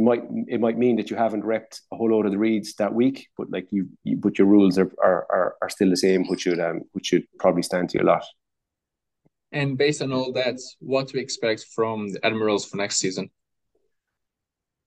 Might 0.00 0.22
it 0.48 0.60
might 0.60 0.78
mean 0.78 0.96
that 0.96 1.10
you 1.10 1.16
haven't 1.16 1.44
repped 1.44 1.80
a 1.92 1.96
whole 1.96 2.10
load 2.10 2.26
of 2.26 2.32
the 2.32 2.38
reads 2.38 2.74
that 2.74 2.94
week, 2.94 3.28
but 3.36 3.50
like 3.50 3.68
you, 3.70 3.88
you 4.04 4.16
but 4.16 4.38
your 4.38 4.46
rules 4.46 4.78
are, 4.78 4.90
are 5.02 5.26
are 5.30 5.56
are 5.62 5.70
still 5.70 5.90
the 5.90 5.96
same, 5.96 6.26
which 6.26 6.42
should 6.42 6.60
um 6.60 6.82
which 6.92 7.06
should 7.06 7.24
probably 7.38 7.62
stand 7.62 7.90
to 7.90 7.98
you 7.98 8.04
a 8.04 8.06
lot. 8.06 8.24
And 9.52 9.76
based 9.76 10.00
on 10.00 10.12
all 10.12 10.32
that, 10.32 10.60
what 10.78 11.08
to 11.08 11.18
expect 11.18 11.66
from 11.74 12.08
the 12.12 12.24
Admirals 12.24 12.66
for 12.66 12.76
next 12.76 12.98
season? 12.98 13.30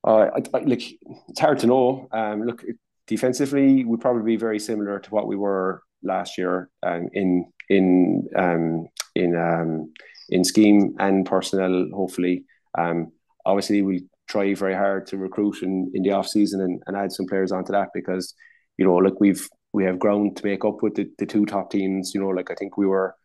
Uh, 0.05 0.30
I, 0.36 0.41
I, 0.53 0.59
like 0.59 0.84
it's 1.30 1.39
hard 1.39 1.59
to 1.59 1.68
know. 1.68 2.07
Um, 2.11 2.43
look, 2.43 2.64
defensively, 3.07 3.84
we'd 3.84 4.01
probably 4.01 4.24
be 4.24 4.38
very 4.38 4.59
similar 4.59 4.99
to 4.99 5.09
what 5.09 5.28
we 5.28 5.36
were 5.36 5.84
last 6.01 6.38
year 6.38 6.70
um, 6.82 7.09
in 7.14 7.51
in 7.70 8.30
um, 8.36 8.88
in 9.16 9.36
um, 9.36 9.93
in 10.30 10.43
scheme 10.43 10.95
and 10.99 11.26
personnel. 11.26 11.89
Hopefully, 11.93 12.45
um, 12.78 13.11
obviously 13.45 13.82
we 13.82 14.05
try 14.34 14.54
very 14.54 14.74
hard 14.74 15.06
to 15.08 15.18
recruit 15.18 15.62
in, 15.62 15.92
in 15.94 16.02
the 16.04 16.12
off 16.12 16.28
season 16.28 16.60
and, 16.62 16.82
and 16.88 16.98
add 16.98 17.12
some 17.12 17.28
players 17.28 17.52
onto 17.52 17.72
that 17.72 17.90
because 17.94 18.34
you 18.78 18.86
know 18.86 18.98
look 18.98 19.20
we've 19.20 19.48
we 19.74 19.84
have 19.84 20.00
ground 20.00 20.38
to 20.38 20.46
make 20.46 20.64
up 20.64 20.82
with 20.84 20.96
the, 20.96 21.10
the 21.18 21.26
two 21.26 21.46
top 21.46 21.72
teams. 21.72 22.12
You 22.14 22.22
know, 22.22 22.30
like 22.30 22.52
I 22.52 22.56
think 22.56 22.78
we 22.78 22.86
were 22.86 23.16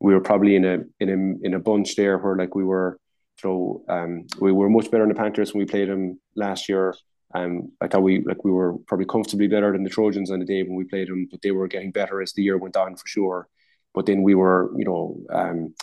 we 0.00 0.14
were 0.14 0.20
probably 0.20 0.54
in 0.54 0.64
a 0.64 0.78
in 1.00 1.08
a 1.08 1.46
in 1.46 1.54
a 1.54 1.58
bunch 1.58 1.96
there 1.96 2.18
where 2.18 2.36
like 2.36 2.54
we 2.54 2.64
were 2.64 2.98
so 3.40 3.82
um, 3.88 4.26
we 4.40 4.52
were 4.52 4.70
much 4.70 4.90
better 4.90 5.02
in 5.02 5.08
the 5.08 5.14
Panthers 5.14 5.52
when 5.52 5.60
we 5.60 5.70
played 5.70 5.88
them 5.88 6.20
last 6.36 6.68
year. 6.68 6.94
Um, 7.34 7.72
I 7.80 7.88
thought 7.88 8.02
we 8.02 8.22
like 8.24 8.44
we 8.44 8.52
were 8.52 8.74
probably 8.86 9.06
comfortably 9.06 9.48
better 9.48 9.72
than 9.72 9.82
the 9.82 9.90
Trojans 9.90 10.30
on 10.30 10.38
the 10.38 10.44
day 10.44 10.62
when 10.62 10.76
we 10.76 10.84
played 10.84 11.08
them, 11.08 11.26
but 11.30 11.40
they 11.42 11.50
were 11.50 11.66
getting 11.66 11.90
better 11.90 12.22
as 12.22 12.32
the 12.32 12.42
year 12.42 12.58
went 12.58 12.76
on 12.76 12.94
for 12.96 13.06
sure. 13.06 13.48
But 13.92 14.06
then 14.06 14.22
we 14.22 14.34
were, 14.34 14.72
you 14.76 14.84
know, 14.84 15.20
um, 15.30 15.74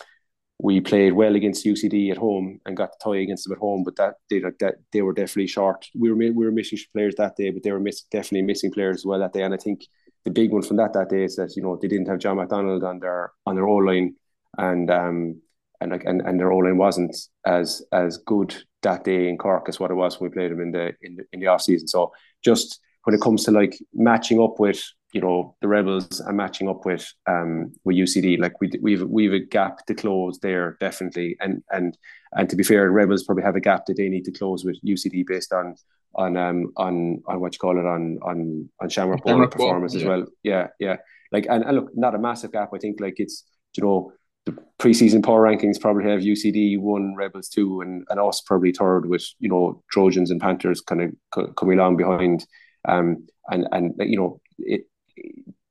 we 0.58 0.80
played 0.80 1.12
well 1.12 1.34
against 1.34 1.66
UCD 1.66 2.10
at 2.10 2.18
home 2.18 2.60
and 2.64 2.76
got 2.76 2.92
the 2.92 2.98
tie 3.02 3.18
against 3.18 3.44
them 3.44 3.54
at 3.54 3.58
home, 3.58 3.82
but 3.82 3.96
that 3.96 4.14
they 4.30 4.40
that 4.60 4.76
they 4.92 5.02
were 5.02 5.12
definitely 5.12 5.48
short. 5.48 5.86
We 5.94 6.10
were 6.10 6.16
we 6.16 6.30
were 6.30 6.52
missing 6.52 6.78
players 6.92 7.14
that 7.16 7.36
day, 7.36 7.50
but 7.50 7.62
they 7.62 7.72
were 7.72 7.80
miss, 7.80 8.02
definitely 8.02 8.42
missing 8.42 8.72
players 8.72 8.98
as 8.98 9.04
well 9.04 9.18
that 9.18 9.32
day. 9.32 9.42
And 9.42 9.54
I 9.54 9.56
think 9.56 9.84
the 10.24 10.30
big 10.30 10.52
one 10.52 10.62
from 10.62 10.76
that 10.76 10.92
that 10.92 11.08
day 11.08 11.24
is 11.24 11.36
that 11.36 11.56
you 11.56 11.62
know 11.62 11.76
they 11.76 11.88
didn't 11.88 12.08
have 12.08 12.20
John 12.20 12.36
McDonald 12.36 12.84
on 12.84 13.00
their 13.00 13.32
on 13.44 13.56
their 13.56 13.66
O 13.66 13.76
line, 13.76 14.14
and 14.56 14.90
um 14.90 15.40
and 15.80 15.90
like 15.90 16.04
and, 16.04 16.22
and 16.22 16.38
their 16.38 16.52
O 16.52 16.58
line 16.58 16.78
wasn't 16.78 17.16
as 17.44 17.82
as 17.92 18.18
good 18.18 18.54
that 18.82 19.04
day 19.04 19.28
in 19.28 19.38
Cork 19.38 19.68
as 19.68 19.80
what 19.80 19.90
it 19.90 19.94
was 19.94 20.20
when 20.20 20.30
we 20.30 20.34
played 20.34 20.52
them 20.52 20.60
in 20.60 20.70
the 20.70 20.94
in 21.02 21.16
the, 21.16 21.24
in 21.32 21.40
the 21.40 21.48
off 21.48 21.62
season. 21.62 21.88
So 21.88 22.12
just 22.44 22.80
when 23.04 23.14
it 23.14 23.20
comes 23.20 23.44
to 23.44 23.50
like 23.50 23.76
matching 23.92 24.40
up 24.40 24.60
with 24.60 24.82
you 25.12 25.20
know 25.20 25.54
the 25.60 25.68
rebels 25.68 26.20
are 26.20 26.32
matching 26.32 26.68
up 26.68 26.84
with 26.84 27.06
um 27.26 27.72
with 27.84 27.96
UCD 27.96 28.38
like 28.38 28.60
we 28.60 28.72
we've 28.80 29.02
we've 29.02 29.32
a 29.32 29.38
gap 29.38 29.84
to 29.86 29.94
close 29.94 30.38
there 30.40 30.76
definitely. 30.80 31.36
And 31.40 31.62
and 31.70 31.96
and 32.32 32.48
to 32.48 32.56
be 32.56 32.62
fair 32.62 32.90
rebels 32.90 33.24
probably 33.24 33.44
have 33.44 33.56
a 33.56 33.60
gap 33.60 33.86
that 33.86 33.96
they 33.96 34.08
need 34.08 34.24
to 34.24 34.32
close 34.32 34.64
with 34.64 34.78
UCD 34.84 35.24
based 35.26 35.52
on 35.52 35.76
on 36.14 36.36
um 36.36 36.72
on 36.76 37.22
on 37.26 37.40
what 37.40 37.54
you 37.54 37.58
call 37.58 37.78
it 37.78 37.86
on 37.86 38.18
on 38.22 38.68
on 38.80 38.88
Shamrock, 38.88 39.26
Shamrock 39.26 39.50
performance 39.52 39.94
yeah. 39.94 40.00
as 40.00 40.06
well. 40.06 40.26
Yeah 40.42 40.68
yeah. 40.80 40.96
Like 41.30 41.46
and, 41.48 41.64
and 41.64 41.76
look 41.76 41.90
not 41.94 42.14
a 42.14 42.18
massive 42.18 42.52
gap. 42.52 42.70
I 42.74 42.78
think 42.78 43.00
like 43.00 43.14
it's 43.18 43.44
you 43.76 43.84
know 43.84 44.12
the 44.44 44.56
preseason 44.78 45.24
power 45.24 45.42
rankings 45.42 45.80
probably 45.80 46.10
have 46.10 46.20
UCD 46.20 46.78
one, 46.80 47.14
Rebels 47.14 47.48
two, 47.48 47.80
and, 47.80 48.04
and 48.08 48.18
us 48.18 48.40
probably 48.40 48.72
third 48.72 49.08
with 49.08 49.24
you 49.38 49.48
know 49.48 49.82
Trojans 49.90 50.30
and 50.30 50.40
Panthers 50.40 50.80
kind 50.80 51.14
of 51.36 51.54
coming 51.56 51.78
along 51.78 51.96
behind. 51.96 52.44
Um, 52.88 53.28
and 53.48 53.68
and 53.72 53.94
you 53.98 54.18
know 54.18 54.40
it 54.58 54.82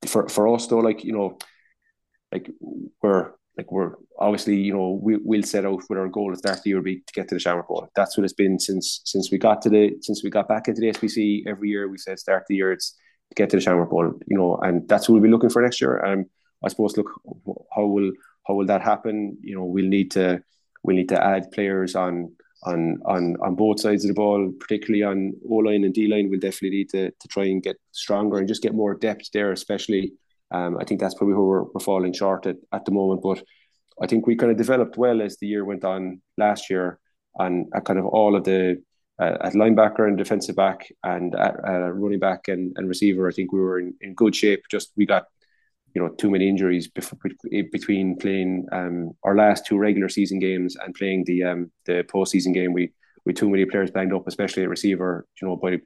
for 0.07 0.27
for 0.29 0.53
us 0.53 0.67
though, 0.67 0.79
like 0.79 1.03
you 1.03 1.13
know, 1.13 1.37
like 2.31 2.49
we're 3.01 3.31
like 3.57 3.71
we're 3.71 3.95
obviously 4.17 4.55
you 4.55 4.73
know 4.73 4.99
we 5.01 5.17
we'll 5.17 5.43
set 5.43 5.65
out 5.65 5.83
with 5.89 5.99
our 5.99 6.07
goal 6.07 6.31
at 6.31 6.37
start 6.39 6.57
of 6.57 6.63
the 6.63 6.69
year 6.69 6.81
be 6.81 6.97
to 6.97 7.13
get 7.13 7.27
to 7.27 7.35
the 7.35 7.39
Shamrock 7.39 7.67
Bowl. 7.67 7.87
That's 7.95 8.17
what 8.17 8.23
it's 8.23 8.33
been 8.33 8.59
since 8.59 9.01
since 9.05 9.31
we 9.31 9.37
got 9.37 9.61
to 9.63 9.69
the 9.69 9.97
since 10.01 10.23
we 10.23 10.29
got 10.29 10.47
back 10.47 10.67
into 10.67 10.81
the 10.81 10.91
SBC 10.91 11.43
every 11.47 11.69
year. 11.69 11.87
We 11.89 11.97
said 11.97 12.19
start 12.19 12.45
the 12.47 12.55
year 12.55 12.71
it's 12.71 12.97
to 13.29 13.35
get 13.35 13.49
to 13.49 13.57
the 13.57 13.61
Shamrock 13.61 13.89
Bowl, 13.89 14.13
you 14.27 14.37
know, 14.37 14.57
and 14.57 14.87
that's 14.87 15.07
what 15.07 15.15
we'll 15.15 15.23
be 15.23 15.29
looking 15.29 15.49
for 15.49 15.61
next 15.61 15.81
year. 15.81 16.03
Um, 16.03 16.25
I 16.63 16.69
suppose 16.69 16.97
look 16.97 17.09
how 17.75 17.85
will 17.85 18.11
how 18.47 18.53
will 18.55 18.67
that 18.67 18.81
happen? 18.81 19.37
You 19.41 19.55
know, 19.55 19.65
we'll 19.65 19.85
need 19.85 20.11
to 20.11 20.43
we'll 20.83 20.95
need 20.95 21.09
to 21.09 21.23
add 21.23 21.51
players 21.51 21.95
on 21.95 22.33
on 22.63 22.99
on 23.05 23.35
on 23.41 23.55
both 23.55 23.79
sides 23.79 24.03
of 24.03 24.09
the 24.09 24.13
ball, 24.13 24.51
particularly 24.59 25.03
on 25.03 25.33
O 25.49 25.55
line 25.55 25.83
and 25.83 25.93
D 25.93 26.07
line. 26.07 26.29
We'll 26.29 26.39
definitely 26.39 26.77
need 26.77 26.89
to 26.89 27.11
to 27.11 27.27
try 27.27 27.45
and 27.45 27.63
get 27.63 27.77
stronger 27.91 28.37
and 28.37 28.47
just 28.47 28.63
get 28.63 28.75
more 28.75 28.95
depth 28.95 29.31
there, 29.33 29.51
especially. 29.51 30.13
Um, 30.51 30.77
I 30.77 30.83
think 30.83 30.99
that's 30.99 31.15
probably 31.15 31.35
where 31.35 31.45
we're, 31.45 31.63
we're 31.63 31.79
falling 31.79 32.11
short 32.11 32.45
at, 32.45 32.57
at 32.73 32.83
the 32.83 32.91
moment. 32.91 33.21
But 33.21 33.41
I 34.01 34.07
think 34.07 34.27
we 34.27 34.35
kind 34.35 34.51
of 34.51 34.57
developed 34.57 34.97
well 34.97 35.21
as 35.21 35.37
the 35.37 35.47
year 35.47 35.63
went 35.63 35.85
on 35.85 36.21
last 36.37 36.69
year, 36.69 36.99
and 37.37 37.71
kind 37.85 37.99
of 37.99 38.05
all 38.05 38.35
of 38.35 38.43
the 38.43 38.83
uh, 39.19 39.37
at 39.41 39.53
linebacker 39.53 40.07
and 40.07 40.17
defensive 40.17 40.55
back 40.55 40.91
and 41.03 41.35
at 41.35 41.55
uh, 41.67 41.91
running 41.91 42.19
back 42.19 42.47
and, 42.47 42.73
and 42.75 42.87
receiver. 42.87 43.27
I 43.27 43.31
think 43.31 43.53
we 43.53 43.59
were 43.59 43.79
in, 43.79 43.93
in 44.01 44.13
good 44.13 44.35
shape. 44.35 44.63
Just 44.69 44.91
we 44.97 45.05
got 45.05 45.25
you 45.93 46.01
know 46.01 46.09
too 46.09 46.29
many 46.29 46.47
injuries 46.47 46.87
before, 46.87 47.19
between 47.71 48.17
playing 48.17 48.65
um, 48.71 49.11
our 49.23 49.35
last 49.35 49.65
two 49.65 49.77
regular 49.77 50.09
season 50.09 50.39
games 50.39 50.75
and 50.75 50.93
playing 50.95 51.23
the 51.25 51.43
um, 51.43 51.71
the 51.85 52.03
postseason 52.13 52.53
game. 52.53 52.73
We 52.73 52.91
we 53.25 53.33
too 53.33 53.49
many 53.49 53.65
players 53.65 53.91
banged 53.91 54.13
up, 54.13 54.27
especially 54.27 54.63
at 54.63 54.69
receiver. 54.69 55.27
You 55.41 55.47
know, 55.47 55.55
by 55.57 55.79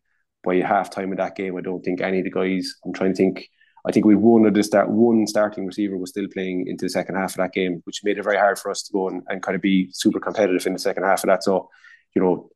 by 0.43 0.57
half 0.57 0.89
time 0.89 1.11
of 1.11 1.17
that 1.17 1.35
game, 1.35 1.57
I 1.57 1.61
don't 1.61 1.83
think 1.83 2.01
any 2.01 2.19
of 2.19 2.25
the 2.25 2.31
guys. 2.31 2.73
I'm 2.85 2.93
trying 2.93 3.11
to 3.11 3.17
think. 3.17 3.49
I 3.87 3.91
think 3.91 4.05
we 4.05 4.15
one 4.15 4.47
of 4.47 4.55
the 4.55 4.63
start 4.63 4.89
one 4.89 5.27
starting 5.27 5.67
receiver 5.67 5.97
was 5.97 6.09
still 6.09 6.27
playing 6.33 6.65
into 6.67 6.85
the 6.85 6.89
second 6.89 7.15
half 7.15 7.31
of 7.31 7.37
that 7.37 7.53
game, 7.53 7.81
which 7.85 8.01
made 8.03 8.17
it 8.17 8.23
very 8.23 8.37
hard 8.37 8.57
for 8.57 8.71
us 8.71 8.81
to 8.83 8.91
go 8.91 9.09
and, 9.09 9.21
and 9.27 9.43
kind 9.43 9.55
of 9.55 9.61
be 9.61 9.89
super 9.91 10.19
competitive 10.19 10.65
in 10.65 10.73
the 10.73 10.79
second 10.79 11.03
half 11.03 11.23
of 11.23 11.27
that. 11.27 11.43
So, 11.43 11.69
you 12.15 12.21
know, 12.23 12.49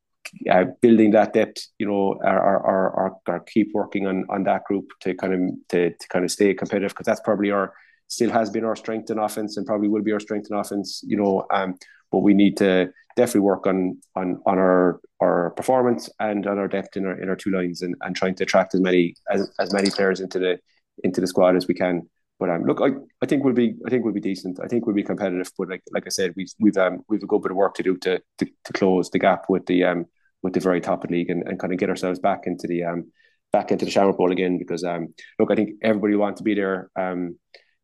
uh, 0.50 0.66
building 0.82 1.12
that 1.12 1.34
depth, 1.34 1.68
you 1.78 1.88
know, 1.88 2.20
are, 2.24 2.40
are, 2.40 2.96
are, 2.96 3.16
are, 3.28 3.40
keep 3.42 3.72
working 3.74 4.08
on, 4.08 4.26
on 4.30 4.44
that 4.44 4.64
group 4.66 4.86
to 5.02 5.14
kind 5.16 5.34
of 5.34 5.40
to, 5.70 5.90
to 5.92 6.08
kind 6.10 6.26
of 6.26 6.32
stay 6.32 6.54
competitive 6.54 6.92
because 6.92 7.06
that's 7.06 7.22
probably 7.22 7.52
our 7.52 7.74
still 8.08 8.32
has 8.32 8.50
been 8.50 8.66
our 8.66 8.76
strength 8.76 9.10
in 9.10 9.20
offense 9.20 9.58
and 9.58 9.66
probably 9.66 9.88
will 9.88 10.02
be 10.02 10.12
our 10.12 10.20
strength 10.20 10.48
in 10.50 10.58
offense, 10.58 11.02
you 11.06 11.18
know. 11.18 11.46
Um, 11.52 11.76
but 12.12 12.20
we 12.20 12.34
need 12.34 12.58
to 12.58 12.92
definitely 13.16 13.42
work 13.42 13.68
on 13.68 13.98
on 14.16 14.42
on 14.46 14.58
our 14.58 15.00
our 15.22 15.52
performance 15.52 16.10
and 16.20 16.48
on 16.48 16.58
our 16.58 16.68
depth 16.68 16.98
in 16.98 17.06
our 17.06 17.20
in 17.22 17.30
our 17.30 17.36
two 17.36 17.52
lines 17.52 17.82
and, 17.82 17.96
and 18.02 18.16
trying 18.16 18.36
to 18.36 18.44
attract 18.44 18.74
as 18.74 18.82
many 18.82 19.16
as, 19.30 19.52
as 19.60 19.74
many 19.74 19.90
players 19.90 20.20
into 20.20 20.40
the 20.40 20.60
into 21.04 21.22
the 21.22 21.28
squad 21.28 21.56
as 21.56 21.68
we 21.68 21.74
can. 21.74 22.10
But 22.40 22.50
um, 22.50 22.64
look, 22.64 22.80
I, 22.82 22.92
I 23.22 23.26
think 23.26 23.44
we'll 23.44 23.54
be 23.54 23.76
I 23.86 23.90
think 23.90 24.04
we'll 24.04 24.14
be 24.14 24.22
decent. 24.22 24.60
I 24.64 24.68
think 24.68 24.86
we'll 24.86 24.96
be 24.96 25.04
competitive. 25.04 25.52
But 25.58 25.70
like 25.70 25.84
like 25.92 26.06
I 26.06 26.10
said, 26.10 26.34
we've 26.36 26.52
we've 26.60 26.78
um 26.78 27.04
we've 27.10 27.24
a 27.24 27.28
good 27.28 27.42
bit 27.42 27.52
of 27.52 27.58
work 27.58 27.76
to 27.76 27.84
do 27.84 27.98
to 27.98 28.22
to, 28.40 28.46
to 28.46 28.74
close 28.74 29.10
the 29.10 29.20
gap 29.20 29.46
with 29.50 29.66
the 29.66 29.84
um 29.84 30.06
with 30.42 30.54
the 30.54 30.60
very 30.60 30.82
top 30.82 31.04
of 31.04 31.10
the 31.10 31.16
league 31.16 31.30
and, 31.30 31.44
and 31.48 31.60
kind 31.60 31.74
of 31.74 31.80
get 31.80 31.90
ourselves 31.90 32.20
back 32.20 32.44
into 32.46 32.68
the 32.68 32.84
um 32.84 33.12
back 33.52 33.72
into 33.72 33.86
the 33.86 33.92
Shamrock 33.92 34.18
Bowl 34.18 34.32
again 34.32 34.58
because 34.58 34.84
um 34.84 35.14
look 35.40 35.52
I 35.52 35.56
think 35.56 35.72
everybody 35.82 36.16
wants 36.16 36.40
to 36.40 36.44
be 36.44 36.56
there 36.56 36.90
um 36.96 37.38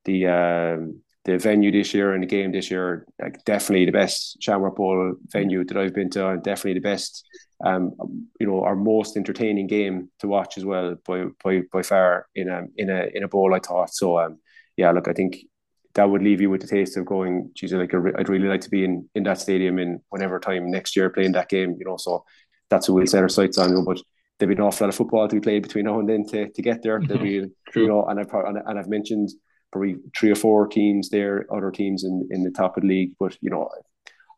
the 0.06 0.28
um 0.28 1.02
the 1.26 1.40
venue 1.40 1.72
this 1.72 1.94
year 1.94 2.14
and 2.14 2.22
the 2.22 2.28
game 2.28 2.52
this 2.52 2.70
year 2.70 3.08
like 3.20 3.44
definitely 3.46 3.86
the 3.86 3.92
best 3.92 4.38
Shamrock 4.42 4.76
Bowl 4.76 5.16
venue 5.32 5.64
that 5.66 5.78
I've 5.78 5.96
been 5.96 6.10
to 6.12 6.30
and 6.30 6.44
definitely 6.44 6.76
the 6.76 6.88
best 6.88 7.26
um 7.66 7.92
you 8.40 8.48
know 8.48 8.64
our 8.64 8.76
most 8.76 9.18
entertaining 9.18 9.68
game 9.68 10.10
to 10.20 10.28
watch 10.28 10.58
as 10.58 10.66
well 10.66 10.96
by 11.08 11.26
by, 11.44 11.62
by 11.72 11.82
far 11.82 12.28
in 12.36 12.50
a 12.50 12.64
in 12.78 12.90
a 12.90 13.08
in 13.14 13.24
a 13.24 13.28
bowl 13.28 13.54
I 13.54 13.60
thought 13.60 13.94
so 13.94 14.20
um 14.20 14.38
yeah 14.78 14.92
look 14.92 15.08
I 15.08 15.14
think 15.14 15.38
that 15.96 16.10
would 16.10 16.22
leave 16.22 16.42
you 16.42 16.50
with 16.50 16.62
the 16.62 16.68
taste 16.68 16.98
of 16.98 17.06
going, 17.06 17.50
geez, 17.56 17.72
like 17.72 17.94
I'd 17.94 18.30
really 18.30 18.50
like 18.50 18.62
to 18.62 18.70
be 18.70 18.84
in, 18.84 19.10
in 19.16 19.24
that 19.24 19.40
stadium 19.40 19.80
in 19.80 20.02
whenever 20.10 20.40
time 20.40 20.70
next 20.70 20.96
year 20.96 21.10
playing 21.10 21.32
that 21.32 21.50
game, 21.50 21.78
you 21.80 21.86
know. 21.86 21.96
So 21.96 22.26
that's 22.70 22.90
what 22.90 22.96
we'll 22.96 23.08
set 23.08 23.24
our 23.24 23.30
sights 23.30 23.58
on. 23.58 23.70
You 23.70 23.76
know, 23.76 23.86
but 23.86 24.02
there'll 24.40 24.54
be 24.54 24.60
an 24.60 24.68
awful 24.68 24.86
lot 24.86 24.90
of 24.90 24.96
football 24.96 25.28
to 25.28 25.36
be 25.36 25.42
played 25.42 25.64
between 25.64 25.86
now 25.86 26.00
and 26.00 26.10
then 26.10 26.26
to, 26.28 26.50
to 26.50 26.62
get 26.62 26.84
there. 26.84 27.00
There'll 27.00 27.24
mm-hmm. 27.24 27.46
be, 27.46 27.72
True. 27.72 27.84
you 27.84 27.88
know, 27.88 28.06
and 28.06 28.20
I've 28.20 28.34
and 28.34 28.80
I've 28.80 28.90
mentioned 28.90 29.30
probably 29.72 29.96
three 30.18 30.32
or 30.32 30.36
four 30.36 30.68
teams 30.68 31.10
there, 31.10 31.46
other 31.54 31.72
teams 31.72 32.04
in, 32.04 32.28
in 32.32 32.44
the 32.44 32.52
top 32.52 32.78
of 32.78 32.82
the 32.82 32.90
league. 32.90 33.14
But 33.20 33.38
you 33.42 33.50
know, 33.50 33.70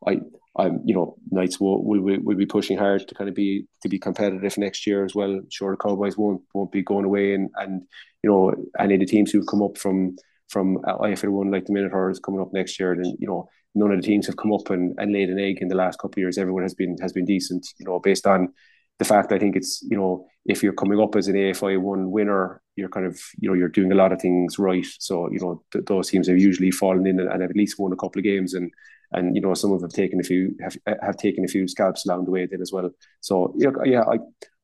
I 0.06 0.20
I'm 0.56 0.80
you 0.84 0.94
know 0.94 1.16
Knights 1.30 1.60
will 1.60 1.84
will 1.84 2.00
will 2.00 2.36
be 2.36 2.46
pushing 2.46 2.76
hard 2.76 3.06
to 3.06 3.14
kind 3.14 3.28
of 3.28 3.34
be 3.34 3.66
to 3.82 3.88
be 3.88 3.98
competitive 3.98 4.58
next 4.58 4.86
year 4.86 5.04
as 5.04 5.14
well. 5.14 5.40
Sure, 5.50 5.72
the 5.72 5.76
Cowboys 5.76 6.16
won't 6.16 6.42
won't 6.54 6.72
be 6.72 6.82
going 6.82 7.04
away, 7.04 7.34
and 7.34 7.50
and 7.56 7.82
you 8.22 8.30
know 8.30 8.54
any 8.78 8.94
of 8.94 9.00
the 9.00 9.06
teams 9.06 9.30
who've 9.30 9.46
come 9.46 9.62
up 9.62 9.78
from 9.78 10.16
from 10.48 10.78
IFL 10.78 11.30
one 11.30 11.50
like 11.50 11.66
the 11.66 11.72
Minotaurs 11.72 12.18
coming 12.18 12.40
up 12.40 12.52
next 12.52 12.80
year, 12.80 12.96
then 12.96 13.16
you 13.18 13.28
know 13.28 13.48
none 13.78 13.92
of 13.92 14.00
the 14.00 14.06
teams 14.06 14.26
have 14.26 14.36
come 14.36 14.52
up 14.52 14.70
and, 14.70 14.94
and 14.98 15.12
laid 15.12 15.30
an 15.30 15.38
egg 15.38 15.58
in 15.60 15.68
the 15.68 15.74
last 15.74 15.98
couple 15.98 16.14
of 16.14 16.18
years. 16.18 16.38
Everyone 16.38 16.62
has 16.62 16.74
been 16.74 16.96
has 17.00 17.12
been 17.12 17.24
decent, 17.24 17.66
you 17.78 17.86
know, 17.86 17.98
based 18.00 18.26
on 18.26 18.52
the 18.98 19.04
fact 19.04 19.32
I 19.32 19.38
think 19.38 19.56
it's 19.56 19.82
you 19.88 19.96
know 19.96 20.26
if 20.44 20.62
you're 20.62 20.72
coming 20.72 21.00
up 21.00 21.14
as 21.14 21.28
an 21.28 21.36
AFI 21.36 21.80
one 21.80 22.10
winner, 22.10 22.60
you're 22.76 22.88
kind 22.88 23.06
of 23.06 23.20
you 23.38 23.48
know 23.48 23.54
you're 23.54 23.68
doing 23.68 23.92
a 23.92 23.94
lot 23.94 24.12
of 24.12 24.20
things 24.20 24.58
right. 24.58 24.86
So 24.98 25.30
you 25.30 25.38
know 25.40 25.62
th- 25.72 25.84
those 25.86 26.08
teams 26.08 26.28
have 26.28 26.38
usually 26.38 26.70
fallen 26.70 27.06
in 27.06 27.20
and, 27.20 27.30
and 27.30 27.42
have 27.42 27.50
at 27.50 27.56
least 27.56 27.78
won 27.78 27.92
a 27.92 27.96
couple 27.96 28.18
of 28.18 28.24
games, 28.24 28.54
and 28.54 28.70
and 29.12 29.36
you 29.36 29.42
know 29.42 29.54
some 29.54 29.72
of 29.72 29.80
them 29.80 29.88
have 29.88 29.96
taken 29.96 30.20
a 30.20 30.24
few 30.24 30.54
have 30.60 30.76
have 31.02 31.16
taken 31.16 31.44
a 31.44 31.48
few 31.48 31.68
scalps 31.68 32.06
along 32.06 32.24
the 32.24 32.30
way 32.30 32.46
then 32.46 32.60
as 32.60 32.72
well. 32.72 32.90
So 33.20 33.54
yeah, 33.56 33.70
yeah, 33.84 34.02
I 34.02 34.18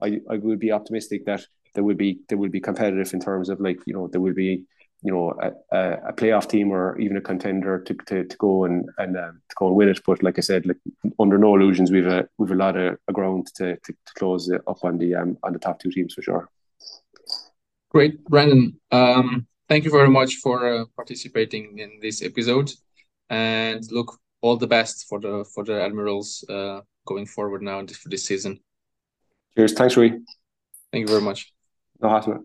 I 0.05 0.21
I 0.31 0.37
would 0.39 0.59
be 0.59 0.73
optimistic 0.73 1.27
that 1.27 1.47
there 1.75 1.85
will 1.85 1.97
be 1.97 2.21
there 2.29 2.39
will 2.39 2.51
be 2.51 2.61
competitive 2.61 3.13
in 3.15 3.21
terms 3.21 3.49
of 3.49 3.61
like 3.61 3.79
you 3.87 3.95
know 3.95 4.09
there 4.09 4.21
will 4.21 4.35
be 4.35 4.65
you 5.05 5.13
know 5.13 5.35
a, 5.71 6.09
a, 6.09 6.13
playoff 6.15 6.49
team 6.49 6.73
or 6.73 6.99
even 6.99 7.19
a 7.19 7.21
contender 7.21 7.79
to 7.79 7.95
to, 8.07 8.25
to 8.25 8.37
go 8.39 8.65
and 8.65 8.89
and 8.97 9.17
um, 9.17 9.43
to 9.51 9.55
go 9.59 9.67
and 9.67 9.77
win 9.77 9.91
it. 9.91 10.01
But 10.05 10.23
like 10.23 10.39
I 10.39 10.41
said, 10.41 10.65
like 10.67 10.79
under 11.21 11.37
no 11.39 11.55
illusions, 11.55 11.93
we've 11.93 12.07
a 12.07 12.27
we've 12.39 12.51
a 12.51 12.57
lot 12.57 12.77
of 12.77 12.99
ground 13.13 13.49
to, 13.57 13.77
to, 13.77 13.93
to 13.93 14.15
close 14.19 14.51
up 14.51 14.83
on 14.83 14.97
the 14.99 15.15
um, 15.15 15.37
on 15.43 15.53
the 15.53 15.59
top 15.59 15.79
two 15.79 15.91
teams 15.91 16.15
for 16.15 16.23
sure. 16.23 16.49
Great, 17.91 18.25
Brendan. 18.25 18.81
Um, 18.91 19.47
thank 19.69 19.85
you 19.85 19.91
very 19.91 20.09
much 20.09 20.37
for 20.37 20.57
uh, 20.67 20.85
participating 20.97 21.79
in 21.79 22.01
this 22.01 22.23
episode, 22.23 22.73
and 23.29 23.85
look 23.93 24.19
all 24.41 24.57
the 24.57 24.67
best 24.67 25.07
for 25.07 25.21
the 25.21 25.45
for 25.55 25.65
the 25.65 25.83
Admirals 25.83 26.45
uh, 26.49 26.81
going 27.07 27.27
forward 27.27 27.63
now 27.63 27.85
for 27.87 28.09
this 28.09 28.25
season. 28.25 28.59
Cheers. 29.55 29.75
Thanks, 29.75 29.97
Rui. 29.99 30.11
Thank 30.91 31.03
you 31.03 31.09
very 31.09 31.21
much. 31.21 31.53
No 32.01 32.09
hassle. 32.09 32.45